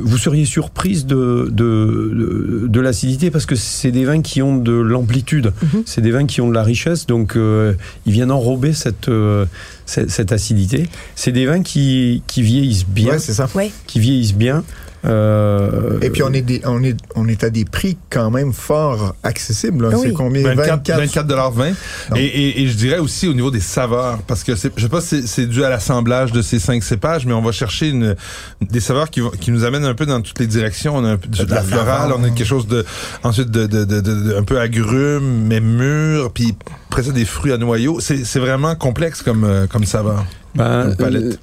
vous 0.02 0.18
seriez 0.18 0.44
surprise 0.46 1.06
de, 1.06 1.48
de, 1.52 2.12
de, 2.14 2.68
de 2.68 2.80
l'acidité? 2.82 3.30
Parce 3.30 3.46
que 3.46 3.56
c'est 3.56 3.92
des 3.92 4.04
vins 4.04 4.22
qui 4.24 4.42
ont 4.42 4.58
de 4.58 4.72
l'amplitude, 4.74 5.54
Mhm. 5.62 5.84
c'est 5.86 6.02
des 6.02 6.10
vins 6.12 6.26
qui 6.26 6.42
ont 6.42 6.50
de 6.50 6.56
la 6.56 6.64
richesse, 6.64 7.06
donc 7.06 7.36
euh, 7.36 7.74
ils 8.08 8.14
viennent 8.14 8.32
enrober 8.32 8.74
cette, 8.74 9.10
euh, 9.10 9.46
cette, 9.86 10.10
cette 10.10 10.32
acidité. 10.32 10.90
C'est 11.16 11.32
des 11.32 11.46
vins 11.46 11.62
qui, 11.62 12.24
qui 12.26 12.42
vieillissent 12.42 12.88
bien, 12.88 13.12
Ouais, 13.14 13.20
c'est 13.20 13.34
ça. 13.34 13.48
Ouais. 13.54 13.72
qui 13.86 14.00
vieillissent 14.00 14.34
bien. 14.36 14.64
Euh, 15.06 16.00
Et 16.02 16.10
puis 16.10 16.24
on 16.24 16.34
est, 16.34 16.42
des, 16.42 16.62
on, 16.66 16.84
est, 16.84 16.98
on 17.16 17.28
est 17.28 17.44
à 17.44 17.50
des 17.50 17.66
prix 17.66 17.98
quand 18.10 18.32
même 18.32 18.54
fort 18.54 19.16
accessibles. 19.24 19.86
là. 19.86 19.92
Ah 19.94 19.98
C'est 20.02 20.08
oui. 20.10 20.14
combien? 20.14 20.54
24, 20.56 20.98
24 20.98 21.28
dollars 21.28 21.52
20. 21.52 21.68
Non. 21.70 21.74
Et, 22.16 22.24
et, 22.26 22.62
et 22.64 22.68
je 22.68 22.76
dirais 22.76 22.98
aussi 23.00 23.28
au 23.28 23.34
niveau 23.34 23.52
des 23.52 23.60
saveurs, 23.60 24.20
parce 24.28 24.44
que 24.44 24.56
c'est, 24.56 24.72
je 24.76 24.84
sais 24.84 24.90
pas 24.90 25.02
si 25.02 25.22
c'est- 25.22 25.28
c'est 25.28 25.46
dû 25.46 25.64
à 25.64 25.70
l'assemblage 25.70 26.32
de 26.32 26.42
ces 26.42 26.60
cinq 26.60 26.84
cépages, 26.84 27.26
mais 27.26 27.34
on 27.34 27.42
va 27.42 27.52
chercher 27.52 27.90
une, 27.90 28.16
des 28.62 28.80
saveurs 28.80 29.10
qui, 29.10 29.20
vont- 29.22 29.30
qui 29.32 29.52
nous 29.52 29.64
amènent 29.64 29.86
un 29.86 29.94
peu 29.94 30.06
dans 30.06 30.22
toutes 30.22 30.40
les 30.40 30.48
directions. 30.48 30.96
On 30.98 31.06
a 31.06 31.10
un 31.12 31.18
peu 31.18 31.28
de, 31.30 31.38
De 31.38 31.44
de 31.46 31.50
la 31.54 31.62
florale, 31.62 32.12
on 32.18 32.24
a 32.24 32.30
quelque 32.30 32.44
chose 32.46 32.68
de, 32.68 32.86
ensuite 33.24 33.52
de, 33.52 33.66
de, 33.68 33.86
de, 33.86 34.02
de- 34.02 34.30
de- 34.32 34.36
un 34.36 34.44
peu 34.44 34.60
agrume, 34.60 35.46
mais 35.48 35.60
mûr, 35.60 36.32
puis 36.34 36.56
après 36.90 37.04
ça 37.04 37.12
des 37.12 37.26
fruits 37.26 37.52
à 37.54 37.58
noyaux. 37.58 38.00
C'est, 38.00 38.26
c'est 38.26 38.40
vraiment 38.40 38.76
complexe 38.76 39.22
comme, 39.22 39.44
euh, 39.44 39.68
comme 39.68 39.86
saveur. 39.86 40.26
Ben, 40.56 40.90
Une 40.90 40.96
palette. 40.96 41.24
euh, 41.24 41.28
euh, 41.32 41.36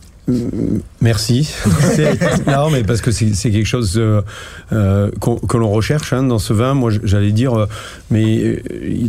merci. 1.00 1.52
Non, 2.46 2.70
mais 2.70 2.82
parce 2.82 3.00
que 3.00 3.10
c'est 3.10 3.30
quelque 3.50 3.64
chose 3.66 3.94
euh, 3.96 4.22
euh, 4.72 5.10
que 5.48 5.56
l'on 5.56 5.70
recherche 5.70 6.12
hein, 6.12 6.22
dans 6.22 6.38
ce 6.38 6.52
vin. 6.52 6.74
Moi, 6.74 6.92
j'allais 7.02 7.32
dire, 7.32 7.54
euh, 7.54 7.66
mais 8.10 8.38
euh, 8.44 8.60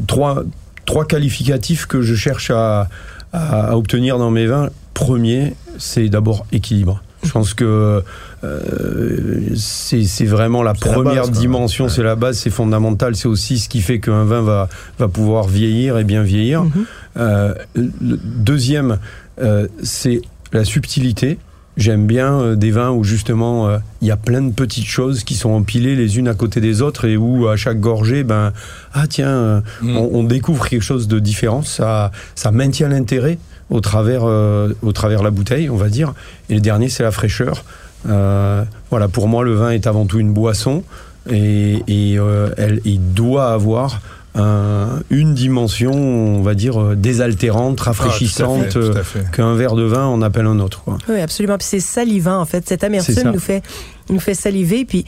trois, 0.07 0.43
trois 0.85 1.05
qualificatifs 1.05 1.85
que 1.85 2.01
je 2.01 2.15
cherche 2.15 2.51
à, 2.51 2.89
à- 3.33 3.71
à 3.71 3.75
obtenir 3.77 4.17
dans 4.17 4.31
mes 4.31 4.45
vins. 4.47 4.69
Premier, 4.93 5.53
c'est 5.77 6.07
d'abord 6.09 6.45
équilibre. 6.51 7.01
Je 7.23 7.31
pense 7.31 7.53
que 7.55 8.03
euh, 8.43 9.49
c'est 9.55 10.25
vraiment 10.25 10.61
la 10.63 10.73
première 10.75 11.23
base, 11.27 11.31
dimension, 11.31 11.89
c'est 11.89 12.03
la 12.03 12.15
base, 12.15 12.37
c'est 12.37 12.49
fondamental. 12.51 13.15
C'est 13.15 13.27
aussi 13.27 13.57
ce 13.57 13.67
qui 13.67 13.81
fait 13.81 13.99
qu'un 13.99 14.23
vin 14.25 14.41
va, 14.41 14.69
va 14.99 15.07
pouvoir 15.07 15.47
vieillir 15.47 15.97
et 15.97 16.03
bien 16.03 16.21
vieillir. 16.23 16.63
Mhm. 16.63 16.85
Euh, 17.17 17.53
le 17.75 18.17
deuxième, 18.23 18.99
euh, 19.41 19.67
c'est 19.83 20.21
la 20.53 20.63
subtilité. 20.65 21.37
J'aime 21.77 22.07
bien 22.07 22.39
euh, 22.39 22.55
des 22.55 22.71
vins 22.71 22.91
où 22.91 23.03
justement 23.03 23.67
euh, 23.67 23.79
il 24.01 24.07
y 24.07 24.11
a 24.11 24.15
plein 24.15 24.41
de 24.41 24.53
petites 24.53 24.85
choses 24.85 25.25
qui 25.25 25.35
sont 25.35 25.49
empilées 25.49 25.95
les 25.97 26.17
unes 26.17 26.29
à 26.29 26.33
côté 26.33 26.61
des 26.61 26.81
autres 26.81 27.03
et 27.05 27.17
où 27.17 27.49
à 27.49 27.57
chaque 27.57 27.81
gorgée, 27.81 28.23
ben 28.23 28.53
ah 28.93 29.07
tiens, 29.07 29.27
euh, 29.27 29.61
Mm. 29.81 29.97
on, 29.97 30.09
on 30.19 30.23
découvre 30.23 30.67
quelque 30.69 30.83
chose 30.83 31.07
de 31.09 31.19
différent. 31.19 31.63
Ça, 31.63 32.11
ça 32.35 32.51
maintient 32.51 32.87
l'intérêt 32.87 33.37
au 33.69 33.81
travers, 33.81 34.21
euh, 34.23 34.73
au 34.83 34.93
travers 34.93 35.21
la 35.21 35.31
bouteille, 35.31 35.69
on 35.69 35.75
va 35.75 35.89
dire. 35.89 36.13
Et 36.49 36.53
le 36.53 36.61
dernier, 36.61 36.87
c'est 36.87 37.03
la 37.03 37.11
fraîcheur. 37.11 37.65
Euh, 38.07 38.63
voilà, 38.89 39.07
pour 39.09 39.27
moi, 39.27 39.43
le 39.43 39.55
vin 39.55 39.71
est 39.71 39.87
avant 39.87 40.05
tout 40.05 40.19
une 40.19 40.31
boisson 40.31 40.83
et, 41.29 41.81
et, 41.87 42.19
euh, 42.19 42.51
elle, 42.57 42.79
il 42.85 43.13
doit 43.13 43.51
avoir 43.51 43.99
un- 44.35 44.99
une 45.09 45.33
dimension, 45.33 45.91
on 45.93 46.41
va 46.41 46.53
dire, 46.55 46.81
euh, 46.81 46.95
désaltérante, 46.95 47.79
rafraîchissante, 47.79 48.63
Ah, 48.67 48.71
tout 48.71 48.79
à 48.79 48.81
fait, 48.83 48.91
tout 48.91 48.97
à 48.97 49.03
fait. 49.03 49.19
euh, 49.19 49.23
qu'un 49.31 49.55
verre 49.55 49.75
de 49.75 49.83
vin 49.83 50.05
on 50.07 50.21
appelle 50.21 50.45
un 50.45 50.59
autre. 50.59 50.81
Quoi. 50.83 50.97
Oui, 51.09 51.19
absolument. 51.21 51.57
Puis 51.57 51.67
c'est 51.69 51.79
salivant, 51.79 52.39
en 52.39 52.45
fait. 52.45 52.67
Cette 52.67 52.81
C'est 52.81 52.85
amertume 52.87 53.15
ça. 53.15 53.31
nous 53.31 53.39
fait, 53.39 53.63
nous 54.09 54.19
fait 54.19 54.33
saliver. 54.35 54.85
Puis 54.85 55.05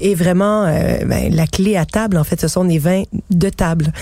est 0.00 0.14
vraiment 0.14 0.64
euh, 0.66 0.98
ben, 1.06 1.34
la 1.34 1.46
clé 1.46 1.76
à 1.76 1.86
table, 1.86 2.18
en 2.18 2.24
fait. 2.24 2.40
Ce 2.40 2.48
sont 2.48 2.64
des 2.64 2.78
vins 2.78 3.02
de 3.30 3.48
table. 3.48 3.92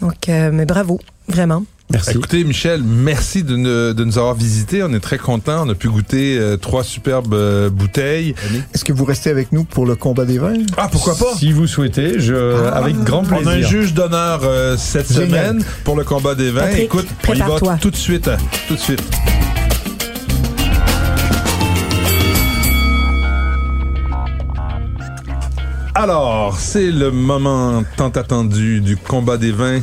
Donc, 0.00 0.28
euh, 0.28 0.50
mais 0.52 0.66
bravo, 0.66 1.00
vraiment. 1.28 1.64
Merci. 1.92 2.10
Écoutez, 2.10 2.42
Michel, 2.42 2.82
merci 2.82 3.44
de, 3.44 3.56
ne- 3.56 3.92
de 3.92 4.04
nous 4.04 4.18
avoir 4.18 4.34
visités. 4.34 4.82
On 4.82 4.92
est 4.92 4.98
très 5.00 5.18
contents. 5.18 5.64
On 5.66 5.68
a 5.70 5.74
pu 5.76 5.88
goûter 5.88 6.36
euh, 6.36 6.56
trois 6.56 6.82
superbes 6.82 7.32
euh, 7.32 7.70
bouteilles. 7.70 8.34
Est-ce 8.74 8.84
que 8.84 8.92
vous 8.92 9.04
restez 9.04 9.30
avec 9.30 9.52
nous 9.52 9.62
pour 9.62 9.86
le 9.86 9.94
combat 9.94 10.24
des 10.24 10.38
vins? 10.38 10.54
Ah, 10.76 10.88
pourquoi 10.90 11.14
pas? 11.14 11.34
Si 11.38 11.52
vous 11.52 11.68
souhaitez, 11.68 12.18
je, 12.18 12.34
avec 12.66 12.96
grand 13.04 13.22
On 13.30 13.32
a 13.32 13.38
un 13.38 13.42
plaisir. 13.42 13.68
juge 13.68 13.94
d'honneur 13.94 14.40
euh, 14.42 14.76
cette 14.76 15.12
Génial. 15.12 15.28
semaine 15.58 15.64
pour 15.84 15.96
le 15.96 16.02
combat 16.02 16.34
des 16.34 16.50
vins. 16.50 16.62
Patrick, 16.62 16.84
Écoute, 16.84 17.06
on 17.28 17.34
y 17.34 17.38
va 17.38 17.78
tout 17.80 17.90
de 17.92 17.96
suite. 17.96 18.26
hein, 18.28 18.36
tout 18.66 18.74
de 18.74 18.80
suite. 18.80 19.02
Alors, 25.94 26.56
c'est 26.58 26.90
le 26.90 27.10
moment 27.10 27.82
tant 27.96 28.10
attendu 28.10 28.80
du 28.80 28.96
combat 28.96 29.38
des 29.38 29.52
vins 29.52 29.80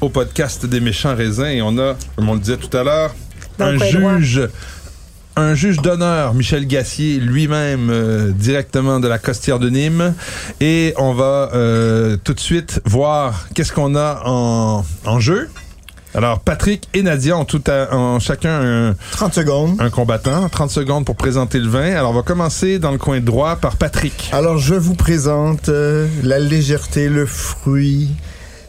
au 0.00 0.08
podcast 0.08 0.66
des 0.66 0.80
méchants 0.80 1.14
raisins. 1.14 1.46
Et 1.46 1.62
on 1.62 1.76
a, 1.78 1.96
comme 2.16 2.28
on 2.28 2.34
le 2.34 2.40
disait 2.40 2.56
tout 2.56 2.74
à 2.76 2.82
l'heure, 2.82 3.14
un 3.58 3.74
droit. 3.76 3.86
juge, 4.18 4.48
un 5.36 5.54
juge 5.54 5.78
d'honneur, 5.78 6.34
Michel 6.34 6.66
Gassier, 6.66 7.18
lui-même 7.18 7.88
euh, 7.90 8.30
directement 8.32 9.00
de 9.00 9.08
la 9.08 9.18
Costière 9.18 9.58
de 9.58 9.70
Nîmes. 9.70 10.14
Et 10.60 10.94
on 10.98 11.12
va 11.14 11.50
euh, 11.54 12.16
tout 12.22 12.34
de 12.34 12.40
suite 12.40 12.80
voir 12.84 13.48
qu'est-ce 13.54 13.72
qu'on 13.72 13.94
a 13.94 14.22
en, 14.24 14.84
en 15.04 15.20
jeu. 15.20 15.48
Alors, 16.12 16.40
Patrick 16.40 16.88
et 16.92 17.02
Nadia 17.04 17.36
ont, 17.36 17.44
tout 17.44 17.62
à- 17.68 17.94
ont 17.94 18.18
chacun 18.18 18.88
un, 18.90 18.96
30 19.12 19.32
secondes. 19.32 19.76
un 19.80 19.90
combattant. 19.90 20.48
30 20.48 20.68
secondes 20.68 21.04
pour 21.04 21.14
présenter 21.14 21.60
le 21.60 21.68
vin. 21.68 21.92
Alors, 21.94 22.10
on 22.10 22.14
va 22.14 22.22
commencer 22.22 22.80
dans 22.80 22.90
le 22.90 22.98
coin 22.98 23.20
droit 23.20 23.54
par 23.54 23.76
Patrick. 23.76 24.28
Alors, 24.32 24.58
je 24.58 24.74
vous 24.74 24.94
présente 24.96 25.68
euh, 25.68 26.08
la 26.24 26.40
légèreté, 26.40 27.08
le 27.08 27.26
fruit, 27.26 28.08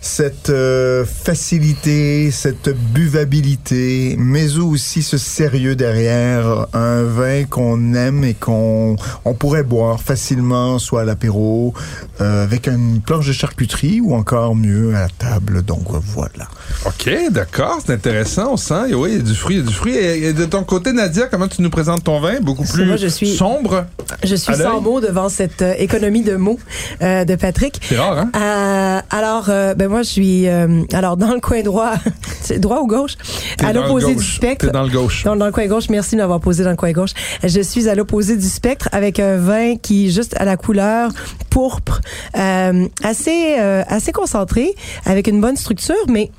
cette 0.03 0.49
euh, 0.49 1.05
facilité, 1.05 2.31
cette 2.31 2.69
buvabilité, 2.91 4.15
mais 4.17 4.57
aussi 4.57 5.03
ce 5.03 5.19
sérieux 5.19 5.75
derrière 5.75 6.65
un 6.73 7.03
vin 7.03 7.43
qu'on 7.45 7.93
aime 7.93 8.23
et 8.23 8.33
qu'on 8.33 8.95
on 9.25 9.33
pourrait 9.35 9.61
boire 9.63 10.01
facilement, 10.01 10.79
soit 10.79 11.01
à 11.01 11.05
l'apéro, 11.05 11.75
euh, 12.19 12.43
avec 12.43 12.67
une 12.67 12.99
planche 12.99 13.27
de 13.27 13.31
charcuterie 13.33 14.01
ou 14.01 14.15
encore 14.15 14.55
mieux 14.55 14.95
à 14.95 15.01
la 15.01 15.07
table. 15.09 15.61
Donc 15.61 15.83
voilà. 15.91 16.47
OK, 16.85 17.09
d'accord, 17.29 17.77
c'est 17.85 17.93
intéressant. 17.93 18.53
On 18.53 18.57
sent, 18.57 18.89
et 18.89 18.95
oui, 18.95 19.11
il 19.11 19.17
y 19.17 19.19
a 19.19 19.23
du 19.23 19.35
fruit, 19.35 19.55
il 19.57 19.59
y 19.59 19.63
a 19.63 19.67
du 19.67 19.73
fruit. 19.73 19.95
Et, 19.95 20.29
et 20.29 20.33
de 20.33 20.45
ton 20.45 20.63
côté, 20.63 20.93
Nadia, 20.93 21.27
comment 21.27 21.47
tu 21.47 21.61
nous 21.61 21.69
présentes 21.69 22.03
ton 22.03 22.19
vin? 22.19 22.39
Beaucoup 22.41 22.63
plus 22.63 22.85
moi, 22.85 22.95
je 22.97 23.07
suis- 23.07 23.35
sombre? 23.35 23.85
Je 24.23 24.35
suis 24.35 24.55
sans 24.55 24.81
mots 24.81 24.99
devant 24.99 25.29
cette 25.29 25.61
euh, 25.61 25.73
économie 25.77 26.23
de 26.23 26.35
mots 26.35 26.59
euh, 27.03 27.23
de 27.23 27.35
Patrick. 27.35 27.79
C'est 27.87 27.97
rare, 27.97 28.17
hein? 28.17 28.31
Euh, 28.35 28.99
alors, 29.15 29.45
euh, 29.49 29.73
ben 29.75 29.90
moi, 29.91 30.01
je 30.01 30.09
suis 30.09 30.47
euh, 30.47 30.83
alors 30.93 31.17
dans 31.17 31.33
le 31.33 31.39
coin 31.39 31.61
droit, 31.61 31.93
droit 32.57 32.79
ou 32.81 32.87
gauche, 32.87 33.15
à 33.63 33.71
l'opposé 33.73 34.15
du 34.15 34.23
spectre. 34.23 34.65
T'es 34.67 34.71
dans 34.71 34.83
le 34.83 34.89
gauche. 34.89 35.23
Donc, 35.23 35.37
dans 35.37 35.45
le 35.45 35.51
coin 35.51 35.67
gauche, 35.67 35.89
merci 35.89 36.15
de 36.15 36.21
m'avoir 36.21 36.39
posé 36.39 36.63
dans 36.63 36.71
le 36.71 36.75
coin 36.75 36.91
gauche. 36.91 37.11
Je 37.43 37.61
suis 37.61 37.87
à 37.89 37.95
l'opposé 37.95 38.35
du 38.37 38.47
spectre 38.47 38.89
avec 38.91 39.19
un 39.19 39.37
vin 39.37 39.75
qui 39.75 40.11
juste 40.11 40.35
à 40.39 40.45
la 40.45 40.57
couleur 40.57 41.11
pourpre, 41.49 42.01
euh, 42.37 42.87
assez 43.03 43.55
euh, 43.59 43.83
assez 43.87 44.11
concentré, 44.11 44.73
avec 45.05 45.27
une 45.27 45.39
bonne 45.41 45.57
structure, 45.57 45.93
mais 46.07 46.31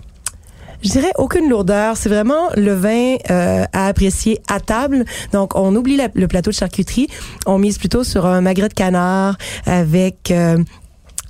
je 0.82 0.90
dirais 0.90 1.12
aucune 1.16 1.48
lourdeur. 1.48 1.96
C'est 1.96 2.08
vraiment 2.08 2.48
le 2.56 2.72
vin 2.74 3.16
euh, 3.30 3.64
à 3.72 3.86
apprécier 3.86 4.40
à 4.48 4.58
table. 4.58 5.04
Donc, 5.32 5.54
on 5.54 5.76
oublie 5.76 5.96
la- 5.96 6.08
le 6.14 6.26
plateau 6.26 6.50
de 6.50 6.56
charcuterie. 6.56 7.06
On 7.46 7.58
mise 7.58 7.78
plutôt 7.78 8.02
sur 8.02 8.26
un 8.26 8.40
magret 8.40 8.68
de 8.68 8.74
canard 8.74 9.36
avec... 9.66 10.30
euh, 10.32 10.58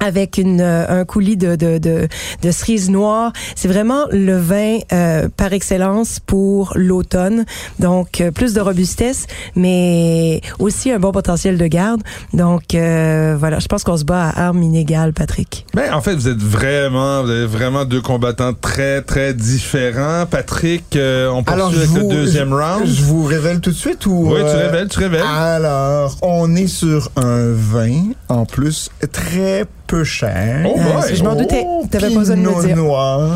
avec 0.02 0.38
une, 0.38 0.60
euh, 0.60 1.00
un 1.00 1.04
coulis 1.04 1.36
de, 1.36 1.56
de, 1.56 1.78
de, 1.78 2.08
de 2.42 2.50
cerise 2.50 2.90
noire. 2.90 3.32
C'est 3.54 3.68
vraiment 3.68 4.04
le 4.10 4.36
vin 4.36 4.78
euh, 4.92 5.28
par 5.36 5.52
excellence 5.52 6.18
pour 6.20 6.72
l'automne. 6.74 7.44
Donc, 7.78 8.20
euh, 8.20 8.30
plus 8.30 8.54
de 8.54 8.60
robustesse, 8.60 9.26
mais 9.56 10.40
aussi 10.58 10.90
un 10.90 10.98
bon 10.98 11.12
potentiel 11.12 11.56
de 11.58 11.66
garde. 11.66 12.02
Donc, 12.32 12.74
euh, 12.74 13.36
voilà, 13.38 13.58
je 13.58 13.66
pense 13.66 13.84
qu'on 13.84 13.96
se 13.96 14.04
bat 14.04 14.28
à 14.28 14.46
armes 14.46 14.62
inégales, 14.62 15.12
Patrick. 15.12 15.66
Ben, 15.74 15.92
en 15.92 16.00
fait, 16.00 16.14
vous 16.14 16.28
êtes 16.28 16.42
vraiment, 16.42 17.22
vous 17.22 17.30
avez 17.30 17.46
vraiment 17.46 17.84
deux 17.84 18.00
combattants 18.00 18.52
très, 18.54 19.02
très 19.02 19.34
différents. 19.34 20.26
Patrick, 20.26 20.96
euh, 20.96 21.28
on 21.28 21.42
poursuit 21.42 21.78
avec 21.78 21.90
le 21.94 22.08
deuxième 22.08 22.52
round. 22.52 22.86
je 22.86 23.02
vous 23.02 23.24
révèle 23.24 23.60
tout 23.60 23.70
de 23.70 23.76
suite 23.76 24.06
ou 24.06 24.32
oui, 24.32 24.40
tu 24.40 24.46
euh, 24.46 24.66
révèles, 24.66 24.88
tu 24.88 24.98
révèles. 24.98 25.22
Alors, 25.26 26.16
on 26.22 26.54
est 26.56 26.66
sur 26.66 27.10
un 27.16 27.52
vin, 27.52 28.12
en 28.28 28.44
plus, 28.44 28.90
très 29.12 29.64
peu 29.92 30.04
cher. 30.04 30.62
Oh 30.64 30.74
Euh, 30.78 31.00
boy. 31.02 31.14
je 31.16 31.22
m'en 31.22 31.34
doutais. 31.34 31.66
T'avais 31.90 32.08
pas 32.08 32.18
besoin 32.20 32.36
de 32.36 32.40
me 32.40 32.66
dire. 32.66 32.76
noir 32.76 33.30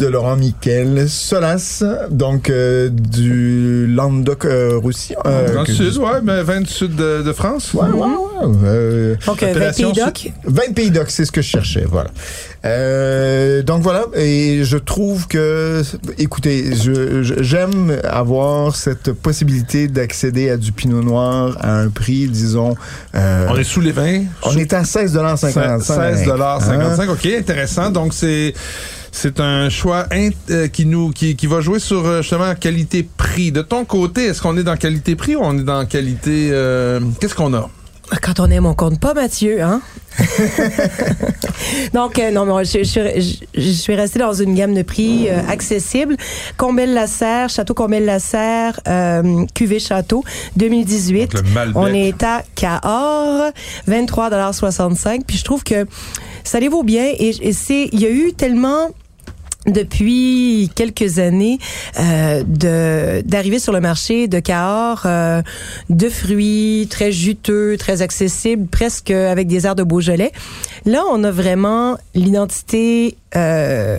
de 0.00 0.06
Laurent 0.06 0.36
Miquel, 0.36 1.08
Solas, 1.10 1.84
donc 2.10 2.48
euh, 2.48 2.88
du 2.90 3.86
Languedoc-Roussillon. 3.86 5.18
euh, 5.26 5.52
Dans 5.54 5.60
le 5.60 5.66
que- 5.66 5.72
sud, 5.72 5.96
ouais, 5.98 6.20
mais 6.24 6.42
vin 6.42 6.62
du 6.62 6.70
sud 6.70 6.96
de, 6.96 7.22
de 7.22 7.32
France. 7.34 7.74
Ouais, 7.74 7.86
ouais, 7.90 8.00
ouais. 8.00 8.46
euh, 8.64 9.14
Donc, 9.26 9.42
euh, 9.42 9.46
20 9.46 9.50
Appellation 9.52 9.92
pays 9.92 10.02
doc. 10.02 10.32
20 10.44 10.74
pays 10.74 10.90
doc, 10.90 11.10
c'est 11.10 11.26
ce 11.26 11.32
que 11.32 11.42
je 11.42 11.48
cherchais, 11.48 11.84
voilà. 11.86 12.10
Euh, 12.64 13.62
donc 13.62 13.82
voilà, 13.82 14.06
et 14.16 14.60
je 14.64 14.78
trouve 14.78 15.26
que, 15.28 15.82
écoutez, 16.18 16.70
j'aime 17.40 17.98
avoir 18.04 18.74
cette 18.76 19.12
possibilité 19.12 19.86
d'accéder 19.86 20.48
à 20.50 20.56
du 20.56 20.72
Pinot 20.72 21.02
Noir 21.02 21.56
à 21.60 21.78
un 21.80 21.88
prix, 21.90 22.26
disons. 22.26 22.74
euh, 23.14 23.46
On 23.50 23.56
est 23.56 23.64
sous 23.64 23.80
les 23.82 23.92
vins? 23.92 24.22
on 24.44 24.56
est 24.56 24.72
à 24.72 24.82
16,55 24.82 25.82
16 25.82 26.24
dollars 26.24 26.62
Hein? 26.62 26.96
55. 26.96 27.10
OK, 27.10 27.26
intéressant. 27.38 27.90
Donc, 27.90 28.14
c'est. 28.14 28.54
C'est 29.12 29.40
un 29.40 29.68
choix 29.68 30.06
euh, 30.50 30.68
qui 30.68 30.86
nous 30.86 31.10
qui, 31.10 31.36
qui 31.36 31.46
va 31.46 31.60
jouer 31.60 31.78
sur 31.78 32.06
euh, 32.06 32.22
justement 32.22 32.54
qualité-prix. 32.54 33.52
De 33.52 33.62
ton 33.62 33.84
côté, 33.84 34.26
est-ce 34.26 34.40
qu'on 34.40 34.56
est 34.56 34.62
dans 34.62 34.76
qualité-prix 34.76 35.36
ou 35.36 35.40
on 35.42 35.58
est 35.58 35.64
dans 35.64 35.84
qualité 35.86 36.50
euh, 36.52 37.00
Qu'est-ce 37.20 37.34
qu'on 37.34 37.52
a? 37.54 37.68
Quand 38.22 38.40
on 38.40 38.50
aime, 38.50 38.66
on 38.66 38.74
compte 38.74 38.98
pas, 39.00 39.14
Mathieu, 39.14 39.62
hein? 39.62 39.80
Donc, 41.94 42.18
euh, 42.18 42.30
non, 42.30 42.44
mais 42.44 42.64
je, 42.64 42.78
je, 42.78 42.84
suis- 42.84 43.20
je- 43.54 43.60
je 43.60 43.70
suis 43.70 43.94
restée 43.94 44.18
dans 44.18 44.32
une 44.32 44.54
gamme 44.54 44.74
de 44.74 44.82
prix 44.82 45.28
euh, 45.28 45.40
accessible. 45.48 46.16
Combel-Lasserre, 46.56 47.48
Château 47.48 47.74
Combel-Lasserre, 47.74 48.80
euh, 48.88 49.44
Cuvée 49.54 49.78
Château, 49.78 50.24
2018. 50.56 51.32
Donc, 51.32 51.42
le 51.44 51.50
Malbec. 51.50 51.76
On 51.76 51.86
est 51.86 52.22
à 52.22 52.42
Cahors, 52.54 53.50
23,65 53.88 55.22
Puis 55.26 55.36
je 55.38 55.44
trouve 55.44 55.62
que 55.64 55.86
ça 56.44 56.58
les 56.60 56.68
vaut 56.68 56.82
bien? 56.82 57.04
Et, 57.18 57.34
et 57.48 57.52
c'est, 57.52 57.88
il 57.92 58.00
y 58.00 58.06
a 58.06 58.10
eu 58.10 58.32
tellement 58.32 58.88
depuis 59.66 60.70
quelques 60.74 61.18
années 61.18 61.58
euh, 61.98 62.42
d'arriver 63.24 63.58
sur 63.58 63.72
le 63.72 63.80
marché 63.80 64.26
de 64.26 64.40
Cahors 64.40 65.02
euh, 65.04 65.42
de 65.90 66.08
fruits 66.08 66.88
très 66.90 67.12
juteux, 67.12 67.76
très 67.76 68.02
accessibles, 68.02 68.66
presque 68.66 69.10
avec 69.10 69.48
des 69.48 69.66
airs 69.66 69.74
de 69.74 69.82
Beaujolais. 69.82 70.32
Là, 70.86 71.02
on 71.10 71.24
a 71.24 71.30
vraiment 71.30 71.98
l'identité 72.14 73.16
euh, 73.36 73.98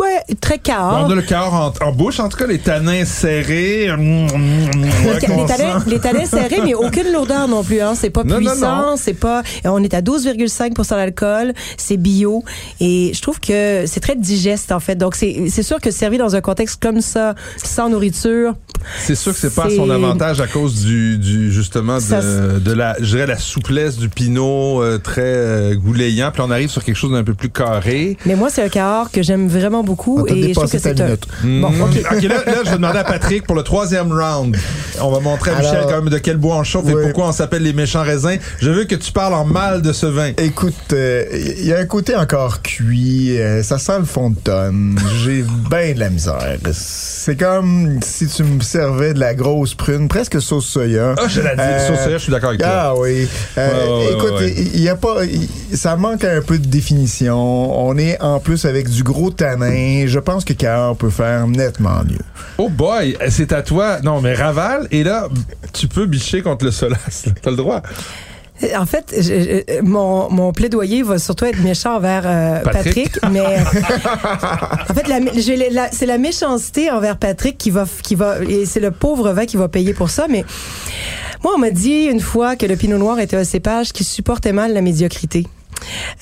ouais, 0.00 0.36
très 0.40 0.58
Cahors. 0.58 1.06
On 1.06 1.10
a 1.10 1.14
le 1.14 1.22
cœur 1.22 1.52
en, 1.54 1.72
en 1.80 1.92
bouche, 1.92 2.20
en 2.20 2.28
tout 2.28 2.36
cas, 2.36 2.46
les 2.46 2.58
tanins 2.58 3.04
serrés. 3.04 3.88
Ouais, 3.98 5.18
les, 5.86 5.98
talents 5.98 6.26
serrés, 6.26 6.60
mais 6.64 6.74
aucune 6.74 7.12
lourdeur 7.12 7.48
non 7.48 7.62
plus. 7.62 7.80
Hein. 7.80 7.94
C'est 7.94 8.10
pas 8.10 8.24
Non, 8.24 8.38
puissant, 8.38 8.96
c'est 8.96 9.14
pas. 9.14 9.42
On 9.64 9.82
est 9.82 9.94
à 9.94 10.00
12,5 10.00 10.88
d'alcool, 10.90 11.54
c'est 11.76 11.96
bio, 11.96 12.44
et 12.80 13.12
je 13.14 13.22
trouve 13.22 13.40
que 13.40 13.84
c'est 13.86 14.00
très 14.00 14.16
digeste 14.16 14.72
en 14.72 14.80
fait. 14.80 14.96
Donc 14.96 15.14
c'est 15.14 15.62
sûr 15.62 15.80
que 15.80 15.90
servi 15.90 16.18
dans 16.18 16.36
un 16.36 16.40
contexte 16.40 16.82
comme 16.82 17.00
ça, 17.00 17.34
sans 17.62 17.88
nourriture, 17.88 18.54
C'est 18.98 19.14
sûr 19.14 19.32
que 19.32 19.38
c'est 19.38 19.54
pas 19.54 19.66
à 19.66 19.70
son 19.70 19.90
avantage 19.90 20.40
à 20.40 20.46
cause 20.46 20.84
du, 20.84 21.18
du 21.18 21.52
justement 21.52 22.00
Ça, 22.00 22.20
de, 22.20 22.72
la, 22.72 22.96
je 23.00 23.16
dirais 23.16 23.26
la 23.26 23.38
souplesse 23.38 23.96
du 23.96 24.08
pinot 24.08 24.82
euh, 24.82 24.98
très 24.98 25.22
euh, 25.22 25.74
goulayant. 25.74 26.30
Puis 26.32 26.42
on 26.44 26.50
arrive 26.50 26.70
sur 26.70 26.84
quelque 26.84 26.96
chose 26.96 27.12
d'un 27.12 27.24
peu 27.24 27.34
plus 27.34 27.50
carré. 27.50 28.16
mais 28.26 28.34
moi 28.34 28.50
c'est 28.50 28.62
un 28.62 28.68
Cahors 28.68 29.10
que 29.10 29.22
j'aime 29.22 29.48
vraiment 29.48 29.82
beaucoup 29.88 30.26
et 30.26 30.48
je 30.48 30.52
trouve 30.54 30.70
que 30.70 30.78
c'est 30.78 31.00
un... 31.00 31.04
minute. 31.06 31.26
Bon, 31.42 31.70
Mm. 31.70 31.82
ok. 31.82 32.22
Là, 32.22 32.44
là, 32.46 32.52
je 32.64 32.70
vais 32.70 32.76
demander 32.76 32.98
à 32.98 33.04
Patrick 33.04 33.46
pour 33.46 33.56
le 33.56 33.62
troisième 33.62 34.12
round. 34.12 34.56
On 35.00 35.10
va 35.10 35.20
montrer 35.20 35.50
à 35.52 35.56
Alors- 35.56 35.72
Michel 35.72 35.84
quand 35.88 36.02
même 36.02 36.08
de 36.10 36.18
quel 36.18 36.36
bois 36.36 36.56
on 36.56 36.64
chauffe 36.64 36.88
et 36.88 36.92
pourquoi 36.92 37.28
on 37.28 37.32
s'appelle 37.32 37.62
les 37.62 37.72
méchants 37.72 38.02
raisins. 38.02 38.38
Je 38.60 38.70
veux 38.70 38.84
que 38.84 38.94
tu 38.94 39.10
parles 39.12 39.34
en 39.34 39.44
mal 39.44 39.82
de 39.82 39.92
ce 39.92 40.06
vin. 40.06 40.32
Écoute, 40.38 40.74
il 40.92 41.64
y 41.66 41.72
a 41.72 41.78
un 41.78 41.86
côté 41.86 42.14
encore 42.16 42.62
cuit, 42.62 43.38
euh, 43.38 43.62
ça 43.62 43.78
sent 43.78 43.98
le 44.00 44.04
fond 44.04 44.30
de 44.30 44.36
tonne. 44.36 44.98
J'ai 45.24 45.44
bien 45.70 45.94
de 45.94 46.00
la 46.00 46.10
misère. 46.10 46.38
C'est 46.72 47.36
comme 47.38 47.98
si 48.02 48.26
tu 48.26 48.42
me 48.44 48.60
servais 48.60 49.14
de 49.14 49.20
la 49.20 49.34
grosse 49.34 49.74
prune, 49.74 50.08
presque 50.08 50.40
sauce 50.40 50.66
soya. 50.66 51.14
Ah, 51.18 51.22
je 51.28 51.40
l'ai 51.40 51.48
dit. 51.54 51.60
Euh, 51.60 51.86
Sur 51.86 51.96
ça, 51.96 52.10
je 52.10 52.18
suis 52.18 52.32
d'accord 52.32 52.50
avec 52.50 52.60
toi. 52.60 52.68
Ah 52.72 52.94
oui. 52.96 53.26
Euh, 53.56 53.68
Ouais, 53.68 54.06
ouais, 54.06 54.12
écoute, 54.14 54.30
ouais, 54.32 54.44
ouais. 54.46 54.54
il 54.56 54.68
il 54.78 54.82
y 54.84 54.88
a 54.88 54.96
pas, 54.96 55.16
ça 55.74 55.96
manque 55.96 56.24
un 56.24 56.40
peu 56.40 56.58
de 56.58 56.66
définition. 56.66 57.36
On 57.86 57.96
est 57.98 58.20
en 58.22 58.38
plus 58.40 58.64
avec 58.64 58.88
du 58.88 59.02
gros 59.02 59.30
tanin. 59.30 59.70
Je 60.06 60.18
pense 60.18 60.44
que 60.44 60.52
Cahors 60.52 60.96
peut 60.96 61.10
faire 61.10 61.46
nettement 61.46 62.02
mieux. 62.04 62.18
Oh 62.58 62.68
boy, 62.68 63.16
c'est 63.28 63.52
à 63.52 63.62
toi. 63.62 64.00
Non, 64.02 64.20
mais 64.20 64.34
ravale. 64.34 64.88
Et 64.90 65.02
là, 65.04 65.28
tu 65.72 65.88
peux 65.88 66.06
bicher 66.06 66.42
contre 66.42 66.64
le 66.64 66.70
Solas. 66.70 66.96
T'as 67.42 67.50
le 67.50 67.56
droit. 67.56 67.82
En 68.76 68.86
fait, 68.86 69.14
je- 69.16 69.22
je- 69.22 69.82
mon, 69.82 70.28
mon 70.30 70.50
plaidoyer 70.52 71.02
va 71.04 71.18
surtout 71.20 71.44
être 71.44 71.60
méchant 71.62 71.94
envers 71.96 72.24
euh, 72.26 72.60
Patrick. 72.62 73.12
Patrick. 73.20 73.32
mais 73.32 73.40
en 74.90 74.94
fait, 74.94 75.06
c'est 75.92 76.06
la 76.06 76.18
méchanceté 76.18 76.90
envers 76.90 77.18
Patrick 77.18 77.56
qui 77.56 77.70
va, 77.70 77.84
qui 78.02 78.16
va, 78.16 78.38
et 78.48 78.66
c'est 78.66 78.80
le 78.80 78.90
pauvre 78.90 79.30
vin 79.32 79.46
qui 79.46 79.56
va 79.56 79.68
payer 79.68 79.94
pour 79.94 80.10
ça. 80.10 80.26
Mais 80.28 80.44
moi, 81.44 81.52
on 81.54 81.58
m'a 81.58 81.70
dit 81.70 82.06
une 82.06 82.18
fois 82.20 82.56
que 82.56 82.66
le 82.66 82.74
Pinot 82.74 82.98
Noir 82.98 83.20
était 83.20 83.36
un 83.36 83.44
cépage 83.44 83.92
qui 83.92 84.02
supportait 84.02 84.52
mal 84.52 84.74
la 84.74 84.80
médiocrité. 84.80 85.46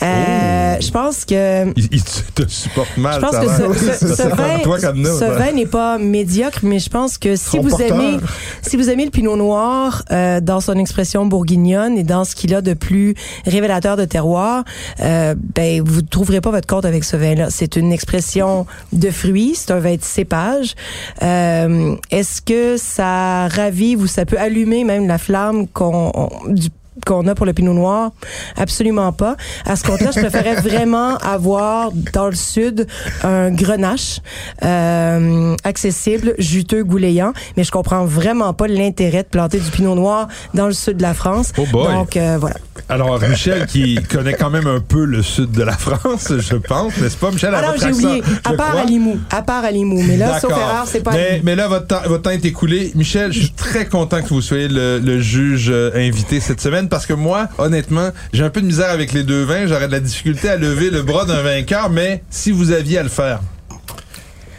Euh, 0.03 0.77
Je 0.81 0.91
pense 0.91 1.25
que 1.25 1.67
Il, 1.77 1.89
il 1.91 2.03
te 2.05 2.47
supporte 2.49 2.97
mal. 2.97 3.15
je 3.15 3.21
pense 3.21 3.37
que 3.37 4.15
ce, 4.15 4.29
vin, 4.29 4.59
toi 4.63 4.79
comme 4.81 4.99
nous, 4.99 5.13
ce 5.13 5.19
ça. 5.21 5.31
vin 5.31 5.53
n'est 5.53 5.67
pas 5.67 5.99
médiocre, 5.99 6.59
mais 6.63 6.79
je 6.79 6.91
pense 6.91 7.17
que 7.19 7.37
si 7.37 7.51
Son 7.57 7.61
vous 7.63 7.71
porteur. 7.71 7.99
aimez, 8.01 8.17
si 8.63 8.77
vous 8.77 8.91
aimez 8.91 9.05
le 9.07 9.11
Pinot 9.11 9.37
Noir 9.37 10.03
euh, 10.11 10.41
dans 10.41 10.61
son 10.61 10.75
expression 10.75 11.25
bourguignonne 11.27 11.97
et 11.97 12.03
dans 12.03 12.25
ce 12.25 12.35
qu'il 12.35 12.55
a 12.55 12.61
de 12.61 12.75
plus 12.75 13.15
révélateur 13.47 13.97
de 13.97 14.05
terroir, 14.05 14.65
euh, 15.01 15.35
ben 15.55 15.83
vous 15.83 16.03
ne 16.03 16.07
trouverez 16.07 16.41
pas 16.41 16.51
votre 16.51 16.67
compte 16.67 16.85
avec 16.85 17.05
ce 17.05 17.17
vin-là. 17.17 17.49
C'est 17.51 17.77
une 17.77 17.93
expression 17.93 18.67
de 18.93 19.11
fruits, 19.11 19.55
c'est 19.57 19.71
un 19.73 19.79
vin 19.81 19.95
de 19.97 20.03
cépage. 20.05 20.75
Euh, 21.23 21.97
Est-ce 22.11 22.43
que 22.43 22.77
ça 22.77 23.49
ravive 23.49 24.03
ou 24.03 24.07
ça 24.07 24.27
peut 24.27 24.39
allumer 24.39 24.85
même 24.85 25.07
la 25.09 25.19
flamme 25.19 25.67
qu'on 25.69 26.11
on- 26.15 26.49
du 26.53 26.69
qu'on 27.05 27.27
a 27.27 27.35
pour 27.35 27.47
le 27.47 27.53
pinot 27.53 27.75
noir, 27.75 28.13
absolument 28.57 29.13
pas. 29.13 29.37
À 29.65 29.77
ce 29.77 29.85
compte-là, 29.85 30.11
je 30.15 30.21
préférais 30.21 30.55
vraiment 30.61 31.17
avoir 31.19 31.91
dans 32.13 32.27
le 32.29 32.35
sud 32.35 32.87
un 33.23 33.51
grenache 33.51 34.21
euh, 34.65 35.55
accessible, 35.65 36.35
juteux, 36.39 36.85
gouléant, 36.85 37.33
mais 37.57 37.65
je 37.65 37.71
comprends 37.71 38.05
vraiment 38.05 38.53
pas 38.55 38.67
l'intérêt 38.69 39.23
de 39.23 39.29
planter 39.29 39.59
du 39.59 39.71
pinot 39.71 39.95
noir 39.95 40.29
dans 40.55 40.67
le 40.67 40.73
sud 40.73 40.97
de 40.99 41.03
la 41.03 41.15
France. 41.15 41.53
Oh 41.59 41.67
boy. 41.71 41.93
Donc 41.93 42.17
euh, 42.17 42.37
voilà. 42.41 42.57
Alors, 42.89 43.21
Michel, 43.21 43.67
qui 43.67 43.97
connaît 44.11 44.35
quand 44.35 44.51
même 44.51 44.67
un 44.67 44.81
peu 44.81 45.05
le 45.05 45.23
sud 45.23 45.51
de 45.51 45.63
la 45.63 45.73
France, 45.77 46.33
je 46.39 46.57
pense, 46.57 46.97
n'est-ce 46.99 47.17
pas, 47.17 47.31
Michel? 47.31 47.55
à 47.55 47.59
Alors 47.59 47.73
votre 47.73 47.87
j'ai 47.87 47.93
oublié, 47.93 48.23
à 48.45 48.53
part 48.53 48.69
crois. 48.71 48.81
à 48.81 48.85
Limoux, 48.85 49.19
à 49.31 49.43
part 49.43 49.65
à 49.65 49.71
Limoux, 49.71 50.03
mais 50.07 50.17
là 50.17 50.39
sauf 50.41 50.51
erreur, 50.53 50.85
c'est 50.87 51.01
pas 51.01 51.13
mais, 51.13 51.41
mais 51.45 51.57
là, 51.57 51.69
votre 51.69 51.87
temps, 51.87 52.01
votre 52.07 52.23
temps 52.23 52.31
est 52.31 52.45
écoulé. 52.45 52.93
Michel, 52.95 53.33
je 53.33 53.41
suis 53.41 53.51
très 53.53 53.87
content 53.87 54.23
que 54.23 54.29
vous 54.29 54.43
soyez 54.43 54.69
le, 54.69 54.99
le 54.99 55.21
juge 55.21 55.69
euh, 55.71 55.91
invité 55.95 56.41
cette 56.41 56.61
semaine 56.61 56.86
parce 56.89 57.07
que 57.07 57.13
moi, 57.13 57.49
honnêtement, 57.59 58.11
j'ai 58.33 58.45
un 58.45 58.51
peu 58.51 58.61
de 58.61 58.67
misère 58.67 58.91
avec 58.91 59.13
les 59.13 59.23
deux 59.23 59.45
vins. 59.45 59.67
J'aurais 59.67 59.87
de 59.87 59.93
la 59.93 60.01
difficulté 60.01 60.49
à 60.49 60.57
lever 60.57 60.91
le 60.91 61.03
bras 61.03 61.25
d'un 61.25 61.43
vainqueur, 61.43 61.91
mais 61.91 62.23
si 62.31 62.53
vous 62.53 62.73
aviez 62.73 62.99
à 62.99 63.03
le 63.03 63.09
faire. 63.09 63.41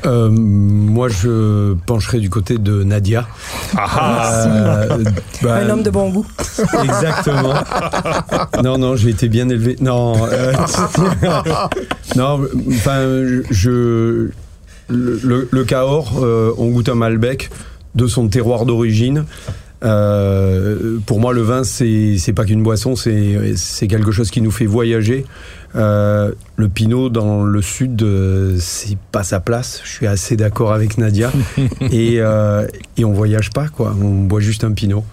Euh, 0.05 0.29
moi, 0.29 1.09
je 1.09 1.73
pencherai 1.85 2.19
du 2.19 2.29
côté 2.29 2.57
de 2.57 2.83
Nadia. 2.83 3.27
Euh, 3.75 5.03
bah, 5.41 5.55
Un 5.55 5.69
homme 5.69 5.83
de 5.83 5.89
bon 5.89 6.09
goût. 6.09 6.25
Exactement. 6.83 7.55
non, 8.63 8.77
non, 8.77 8.95
j'ai 8.95 9.09
été 9.09 9.27
bien 9.27 9.49
élevé. 9.49 9.75
Non, 9.81 10.13
euh, 10.31 10.53
non, 12.15 12.41
enfin, 12.69 13.01
je 13.49 14.29
le, 14.89 15.19
le, 15.23 15.49
le 15.51 15.63
Cahors, 15.65 16.13
euh, 16.23 16.53
on 16.57 16.67
goûte 16.69 16.89
un 16.89 16.95
Malbec 16.95 17.49
de 17.95 18.07
son 18.07 18.27
terroir 18.27 18.65
d'origine. 18.65 19.25
Euh, 19.83 20.97
pour 21.05 21.19
moi, 21.19 21.33
le 21.33 21.41
vin, 21.41 21.63
c'est 21.63 22.17
c'est 22.17 22.33
pas 22.33 22.45
qu'une 22.45 22.63
boisson, 22.63 22.95
c'est 22.95 23.55
c'est 23.55 23.87
quelque 23.87 24.11
chose 24.11 24.31
qui 24.31 24.41
nous 24.41 24.51
fait 24.51 24.65
voyager. 24.65 25.25
Euh, 25.75 26.31
le 26.55 26.69
Pinot 26.69 27.09
dans 27.09 27.43
le 27.43 27.61
sud, 27.61 28.01
euh, 28.01 28.57
c'est 28.59 28.97
pas 29.11 29.23
sa 29.23 29.39
place. 29.39 29.81
Je 29.83 29.89
suis 29.89 30.07
assez 30.07 30.35
d'accord 30.35 30.73
avec 30.73 30.97
Nadia. 30.97 31.31
et, 31.91 32.15
euh, 32.19 32.65
et 32.97 33.05
on 33.05 33.11
voyage 33.11 33.51
pas, 33.51 33.67
quoi. 33.67 33.95
On 34.01 34.23
boit 34.23 34.39
juste 34.39 34.63
un 34.63 34.71
Pinot. 34.71 35.03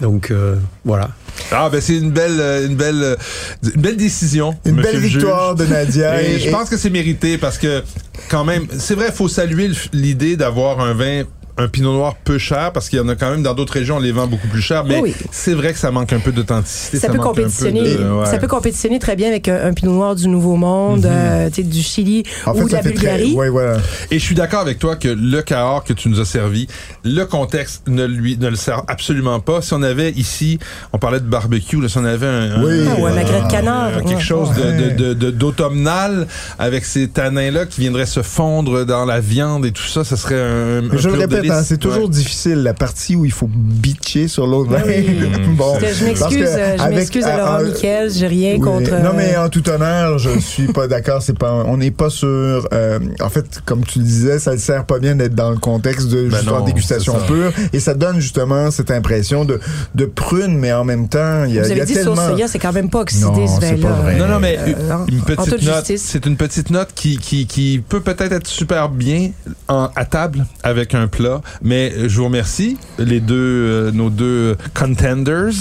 Donc 0.00 0.30
euh, 0.30 0.56
voilà. 0.84 1.10
Ah, 1.50 1.68
ben 1.70 1.80
c'est 1.80 1.98
une 1.98 2.12
belle, 2.12 2.40
une 2.68 2.76
belle, 2.76 3.16
une 3.62 3.80
belle 3.80 3.96
décision. 3.96 4.56
Une 4.64 4.76
monsieur 4.76 4.92
belle 4.92 5.00
le 5.00 5.06
victoire 5.08 5.54
de 5.56 5.64
Nadia. 5.64 6.22
Et 6.22 6.38
je 6.38 6.50
pense 6.50 6.70
que 6.70 6.76
c'est 6.76 6.90
mérité 6.90 7.36
parce 7.36 7.58
que, 7.58 7.82
quand 8.28 8.44
même, 8.44 8.66
c'est 8.78 8.94
vrai, 8.94 9.06
il 9.08 9.14
faut 9.14 9.28
saluer 9.28 9.70
l'idée 9.92 10.36
d'avoir 10.36 10.80
un 10.80 10.94
vin, 10.94 11.24
un 11.58 11.68
pinot 11.68 11.92
noir 11.92 12.14
peu 12.24 12.38
cher 12.38 12.72
parce 12.72 12.88
qu'il 12.88 12.98
y 12.98 13.02
en 13.02 13.08
a 13.08 13.16
quand 13.16 13.30
même 13.30 13.42
dans 13.42 13.54
d'autres 13.54 13.72
régions, 13.72 13.96
on 13.96 14.00
les 14.00 14.12
vend 14.12 14.26
beaucoup 14.26 14.46
plus 14.48 14.62
cher. 14.62 14.84
Mais 14.84 15.00
Oui. 15.00 15.14
c'est 15.30 15.54
vrai 15.54 15.72
que 15.72 15.78
ça 15.78 15.90
manque 15.90 16.12
un 16.12 16.20
peu 16.20 16.32
d'authenticité. 16.32 16.98
ça, 16.98 17.08
peut 17.08 17.14
manque 17.16 17.26
un 17.26 17.28
peu 17.34 17.42
compétitionner, 17.42 17.94
de- 17.96 18.04
ouais. 18.20 18.26
ça 18.26 18.38
peut 18.38 18.46
compétitionner 18.46 18.98
très 18.98 19.16
bien 19.16 19.28
avec 19.28 19.48
un, 19.48 19.66
un 19.66 19.72
pinot 19.72 19.92
noir 19.92 20.14
du 20.14 20.28
Nouveau 20.28 20.56
Monde, 20.56 21.04
euh, 21.06 21.48
tu 21.48 21.56
sais, 21.56 21.62
du 21.64 21.82
Chili 21.82 22.22
En 22.46 22.54
fait, 22.54 22.60
ou 22.62 22.64
de 22.66 22.70
ça 22.70 22.76
la 22.78 22.82
fait 22.82 22.92
très. 22.92 22.98
Bulgarie. 23.16 23.32
Ouais, 23.34 23.48
voilà. 23.48 23.78
Et 24.10 24.18
je 24.18 24.24
suis 24.24 24.34
d'accord 24.34 24.60
avec 24.60 24.78
toi 24.78 24.96
que 24.96 25.08
le 25.08 25.42
Cahors 25.42 25.84
que 25.84 25.92
tu 25.92 26.08
nous 26.08 26.20
as 26.20 26.24
servi, 26.24 26.66
le 27.04 27.24
contexte 27.24 27.82
ne 27.88 28.04
lui 28.04 28.36
ne 28.38 28.48
le 28.48 28.56
sert 28.56 28.82
absolument 28.88 29.40
pas. 29.40 29.60
Si 29.62 29.74
on 29.74 29.82
avait 29.82 30.10
ici, 30.12 30.58
on 30.92 30.98
parlait 30.98 31.20
de 31.20 31.26
barbecue, 31.26 31.80
là, 31.80 31.88
si 31.88 31.98
on 31.98 32.04
avait 32.04 32.26
un, 32.26 32.62
Oui. 32.62 32.84
Ah, 32.88 33.06
un 33.06 33.14
magret 33.14 33.42
de 33.42 33.50
canard. 33.50 33.88
euh, 33.98 34.00
quelque 34.02 34.22
chose 34.22 34.50
de- 34.54 34.62
Ouais. 34.62 34.90
de- 34.94 35.04
de- 35.08 35.14
de- 35.14 35.30
d'automnal 35.30 36.26
avec 36.58 36.84
ces 36.84 37.08
tanins 37.08 37.50
là 37.50 37.66
qui 37.66 37.80
viendraient 37.80 38.06
se 38.06 38.22
fondre 38.22 38.84
dans 38.84 39.04
la 39.04 39.20
viande 39.20 39.66
et 39.66 39.72
tout 39.72 39.82
ça, 39.82 40.04
ça 40.04 40.16
serait 40.16 40.40
un, 40.40 40.82
je 40.92 41.08
le 41.08 41.12
pur 41.14 41.20
répète, 41.20 41.42
hein, 41.50 41.62
c'est 41.64 41.78
toujours 41.78 42.04
Ouais. 42.04 42.08
difficile 42.10 42.62
la 42.62 42.74
partie 42.74 43.16
où 43.16 43.24
il 43.24 43.32
faut 43.32 43.48
bitcher 43.52 44.28
sur 44.28 44.46
l'autre. 44.46 44.70
Oui. 44.86 45.18
bon, 45.56 45.78
Je 45.80 46.04
m'excuse, 46.04 46.48
euh, 46.56 46.76
je 46.78 46.94
m'excuse 46.94 47.24
à 47.24 47.36
Laurent 47.36 47.60
euh, 47.60 47.66
Miquel, 47.66 48.10
j'ai 48.10 48.26
rien 48.26 48.54
Oui. 48.54 48.60
contre. 48.60 48.90
Non, 49.02 49.12
mais 49.16 49.34
euh, 49.34 49.44
en 49.44 49.48
tout 49.48 49.68
honneur, 49.68 50.18
je 50.18 50.38
suis 50.38 50.66
pas 50.72 50.86
d'accord. 50.88 51.22
C'est 51.22 51.38
pas, 51.38 51.52
on 51.52 51.76
n'est 51.76 51.90
pas 51.90 52.10
sûr. 52.10 52.68
euh, 52.72 52.98
en 53.20 53.28
fait, 53.28 53.60
comme 53.64 53.84
tu 53.84 53.98
le 54.00 54.04
disais, 54.04 54.38
ça 54.38 54.52
ne 54.52 54.58
sert 54.58 54.84
pas 54.84 54.98
bien 54.98 55.16
d'être 55.16 55.34
dans 55.34 55.50
le 55.50 55.58
contexte 55.58 56.08
de 56.08 56.28
Ben 56.28 56.36
juste 56.36 56.46
non, 56.46 56.56
en 56.56 56.60
dégustation 56.64 57.14
pure, 57.26 57.52
et 57.72 57.80
ça 57.80 57.94
donne 57.94 58.20
justement 58.20 58.70
cette 58.70 58.90
impression 58.90 59.44
de, 59.44 59.60
de 59.94 60.04
prune, 60.04 60.56
mais 60.58 60.72
en 60.72 60.84
même 60.84 61.08
temps, 61.08 61.44
il 61.44 61.54
y 61.54 61.58
a, 61.58 61.62
vous 61.62 61.68
il 61.68 61.70
y 61.70 61.72
avez 61.72 61.80
a 61.82 61.84
dit 61.84 61.94
tellement. 61.94 62.46
c'est 62.46 62.58
quand 62.58 62.72
même 62.72 62.90
pas 62.90 63.00
oxydé 63.00 63.24
Non, 63.24 63.46
ce 63.46 63.60
c'est 63.60 63.74
vin-là. 63.74 63.88
pas 63.88 64.02
vrai. 64.02 64.16
Non, 64.16 64.26
non, 64.28 64.40
mais 64.40 64.58
Euh, 64.58 64.92
en- 64.92 65.06
une 65.06 65.20
en 65.20 65.22
petite 65.24 65.44
toute 65.50 65.62
note, 65.62 65.86
justice. 65.86 66.02
c'est 66.04 66.26
une 66.26 66.36
petite 66.36 66.70
note 66.70 66.88
qui, 66.94 67.18
qui, 67.18 67.46
qui 67.46 67.82
peut 67.86 68.00
peut-être 68.00 68.32
être 68.32 68.46
super 68.46 68.88
bien 68.88 69.30
en, 69.68 69.88
à 69.94 70.04
table 70.04 70.46
avec 70.62 70.94
un 70.94 71.06
plat, 71.08 71.37
mais 71.62 71.92
je 72.08 72.16
vous 72.18 72.24
remercie, 72.24 72.76
les 72.98 73.20
deux, 73.20 73.34
euh, 73.36 73.90
nos 73.92 74.10
deux 74.10 74.56
contenders 74.74 75.52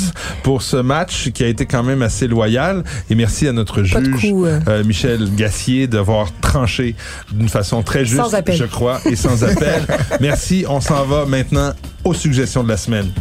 pour 0.44 0.62
ce 0.62 0.78
match 0.78 1.32
qui 1.32 1.44
a 1.44 1.48
été 1.48 1.66
quand 1.66 1.84
même 1.84 2.02
assez 2.02 2.28
loyal 2.28 2.84
et 3.10 3.16
merci 3.16 3.48
à 3.48 3.54
notre 3.54 3.82
Pas 3.82 4.04
juge. 4.04 4.32
coup, 4.32 4.46
euh. 4.46 4.60
euh, 4.68 4.84
Michel 4.84 5.34
Gassier 5.36 5.88
d'avoir 5.88 6.28
tranché 6.42 6.96
d'une 7.32 7.50
façon 7.50 7.84
très 7.84 8.06
juste, 8.06 8.22
Sans 8.22 8.34
appel. 8.36 8.56
je 8.56 8.66
crois, 8.66 9.00
et 9.06 9.16
sans 9.16 9.44
appel. 9.44 9.86
Merci. 10.22 10.66
On 10.68 10.82
s'en 10.82 11.06
va 11.06 11.26
maintenant 11.26 11.72
aux 12.04 12.14
suggestions 12.14 12.64
de 12.64 12.70
la 12.70 12.78
semaine. 12.78 13.12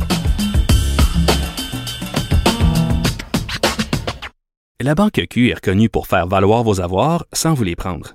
La 4.81 4.95
Banque 4.95 5.21
Q 5.31 5.51
est 5.51 5.55
reconnue 5.55 5.89
pour 5.89 6.07
faire 6.07 6.27
valoir 6.27 6.63
vos 6.63 6.81
avoirs 6.81 7.25
sans 7.33 7.55
vous 7.55 7.65
les 7.65 7.77
prendre. 7.77 8.15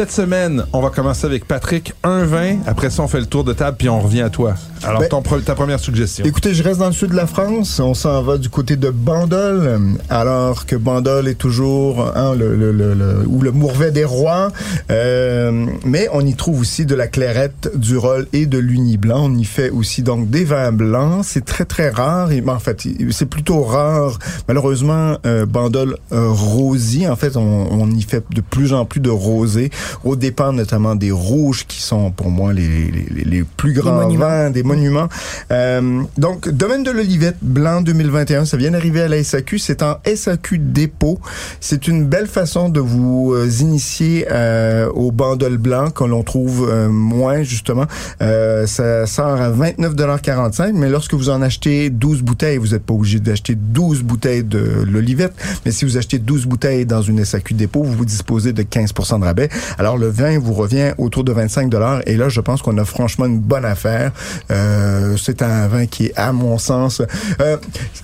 Cette 0.00 0.12
semaine, 0.12 0.64
on 0.72 0.80
va 0.80 0.88
commencer 0.88 1.26
avec 1.26 1.46
Patrick, 1.46 1.92
un 2.04 2.24
vin. 2.24 2.56
Après 2.66 2.88
ça, 2.88 3.02
on 3.02 3.06
fait 3.06 3.20
le 3.20 3.26
tour 3.26 3.44
de 3.44 3.52
table, 3.52 3.76
puis 3.78 3.90
on 3.90 4.00
revient 4.00 4.22
à 4.22 4.30
toi. 4.30 4.54
Alors, 4.82 5.00
Ben, 5.00 5.08
ton 5.10 5.20
ta 5.20 5.54
première 5.54 5.78
suggestion. 5.78 6.24
Écoutez, 6.24 6.54
je 6.54 6.62
reste 6.62 6.78
dans 6.80 6.86
le 6.86 6.94
sud 6.94 7.10
de 7.10 7.16
la 7.16 7.26
France. 7.26 7.78
On 7.80 7.92
s'en 7.92 8.22
va 8.22 8.38
du 8.38 8.48
côté 8.48 8.76
de 8.76 8.88
Bandol, 8.88 9.78
alors 10.08 10.64
que 10.64 10.74
Bandol 10.74 11.28
est 11.28 11.34
toujours 11.34 12.12
hein, 12.16 12.34
le, 12.34 12.56
le, 12.56 12.72
le, 12.72 12.94
le- 12.94 13.26
ou 13.26 13.42
le 13.42 13.52
Mourvet 13.52 13.90
des 13.90 14.06
rois. 14.06 14.52
Euh, 14.90 15.66
mais 15.84 16.08
on 16.14 16.24
y 16.24 16.32
trouve 16.34 16.60
aussi 16.62 16.86
de 16.86 16.94
la 16.94 17.06
clairette, 17.06 17.70
du 17.76 17.98
rôle 17.98 18.26
et 18.32 18.46
de 18.46 18.56
l'uni 18.56 18.96
blanc. 18.96 19.24
On 19.26 19.36
y 19.36 19.44
fait 19.44 19.68
aussi 19.68 20.02
donc 20.02 20.30
des 20.30 20.44
vins 20.46 20.72
blancs. 20.72 21.26
C'est 21.26 21.44
très 21.44 21.66
très 21.66 21.90
rare. 21.90 22.32
Et, 22.32 22.40
ben, 22.40 22.54
en 22.54 22.58
fait, 22.58 22.86
c'est 23.10 23.26
plutôt 23.28 23.60
rare. 23.64 24.18
Malheureusement, 24.48 25.18
euh, 25.26 25.44
Bandol 25.44 25.98
euh, 26.14 26.30
rosé. 26.30 27.06
En 27.06 27.16
fait, 27.16 27.36
on, 27.36 27.68
on 27.70 27.90
y 27.90 28.00
fait 28.00 28.24
de 28.34 28.40
plus 28.40 28.72
en 28.72 28.86
plus 28.86 29.00
de 29.00 29.10
rosé, 29.10 29.68
au 30.04 30.16
dépend 30.16 30.52
notamment 30.52 30.94
des 30.94 31.10
rouges 31.10 31.66
qui 31.66 31.80
sont 31.82 32.10
pour 32.10 32.30
moi 32.30 32.52
les, 32.52 32.90
les, 32.90 33.24
les- 33.24 33.44
plus 33.56 33.72
grands 33.72 33.92
monuments. 34.02 34.26
vins, 34.26 34.50
des 34.50 34.62
monuments. 34.62 35.08
Euh, 35.50 36.02
donc, 36.18 36.48
domaine 36.48 36.82
de 36.82 36.90
l'Olivette 36.90 37.36
blanc 37.42 37.80
2021, 37.80 38.44
ça 38.44 38.56
vient 38.56 38.70
d'arriver 38.70 39.02
à 39.02 39.08
la 39.08 39.22
SAQ. 39.22 39.58
C'est 39.58 39.82
en 39.82 39.96
SAQ 40.04 40.58
dépôt. 40.58 41.18
C'est 41.60 41.88
une 41.88 42.06
belle 42.06 42.26
façon 42.26 42.68
de 42.68 42.80
vous 42.80 43.32
euh, 43.34 43.48
initier 43.60 44.26
euh, 44.30 44.88
au 44.90 45.10
bandol 45.12 45.56
blanc 45.58 45.90
que 45.90 46.04
l'on 46.04 46.22
trouve 46.22 46.68
euh, 46.70 46.88
moins 46.88 47.42
justement. 47.42 47.86
Euh, 48.22 48.66
ça 48.66 49.06
sort 49.06 49.40
à 49.40 49.50
29,45 49.50 50.72
mais 50.74 50.88
lorsque 50.88 51.14
vous 51.14 51.28
en 51.30 51.42
achetez 51.42 51.90
12 51.90 52.22
bouteilles, 52.22 52.58
vous 52.58 52.68
n'êtes 52.68 52.84
pas 52.84 52.94
obligé 52.94 53.20
d'acheter 53.20 53.54
12 53.54 54.02
bouteilles 54.02 54.44
de 54.44 54.84
l'Olivette, 54.86 55.32
mais 55.64 55.72
si 55.72 55.84
vous 55.84 55.96
achetez 55.96 56.18
12 56.18 56.46
bouteilles 56.46 56.86
dans 56.86 57.02
une 57.02 57.24
SAQ 57.24 57.54
dépôt, 57.54 57.82
vous 57.82 57.92
vous 57.94 58.04
disposez 58.04 58.52
de 58.52 58.62
15 58.62 58.92
de 58.92 59.24
rabais. 59.24 59.48
Alors 59.80 59.96
le 59.96 60.08
vin 60.08 60.38
vous 60.38 60.52
revient 60.52 60.92
autour 60.98 61.24
de 61.24 61.32
25 61.32 61.72
et 62.04 62.16
là 62.18 62.28
je 62.28 62.42
pense 62.42 62.60
qu'on 62.60 62.76
a 62.76 62.84
franchement 62.84 63.24
une 63.24 63.38
bonne 63.38 63.64
affaire. 63.64 64.12
Euh, 64.50 65.16
c'est 65.16 65.40
un 65.40 65.68
vin 65.68 65.86
qui 65.86 66.06
est 66.08 66.12
à 66.18 66.32
mon 66.32 66.58
sens 66.58 67.00
euh, 67.40 67.56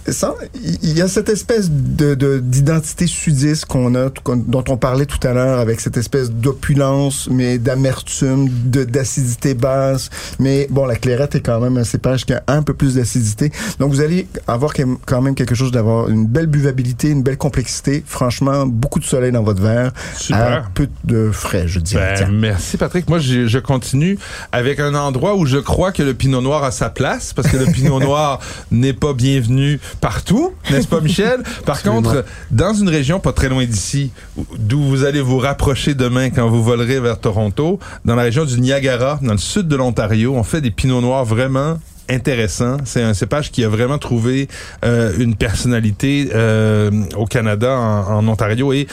sans- 0.09 0.37
il 0.83 0.97
y 0.97 1.03
a 1.03 1.07
cette 1.09 1.29
espèce 1.29 1.69
de 1.71 2.15
de- 2.15 2.39
d'identité 2.39 3.07
sudiste 3.07 3.67
qu'on 3.67 3.95
a 3.95 4.09
qu'on- 4.25 4.37
dont 4.39 4.65
on 4.71 4.79
parlait 4.79 5.05
tout 5.05 5.21
à 5.29 5.35
l'heure 5.35 5.59
avec 5.59 5.83
cette 5.83 5.99
espèce 5.99 6.31
d'opulence 6.31 7.29
mais 7.31 7.59
d'amertume, 7.59 8.49
de 8.71 8.85
d'acidité 8.85 9.53
basse, 9.53 10.09
mais 10.39 10.69
bon 10.71 10.87
la 10.87 10.97
clairette 10.97 11.35
est 11.35 11.41
quand 11.43 11.61
même 11.61 11.77
un 11.77 11.85
cépage 11.85 12.25
qui 12.25 12.33
a 12.33 12.43
un 12.47 12.63
peu 12.63 12.73
plus 12.73 12.95
d'acidité. 12.95 13.53
Donc 13.81 13.91
vous 13.93 14.01
allez 14.01 14.27
avoir 14.47 14.73
quand 15.05 15.21
même 15.21 15.35
quelque 15.35 15.55
chose 15.55 15.73
d'avoir 15.73 16.09
une 16.09 16.25
belle 16.27 16.47
buvabilité, 16.47 17.11
une 17.11 17.23
belle 17.23 17.37
complexité, 17.37 18.03
franchement 18.07 18.65
beaucoup 18.67 18.99
de 18.99 19.05
soleil 19.05 19.31
dans 19.31 19.43
votre 19.43 19.61
verre, 19.63 19.93
Super. 20.17 20.65
un 20.65 20.71
peu 20.73 20.89
de 21.05 21.31
frais, 21.31 21.66
je 21.67 21.81
dirais. 21.81 22.15
Ben, 22.21 22.31
merci 22.33 22.77
Patrick. 22.77 23.09
Moi, 23.09 23.19
je, 23.19 23.47
je 23.47 23.59
continue 23.59 24.19
avec 24.53 24.81
un 24.81 24.95
endroit 24.95 25.35
où 25.37 25.47
je 25.47 25.59
crois 25.59 25.93
que 25.93 26.03
le 26.03 26.15
Pinot 26.15 26.41
Noir 26.41 26.65
a 26.65 26.71
sa 26.71 26.91
place, 26.91 27.33
parce 27.33 27.49
que 27.49 27.57
le 27.57 27.67
Pinot 27.67 28.01
Noir 28.01 28.41
n'est 28.71 28.93
pas 28.93 29.13
bienvenu 29.13 29.79
partout, 30.01 30.53
n'est-ce 30.71 30.89
pas, 30.89 31.01
Michel? 31.01 31.43
Par 31.65 31.83
contre, 31.83 32.25
dans 32.51 32.75
une 32.75 32.89
région 32.89 33.21
pas 33.21 33.33
très 33.33 33.49
loin 33.49 33.65
d'ici, 33.65 34.11
où- 34.37 34.47
d'où 34.59 34.83
vous 34.83 35.05
allez 35.05 35.21
vous 35.21 35.39
rapprocher 35.39 35.95
demain 35.95 36.31
quand 36.31 36.49
vous 36.49 36.63
volerez 36.63 37.01
vers 37.01 37.19
Toronto, 37.21 37.79
dans 38.05 38.15
la 38.15 38.23
région 38.23 38.45
du 38.45 38.61
Niagara, 38.61 39.19
dans 39.23 39.33
le 39.33 39.39
sud 39.39 39.69
de 39.69 39.77
l'Ontario, 39.77 40.35
on 40.35 40.43
fait 40.43 40.61
des 40.61 40.71
Pinots 40.71 41.01
Noirs 41.01 41.25
vraiment 41.25 41.79
intéressants. 42.09 42.77
C'est 42.85 43.03
un 43.03 43.15
cépage 43.15 43.51
qui 43.51 43.65
a 43.65 43.69
vraiment 43.69 43.99
trouvé 43.99 44.47
euh, 44.85 45.13
une 45.19 45.35
personnalité 45.35 46.29
euh, 46.35 46.91
au 47.17 47.27
Canada, 47.27 47.77
en, 47.77 48.19
en 48.19 48.29
Ontario 48.29 48.73
et 48.73 48.87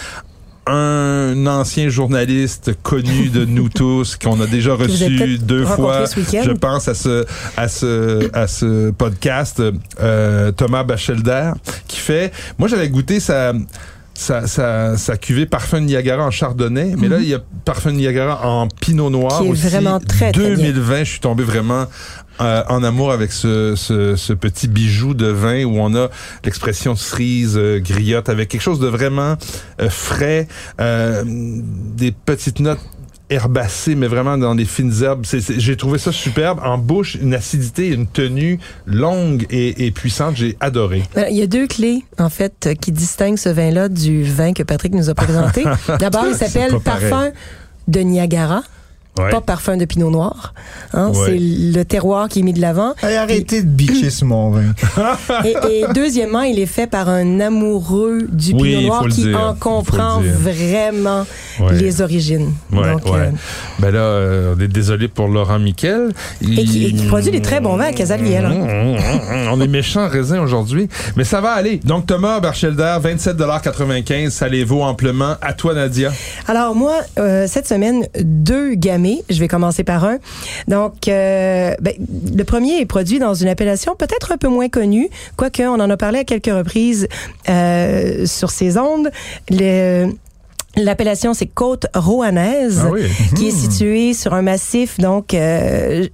un 0.68 1.46
ancien 1.48 1.90
journaliste 1.90 2.72
connu 2.84 3.30
de 3.30 3.46
nous 3.50 3.70
tous 3.70 4.16
qu'on 4.16 4.40
a 4.42 4.48
déjà 4.48 4.74
reçu 4.76 5.38
deux 5.38 5.66
fois. 5.66 6.06
Je 6.06 6.52
pense 6.52 6.88
à 6.88 6.94
ce 6.94 7.26
à 7.58 7.68
ce 7.68 8.30
à 8.34 8.48
ce 8.48 8.92
podcast 8.92 9.62
euh, 10.02 10.52
Thomas 10.52 10.84
Bachelder 10.84 11.52
qui 11.88 11.98
fait. 12.00 12.32
Moi 12.58 12.68
j'avais 12.68 12.90
goûté 12.90 13.20
sa 13.20 13.54
sa, 14.16 14.46
sa, 14.46 14.96
sa 14.96 15.18
cuvée 15.18 15.48
Parfum 15.48 15.82
de 15.82 15.86
Niagara 15.88 16.24
en 16.24 16.30
Chardonnay, 16.30 16.94
mais 17.00 17.08
là, 17.08 17.18
il 17.18 17.28
y 17.28 17.34
a 17.34 17.40
Parfum 17.66 17.92
de 17.92 17.98
Niagara 17.98 18.48
en 18.48 18.68
Pinot 18.68 19.10
Noir 19.10 19.42
Mhm. 19.42 19.46
Qui 19.46 19.48
est 19.48 19.52
aussi. 19.54 19.68
vraiment 19.70 20.00
très, 20.00 20.32
très 20.32 20.56
bien. 20.56 20.72
2020, 20.72 21.00
je 21.04 21.10
suis 21.10 21.20
tombé 21.20 21.44
vraiment 21.44 21.86
euh, 22.42 22.64
en 22.70 22.84
amour 22.84 23.12
avec 23.12 23.32
ce, 23.32 23.76
ce, 23.76 24.16
ce 24.16 24.34
petit 24.34 24.68
bijou 24.68 25.14
de 25.14 25.28
vin 25.28 25.64
où 25.66 25.78
on 25.78 25.96
a 25.96 26.10
l'expression 26.44 26.96
cerise, 26.96 27.58
euh, 27.58 27.80
griotte, 27.80 28.30
avec 28.30 28.50
quelque 28.50 28.62
chose 28.62 28.80
de 28.80 28.88
vraiment 28.88 29.36
euh, 29.82 29.90
frais, 29.90 30.48
euh, 30.80 31.24
des 31.26 32.12
petites 32.12 32.60
notes 32.60 32.80
herbacées, 33.30 33.96
mais 33.96 34.08
vraiment 34.08 34.38
dans 34.38 34.54
des 34.54 34.66
fines 34.66 34.94
herbes. 35.02 35.26
J'ai 35.26 35.78
trouvé 35.78 35.98
ça 35.98 36.12
superbe. 36.12 36.60
En 36.64 36.78
bouche, 36.78 37.16
une 37.16 37.34
acidité, 37.34 37.88
une 37.88 38.06
tenue 38.06 38.60
longue 38.86 39.46
et, 39.50 39.86
et 39.86 39.92
puissante. 39.92 40.36
J'ai 40.36 40.58
adoré. 40.60 41.04
Il 41.30 41.36
y 41.36 41.42
a 41.42 41.48
deux 41.48 41.68
clés, 41.68 42.04
en 42.20 42.30
fait, 42.30 42.70
qui 42.80 42.92
distinguent 42.92 43.38
ce 43.38 43.50
vin-là 43.50 43.90
du 43.90 44.24
vin 44.24 44.54
que 44.54 44.64
Patrick 44.64 44.94
nous 44.94 45.10
a 45.10 45.16
présenté. 45.16 45.64
D'abord, 46.00 46.26
il 46.28 46.36
s'appelle 46.36 46.80
pareil. 46.80 47.10
Parfum 47.10 47.32
de 47.88 48.00
Niagara, 48.00 48.64
Ouais. 49.18 49.30
pas 49.30 49.42
Parfum 49.42 49.78
de 49.78 49.86
Pinot 49.86 50.10
Noir. 50.10 50.54
Hein, 50.94 51.10
Ouais. 51.10 51.26
C'est 51.28 51.38
le 51.40 51.84
terroir 51.86 52.30
qui 52.30 52.40
est 52.40 52.44
mis 52.44 52.54
de 52.54 52.62
l'avant. 52.62 52.94
Hey, 53.04 53.16
arrêtez 53.16 53.62
de 53.62 53.68
bitcher 53.68 54.10
sur 54.10 54.26
mon 54.28 54.50
vin. 54.52 54.64
Et, 55.46 55.56
et 55.70 55.86
deuxièmement, 55.94 56.42
il 56.42 56.58
est 56.60 56.66
fait 56.66 56.88
par 56.88 57.10
un 57.10 57.40
amoureux 57.40 58.28
du 58.32 58.54
Oui, 58.54 58.76
Pinot 58.76 58.88
Noir 58.88 59.08
qui 59.10 59.22
dire, 59.24 59.40
en 59.40 59.50
le 59.54 59.60
comprend 59.60 60.20
vraiment 60.22 61.26
Ouais. 61.60 61.74
les 61.76 62.02
origines. 62.02 62.52
Ouais, 62.72 62.92
Donc, 62.94 63.06
ouais. 63.06 63.12
euh, 63.20 63.32
Ben 63.78 63.92
là, 63.92 64.00
euh, 64.00 64.56
on 64.58 64.60
est 64.60 64.68
désolé 64.68 65.08
pour 65.08 65.28
Laurent 65.28 65.60
Miquel. 65.60 66.10
Il- 66.42 66.60
et, 66.60 66.64
qui, 66.66 66.86
et 66.88 66.94
qui 66.94 67.06
produit 67.06 67.30
des 67.30 67.44
très 67.44 67.60
bons 67.62 67.76
vins 67.78 67.90
à 67.90 67.94
Casaliel. 67.94 68.46
hein. 68.46 68.54
Mmh, 68.54 69.50
On 69.52 69.62
est 69.62 69.68
méchants 69.68 70.08
raisins 70.08 70.40
aujourd'hui, 70.40 70.90
mais 71.16 71.24
ça 71.24 71.40
va 71.42 71.52
aller. 71.52 71.80
Donc 71.84 72.08
Thomas 72.08 72.40
Barchelder, 72.40 72.98
27,95 73.04 74.30
ça 74.32 74.48
les 74.48 74.64
vaut 74.64 74.82
amplement. 74.82 75.36
À 75.42 75.54
toi 75.54 75.76
Nadia. 75.76 76.12
Alors 76.48 76.74
moi, 76.76 76.96
euh, 77.20 77.46
cette 77.48 77.68
semaine, 77.68 78.08
deux 78.24 78.74
Je 79.30 79.40
vais 79.40 79.48
commencer 79.48 79.84
par 79.84 80.04
un. 80.06 80.18
Donc, 80.68 81.08
euh, 81.08 81.74
ben, 81.82 81.94
le 82.36 82.44
premier 82.44 82.80
est 82.80 82.86
produit 82.86 83.20
dans 83.20 83.34
une 83.34 83.48
appellation 83.48 83.96
peut-être 83.96 84.32
un 84.32 84.38
peu 84.38 84.48
moins 84.48 84.70
connue, 84.70 85.10
quoique 85.38 85.64
on 85.64 85.80
en 85.80 85.90
a 85.90 85.98
parlé 85.98 86.20
à 86.20 86.24
quelques 86.24 86.46
reprises 86.54 87.08
euh, 87.50 88.26
sur 88.26 88.50
ces 88.52 88.78
ondes. 88.78 89.10
Le, 89.50 90.10
L'appellation, 90.76 91.36
c'est 91.36 91.46
Côte 91.46 91.86
Roanaise, 91.94 92.82
Ah 92.84 92.90
oui. 92.92 93.04
qui 93.36 93.50
est 93.50 93.52
située 93.52 94.14
sur 94.16 94.34
un 94.34 94.42
massif, 94.42 94.98
donc 94.98 95.36
euh, 95.36 96.08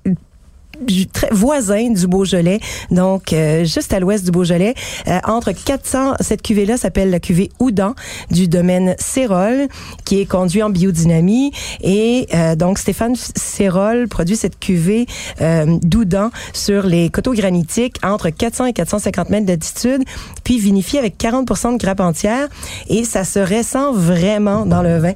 très 1.11 1.29
voisin 1.31 1.91
du 1.91 2.07
Beaujolais, 2.07 2.59
donc 2.91 3.33
euh, 3.33 3.63
juste 3.63 3.93
à 3.93 3.99
l'ouest 3.99 4.25
du 4.25 4.31
Beaujolais, 4.31 4.73
Euh, 5.07 5.19
entre 5.25 5.51
400. 5.51 6.15
Cette 6.19 6.41
cuvée-là 6.41 6.77
s'appelle 6.77 7.09
la 7.09 7.19
cuvée 7.19 7.49
Oudan 7.59 7.95
du 8.31 8.47
domaine 8.47 8.95
Cérol, 8.99 9.67
qui 10.05 10.19
est 10.21 10.25
conduit 10.25 10.63
en 10.63 10.69
biodynamie. 10.69 11.51
Et 11.81 12.27
euh, 12.33 12.55
donc 12.55 12.79
Stéphane 12.79 13.15
Cérol 13.15 14.07
produit 14.07 14.35
cette 14.35 14.59
cuvée 14.59 15.05
d'Oudan 15.81 16.31
sur 16.53 16.85
les 16.85 17.09
coteaux 17.09 17.33
granitiques 17.33 17.97
entre 18.03 18.29
400 18.29 18.65
et 18.65 18.73
450 18.73 19.29
mètres 19.29 19.45
d'altitude, 19.45 20.03
puis 20.43 20.59
vinifie 20.59 20.97
avec 20.97 21.17
40 21.17 21.47
de 21.47 21.77
grappe 21.77 21.99
entière. 21.99 22.47
Et 22.87 23.03
ça 23.03 23.23
se 23.23 23.39
ressent 23.39 23.93
vraiment 23.93 24.65
dans 24.65 24.81
le 24.81 24.97
vin. 24.97 25.13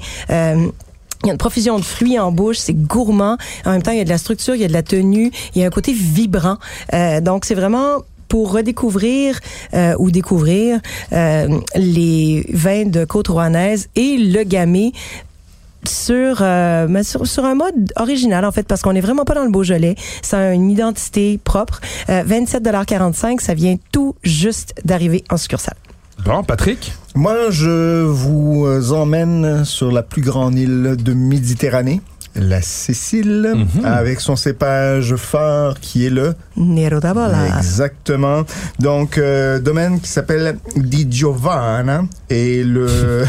Euh, 1.23 1.25
il 1.25 1.27
y 1.27 1.29
a 1.29 1.33
une 1.33 1.37
profusion 1.37 1.79
de 1.79 1.83
fruits 1.83 2.19
en 2.19 2.31
bouche, 2.31 2.57
c'est 2.57 2.73
gourmand. 2.73 3.37
En 3.65 3.71
même 3.71 3.81
temps, 3.81 3.91
il 3.91 3.97
y 3.97 4.01
a 4.01 4.05
de 4.05 4.09
la 4.09 4.17
structure, 4.17 4.55
il 4.55 4.61
y 4.61 4.65
a 4.65 4.67
de 4.67 4.73
la 4.73 4.83
tenue, 4.83 5.31
il 5.55 5.61
y 5.61 5.63
a 5.63 5.67
un 5.67 5.71
côté 5.71 5.93
vibrant. 5.93 6.57
Euh, 6.93 7.21
donc, 7.21 7.45
c'est 7.45 7.55
vraiment 7.55 7.99
pour 8.27 8.51
redécouvrir 8.51 9.39
euh, 9.73 9.95
ou 9.99 10.09
découvrir 10.09 10.79
euh, 11.11 11.59
les 11.75 12.45
vins 12.51 12.85
de 12.85 13.05
Côte-Rouennaise 13.05 13.89
et 13.95 14.17
le 14.17 14.43
gamay 14.43 14.91
sur, 15.87 16.37
euh, 16.41 17.03
sur 17.03 17.45
un 17.45 17.55
mode 17.55 17.91
original 17.95 18.43
en 18.45 18.51
fait 18.51 18.63
parce 18.63 18.81
qu'on 18.81 18.93
n'est 18.93 19.01
vraiment 19.01 19.25
pas 19.25 19.35
dans 19.35 19.43
le 19.43 19.51
Beaujolais, 19.51 19.95
ça 20.23 20.39
a 20.39 20.51
une 20.53 20.71
identité 20.71 21.37
propre. 21.43 21.81
Euh, 22.09 22.23
27,45 22.23 23.39
ça 23.39 23.53
vient 23.53 23.75
tout 23.91 24.15
juste 24.23 24.73
d'arriver 24.83 25.23
en 25.29 25.37
succursale. 25.37 25.75
Bon, 26.25 26.41
Patrick? 26.41 26.93
Moi, 27.15 27.49
je 27.49 28.03
vous 28.05 28.93
emmène 28.93 29.65
sur 29.65 29.91
la 29.91 30.03
plus 30.03 30.21
grande 30.21 30.57
île 30.57 30.95
de 30.97 31.13
Méditerranée. 31.13 32.01
La 32.35 32.61
Sicile, 32.61 33.53
Mhm. 33.55 33.85
avec 33.85 34.19
son 34.19 34.35
cépage 34.35 35.15
phare 35.15 35.79
qui 35.79 36.05
est 36.05 36.09
le 36.09 36.33
Nero 36.57 36.99
d'Avola. 36.99 37.57
Exactement. 37.57 38.43
Donc, 38.79 39.17
euh, 39.17 39.59
domaine 39.59 39.99
qui 39.99 40.09
s'appelle 40.09 40.57
Di 40.75 41.07
Giovanna 41.09 42.03
et 42.29 42.63
le... 42.63 42.87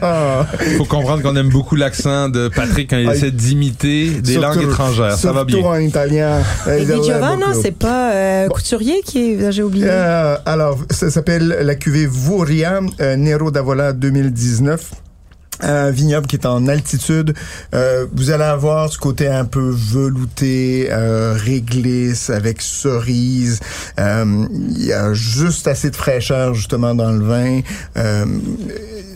Faut 0.78 0.84
comprendre 0.84 1.22
qu'on 1.22 1.36
aime 1.36 1.48
beaucoup 1.50 1.76
l'accent 1.76 2.28
de 2.28 2.48
Patrick 2.48 2.90
quand 2.90 2.96
il 2.98 3.08
Ah, 3.08 3.14
essaie 3.14 3.30
d'imiter 3.30 4.10
des 4.20 4.32
surtout- 4.32 4.58
langues 4.60 4.62
étrangères. 4.68 5.12
Ça 5.16 5.32
va 5.32 5.40
surtout 5.40 5.56
bien. 5.62 5.66
en 5.70 5.78
italien. 5.78 6.38
Et 6.70 6.84
Di 6.84 6.92
Giovanna, 7.04 7.46
c'est 7.60 7.76
pas 7.76 8.12
euh, 8.12 8.48
couturier 8.48 9.00
qui 9.04 9.32
est. 9.34 9.52
J'ai 9.52 9.62
oublié. 9.62 9.86
Euh, 9.88 10.36
alors, 10.46 10.78
ça 10.90 11.10
s'appelle 11.10 11.58
la 11.62 11.74
cuvée 11.74 12.06
Vouria 12.06 12.80
euh, 13.00 13.16
Nero 13.16 13.50
d'Avola 13.50 13.92
2019. 13.92 14.92
Un 15.60 15.90
vignoble 15.90 16.26
qui 16.26 16.36
est 16.36 16.46
en 16.46 16.68
altitude. 16.68 17.34
Euh, 17.74 18.06
vous 18.12 18.30
allez 18.30 18.44
avoir 18.44 18.92
ce 18.92 18.98
côté 18.98 19.26
un 19.26 19.44
peu 19.44 19.70
velouté, 19.70 20.88
euh, 20.90 21.34
réglisse, 21.36 22.30
avec 22.30 22.62
cerise. 22.62 23.60
Euh, 23.98 24.46
Il 24.50 24.84
y 24.84 24.92
a 24.92 25.12
juste 25.14 25.66
assez 25.66 25.90
de 25.90 25.96
fraîcheur 25.96 26.54
justement 26.54 26.94
dans 26.94 27.12
le 27.12 27.24
vin. 27.24 27.60
Euh, 27.96 28.24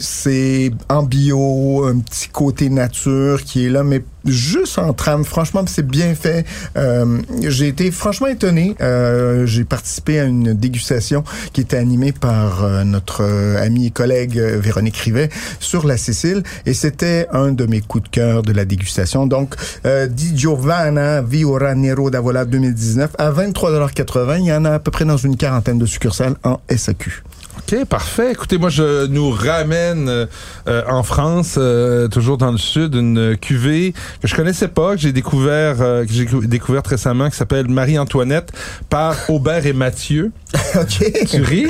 c'est 0.01 0.73
en 0.89 1.05
bio, 1.05 1.85
un 1.85 1.99
petit 1.99 2.29
côté 2.29 2.69
nature 2.71 3.45
qui 3.45 3.67
est 3.67 3.71
là, 3.71 3.85
mais 3.85 4.03
juste 4.25 4.79
en 4.79 4.93
trame. 4.93 5.25
Franchement, 5.25 5.65
c'est 5.67 5.87
bien 5.87 6.15
fait. 6.15 6.45
Euh, 6.77 7.21
j'ai 7.43 7.69
été 7.69 7.91
franchement 7.91 8.29
étonné. 8.29 8.75
Euh, 8.81 9.47
j'ai 9.47 9.65
participé 9.65 10.21
à 10.21 10.25
une 10.25 10.55
dégustation 10.55 11.25
qui 11.53 11.61
était 11.61 11.77
animée 11.77 12.13
par 12.13 12.65
euh, 12.65 12.85
notre 12.85 13.23
euh, 13.23 13.63
amie 13.63 13.87
et 13.87 13.91
collègue 13.91 14.39
euh, 14.39 14.59
Véronique 14.59 14.97
Rivet 14.97 15.29
sur 15.61 15.87
la 15.87 15.97
Sicile, 15.97 16.43
et 16.67 16.75
c'était 16.75 17.27
un 17.33 17.53
de 17.53 17.67
mes 17.67 17.81
coups 17.81 18.05
de 18.05 18.09
cœur 18.09 18.43
de 18.43 18.53
la 18.53 18.65
dégustation. 18.65 19.27
Donc, 19.27 19.55
Di 19.85 20.37
Giovanna 20.37 21.23
Viora 21.23 21.75
Nero 21.75 22.11
d'Avola 22.11 22.45
2019 22.45 23.13
à 23.19 23.31
23,80 23.31 24.39
Il 24.41 24.47
y 24.47 24.53
en 24.53 24.65
a 24.65 24.73
à 24.73 24.79
peu 24.79 24.91
près 24.91 25.05
dans 25.05 25.17
une 25.17 25.37
quarantaine 25.37 25.79
de 25.79 25.87
succursales 25.87 26.37
en 26.45 26.61
SAQ. 26.75 27.23
OK, 27.59 27.85
parfait. 27.85 28.33
Écoutez, 28.33 28.57
moi, 28.59 28.71
je 28.71 29.07
nous 29.07 29.31
ramène 29.31 30.09
euh, 30.09 30.27
euh, 30.69 30.83
en 30.89 31.03
France, 31.03 31.57
euh, 31.59 32.09
toujours 32.09 32.39
dans 32.39 32.51
le 32.51 32.59
sud, 32.59 32.95
une 32.95 33.37
cuvée 33.37 33.93
que 34.23 34.29
je 34.29 34.35
connaissais 34.35 34.69
pas, 34.69 34.95
que 34.95 35.01
j'ai 35.03 35.13
découvert, 35.13 35.77
euh, 35.81 36.05
que 36.07 36.13
j'ai 36.13 36.27
cou- 36.27 36.45
découverte 36.47 36.87
récemment, 36.87 37.29
qui 37.31 37.37
s'appelle 37.37 37.69
Marie-Antoinette 37.69 38.53
par 38.89 39.17
Aubert 39.29 39.67
et 39.67 39.73
Mathieu. 39.75 40.33
OK. 40.77 41.27
Tu 41.29 41.43
ris? 41.43 41.67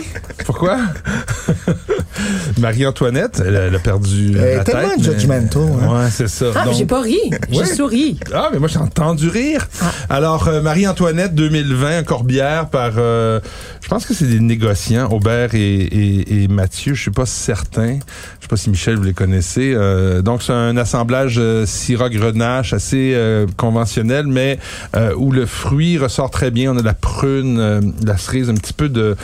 Pourquoi? 0.46 0.78
Marie-Antoinette, 2.58 3.42
elle, 3.44 3.54
elle 3.54 3.74
a 3.74 3.78
perdu 3.78 4.32
Elle 4.36 4.44
est 4.44 4.56
la 4.56 4.64
tellement 4.64 4.88
tête. 4.90 4.98
mais- 4.98 5.04
judgmental, 5.04 5.62
hein. 5.82 5.88
Ouais, 6.04 6.10
c'est 6.10 6.28
ça. 6.28 6.46
Ah, 6.54 6.58
mais 6.60 6.64
Donc- 6.70 6.74
j'ai 6.78 6.86
pas 6.86 7.00
ri. 7.00 7.18
J'ai 7.50 7.58
Ouais. 7.60 7.66
souri. 7.66 8.20
Ah, 8.32 8.50
mais 8.52 8.58
moi, 8.58 8.68
j'ai 8.68 8.78
entendu 8.78 9.28
rire. 9.28 9.66
Ah. 9.80 9.90
Alors, 10.10 10.48
euh, 10.48 10.60
Marie-Antoinette 10.62 11.34
2020, 11.34 11.98
un 11.98 12.02
Corbière 12.02 12.68
par, 12.68 12.92
euh, 12.98 13.40
je 13.82 13.88
pense 13.88 14.04
que 14.06 14.14
c'est 14.14 14.26
des 14.26 14.40
négociants, 14.40 15.08
Aubert 15.10 15.54
et, 15.54 15.71
et, 15.74 16.44
et 16.44 16.48
Mathieu, 16.48 16.94
je 16.94 17.02
suis 17.02 17.10
pas 17.10 17.26
certain. 17.26 17.98
Je 18.38 18.42
sais 18.42 18.48
pas 18.48 18.56
si 18.56 18.70
Michel, 18.70 18.96
vous 18.96 19.02
les 19.02 19.14
connaissez. 19.14 19.72
Euh, 19.74 20.22
donc, 20.22 20.42
c'est 20.42 20.52
un 20.52 20.76
assemblage 20.76 21.36
euh, 21.38 21.66
Syrah-Grenache 21.66 22.72
assez 22.72 23.12
euh, 23.14 23.46
conventionnel, 23.56 24.26
mais 24.26 24.58
euh, 24.96 25.14
où 25.16 25.32
le 25.32 25.46
fruit 25.46 25.98
ressort 25.98 26.30
très 26.30 26.50
bien. 26.50 26.72
On 26.72 26.78
a 26.78 26.82
la 26.82 26.94
prune, 26.94 27.58
euh, 27.58 27.80
de 27.80 28.06
la 28.06 28.16
cerise, 28.16 28.50
un 28.50 28.54
petit 28.54 28.72
peu 28.72 28.88
de, 28.88 29.16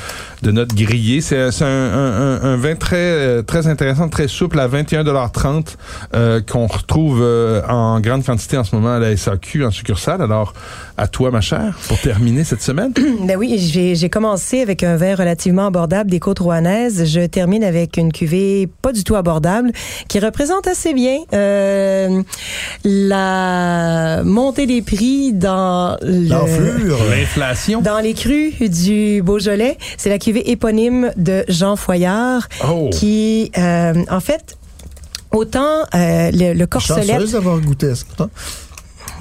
de 0.43 0.51
notes 0.51 0.75
grillées. 0.75 1.21
C'est 1.21 1.51
c'est 1.51 1.65
un, 1.65 1.69
un, 1.69 2.39
un- 2.39 2.43
un 2.43 2.57
vin 2.57 2.75
très, 2.77 3.43
très 3.43 3.67
intéressant, 3.67 4.09
très 4.09 4.29
souple 4.29 4.59
à 4.61 4.69
21,30 4.69 5.75
euh, 6.15 6.41
qu'on 6.41 6.67
retrouve 6.67 7.21
euh, 7.23 7.61
en 7.69 8.01
grande 8.01 8.25
quantité 8.25 8.57
en 8.57 8.65
ce 8.65 8.75
moment 8.75 8.95
à 8.95 8.99
la 8.99 9.17
SAQ 9.17 9.65
en 9.65 9.71
succursale. 9.71 10.23
Alors, 10.23 10.53
à 10.97 11.07
toi, 11.09 11.31
ma 11.31 11.41
chère, 11.41 11.77
pour 11.89 12.01
terminer 12.01 12.45
cette 12.45 12.63
semaine. 12.63 12.93
Ben 13.27 13.37
oui, 13.37 13.59
j'ai 13.59 13.95
j'ai 13.95 14.09
commencé 14.09 14.61
avec 14.63 14.83
un 14.83 14.97
vin 14.97 15.15
relativement 15.15 15.67
abordable 15.67 16.11
des 16.11 16.21
côtes 16.21 16.39
rouennaises. 16.39 17.05
Je 17.13 17.27
termine 17.27 17.63
avec 17.65 17.97
une 17.97 18.13
cuvée 18.13 18.69
pas 18.83 18.93
du 18.93 19.05
tout 19.05 19.17
abordable 19.17 19.73
qui 20.09 20.19
représente 20.21 20.67
assez 20.67 20.95
bien 20.95 21.19
euh, 21.35 22.23
la 22.85 24.23
montée 24.25 24.67
des 24.67 24.83
prix 24.83 25.33
dans 25.33 25.97
le-. 26.03 26.29
L'inflation. 27.11 27.81
dans 27.83 27.99
les 27.99 28.15
crus 28.15 28.55
du 28.61 29.23
Beaujolais. 29.23 29.77
C'est 29.97 30.09
la 30.11 30.19
cuvée 30.29 30.51
éponyme 30.51 31.11
de 31.17 31.43
Jean 31.49 31.75
Foyard 31.77 32.49
Oh. 32.69 32.91
qui, 32.93 33.51
euh, 33.57 33.95
en 34.11 34.21
fait, 34.21 34.59
autant 35.33 35.85
euh, 35.95 36.31
le, 36.35 36.53
le 36.53 36.67
corselet... 36.67 37.17
D'avoir 37.33 37.59
goûté 37.61 37.89
à 37.89 37.95
ça. 37.95 38.29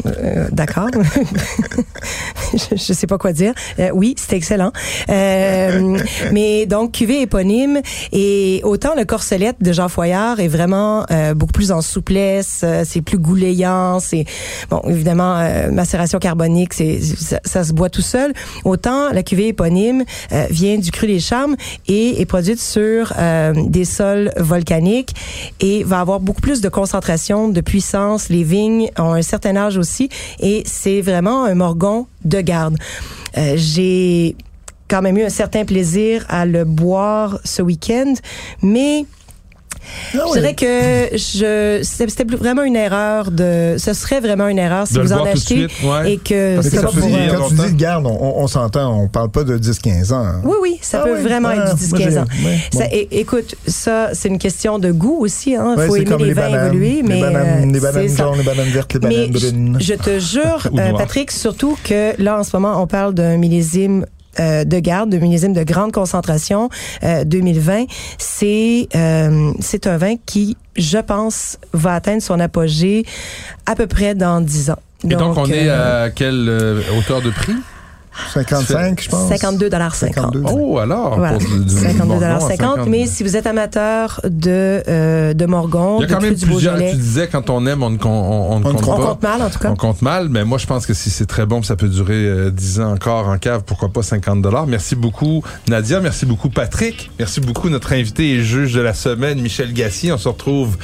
Euh, 0.05 0.47
D'accord. 0.51 0.89
je, 2.53 2.75
je 2.75 2.93
sais 2.93 3.07
pas 3.07 3.17
quoi 3.17 3.33
dire. 3.33 3.53
Euh, 3.79 3.89
oui, 3.93 4.15
c'est 4.17 4.35
excellent. 4.35 4.71
Euh, 5.09 5.97
mais 6.31 6.65
donc, 6.65 6.93
cuvée 6.93 7.21
éponyme. 7.21 7.81
Et 8.11 8.61
autant 8.63 8.95
le 8.95 9.05
corselette 9.05 9.57
de 9.61 9.71
Jean 9.71 9.89
Foyard 9.89 10.39
est 10.39 10.47
vraiment 10.47 11.05
beaucoup 11.35 11.53
plus 11.53 11.71
en 11.71 11.81
souplesse, 11.81 12.63
c'est 12.83 13.01
plus 13.01 13.17
gouléant, 13.17 13.99
c'est... 13.99 14.25
Bon, 14.69 14.81
évidemment, 14.87 15.37
macération 15.71 16.19
carbonique, 16.19 16.73
c'est 16.73 16.99
ça, 17.01 17.39
ça 17.43 17.63
se 17.63 17.73
boit 17.73 17.89
tout 17.89 18.01
seul. 18.01 18.33
Autant 18.65 19.11
la 19.11 19.23
cuvée 19.23 19.47
éponyme 19.47 20.03
vient 20.49 20.77
du 20.77 20.91
cru 20.91 21.07
des 21.07 21.19
Charmes 21.19 21.55
et 21.87 22.21
est 22.21 22.25
produite 22.25 22.59
sur 22.59 23.13
des 23.55 23.85
sols 23.85 24.31
volcaniques 24.37 25.15
et 25.59 25.83
va 25.83 25.99
avoir 25.99 26.19
beaucoup 26.19 26.41
plus 26.41 26.61
de 26.61 26.69
concentration, 26.69 27.49
de 27.49 27.61
puissance. 27.61 28.29
Les 28.29 28.43
vignes 28.43 28.89
ont 28.97 29.13
un 29.13 29.21
certain 29.21 29.55
âge 29.55 29.77
aussi 29.77 29.86
et 30.39 30.63
c'est 30.65 31.01
vraiment 31.01 31.45
un 31.45 31.55
morgon 31.55 32.07
de 32.25 32.41
garde. 32.41 32.77
Euh, 33.37 33.53
J'ai 33.55 34.35
quand 34.87 35.01
même 35.01 35.17
eu 35.17 35.23
un 35.23 35.29
certain 35.29 35.65
plaisir 35.65 36.25
à 36.29 36.45
le 36.45 36.63
boire 36.63 37.39
ce 37.43 37.61
week-end, 37.61 38.13
mais 38.61 39.05
Ah 40.13 40.19
je 40.33 40.39
dirais 40.39 40.53
que 40.53 41.17
je 41.17 41.79
c'était 41.83 42.23
vraiment 42.35 42.63
une 42.63 42.75
erreur 42.75 43.31
de 43.31 43.75
ce 43.77 43.93
serait 43.93 44.19
vraiment 44.19 44.47
une 44.47 44.59
erreur 44.59 44.87
si 44.87 44.93
De 44.95 45.01
vous 45.01 45.13
en 45.13 45.25
achetez 45.25 45.39
suite, 45.67 45.71
ouais. 45.83 46.13
et 46.13 46.17
que 46.17 46.59
c'est 46.61 46.77
quand 46.77 46.83
pas 46.83 46.89
tu 46.91 46.99
pour 46.99 47.07
dis, 47.09 47.15
quand 47.35 47.49
tu 47.49 47.55
dis 47.55 47.73
garde, 47.75 48.05
on, 48.05 48.11
on- 48.11 48.43
on 48.43 48.47
s'entend, 48.47 48.93
on 49.01 49.07
parle 49.07 49.29
pas 49.29 49.43
de 49.43 49.57
10-15 49.57 50.13
ans. 50.13 50.23
hein. 50.25 50.41
Oui, 50.43 50.55
oui, 50.61 50.79
ça 50.81 51.01
Ah 51.01 51.05
peut 51.07 51.15
oui, 51.17 51.23
vraiment 51.23 51.49
ah, 51.51 51.55
être 51.71 51.75
du 51.75 51.87
moi, 51.87 51.99
10-15 51.99 52.09
j'ai- 52.11 52.17
ans. 52.19 52.25
ouais, 52.45 52.57
Ça, 52.73 52.79
bon. 52.85 52.89
é- 52.91 53.07
écoute, 53.11 53.55
ça, 53.67 54.09
c'est 54.13 54.29
une 54.29 54.37
question 54.39 54.79
de 54.79 54.91
goût 54.91 55.17
aussi. 55.19 55.51
Il 55.51 55.55
hein. 55.55 55.75
Ouais, 55.77 55.87
faut 55.87 55.95
aimer 55.95 56.15
les, 56.19 56.25
les 56.25 56.33
vins 56.33 56.41
bananes, 56.49 56.65
évoluer. 56.67 56.89
les 56.95 57.03
Mais 57.03 57.21
bananes, 57.21 57.63
euh, 57.69 57.71
les 57.73 57.79
bananes 57.79 58.07
c'est 58.09 58.15
ça. 58.15 58.23
jaunes, 58.23 58.37
les 58.37 58.43
bananes 58.43 58.69
vertes, 58.69 58.93
les 58.93 58.99
bananes 58.99 59.31
brunes. 59.31 59.77
je, 59.79 59.85
je 59.85 59.93
te 59.93 60.19
jure, 60.19 60.67
euh. 60.77 60.93
Patrick, 60.97 61.31
surtout 61.31 61.77
que 61.83 62.21
là, 62.21 62.39
en 62.39 62.43
ce 62.43 62.55
moment, 62.55 62.81
on 62.81 62.87
parle 62.87 63.13
d'un 63.13 63.37
millésime 63.37 64.05
euh, 64.39 64.63
de 64.63 64.79
garde, 64.79 65.09
de 65.09 65.17
millésime 65.17 65.53
de 65.53 65.63
grande 65.63 65.91
concentration 65.91 66.69
euh, 67.03 67.23
2020. 67.23 67.85
C'est 68.17 68.87
euh, 68.95 69.51
c'est 69.59 69.87
un 69.87 69.97
vin 69.97 70.15
qui, 70.25 70.57
je 70.75 70.97
pense, 70.97 71.57
va 71.73 71.93
atteindre 71.95 72.21
son 72.21 72.39
apogée 72.39 73.05
à 73.65 73.75
peu 73.75 73.87
près 73.87 74.15
dans 74.15 74.41
10 74.41 74.71
ans. 74.71 74.79
Et 75.03 75.15
donc, 75.15 75.37
on 75.37 75.45
est 75.45 75.69
euh, 75.69 76.05
à 76.05 76.09
quelle 76.09 76.47
euh, 76.49 76.81
hauteur 76.97 77.21
de 77.21 77.29
prix? 77.29 77.55
55, 78.33 79.01
je 79.03 79.09
pense. 79.09 79.29
52,50 79.31 79.93
52. 79.93 80.43
Oh, 80.51 80.77
alors, 80.79 81.17
Voilà. 81.17 81.37
pour 81.37 81.47
du, 81.47 81.65
du 81.65 81.73
52,50 81.75 82.05
Morgon 82.05 82.25
à 82.25 82.39
50. 82.39 82.87
Mais 82.87 83.05
si 83.05 83.23
vous 83.23 83.35
êtes 83.35 83.47
amateur 83.47 84.21
de, 84.23 84.83
euh, 84.87 85.33
de 85.33 85.45
Morgon, 85.45 85.97
Il 85.99 86.01
y 86.01 86.03
a 86.05 86.07
de 86.07 86.13
quand 86.13 86.21
même 86.21 86.33
du 86.35 86.45
plusieurs. 86.45 86.77
Tu 86.77 86.95
disais, 86.95 87.27
quand 87.27 87.49
on 87.49 87.65
aime, 87.65 87.83
on 87.83 87.89
ne 87.89 87.97
on, 88.03 88.07
on 88.51 88.59
ne 88.59 88.65
On 88.65 88.73
compte 88.73 88.83
on 88.87 88.97
pas. 88.97 89.05
compte 89.07 89.23
mal 89.23 89.41
en 89.41 89.49
tout 89.49 89.59
cas. 89.59 89.69
On 89.71 89.75
compte 89.75 90.01
mal, 90.01 90.29
mais 90.29 90.43
moi 90.45 90.57
je 90.57 90.65
pense 90.65 90.85
que 90.85 90.93
si 90.93 91.09
c'est 91.09 91.25
très 91.25 91.45
bon, 91.45 91.61
ça 91.63 91.75
peut 91.75 91.89
durer 91.89 92.15
euh, 92.25 92.51
10 92.51 92.81
ans 92.81 92.93
encore 92.93 93.27
en 93.27 93.37
cave, 93.37 93.63
pourquoi 93.65 93.89
pas 93.89 94.03
50 94.03 94.41
dollars. 94.41 94.67
Merci 94.67 94.95
beaucoup 94.95 95.43
Nadia, 95.67 95.99
merci 95.99 96.25
beaucoup 96.25 96.49
Patrick, 96.49 97.11
merci 97.19 97.39
beaucoup 97.41 97.69
notre 97.69 97.93
invité 97.93 98.31
et 98.31 98.41
juge 98.43 98.73
de 98.73 98.81
la 98.81 98.93
semaine 98.93 99.41
Michel 99.41 99.73
Gassier. 99.73 100.11
On 100.11 100.17
se 100.17 100.27
retrouve 100.27 100.77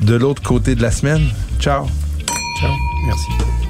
de 0.00 0.14
l'autre 0.14 0.42
côté 0.42 0.74
de 0.74 0.82
la 0.82 0.90
semaine. 0.90 1.22
Ciao. 1.58 1.84
Ciao. 2.60 2.72
Merci. 3.06 3.69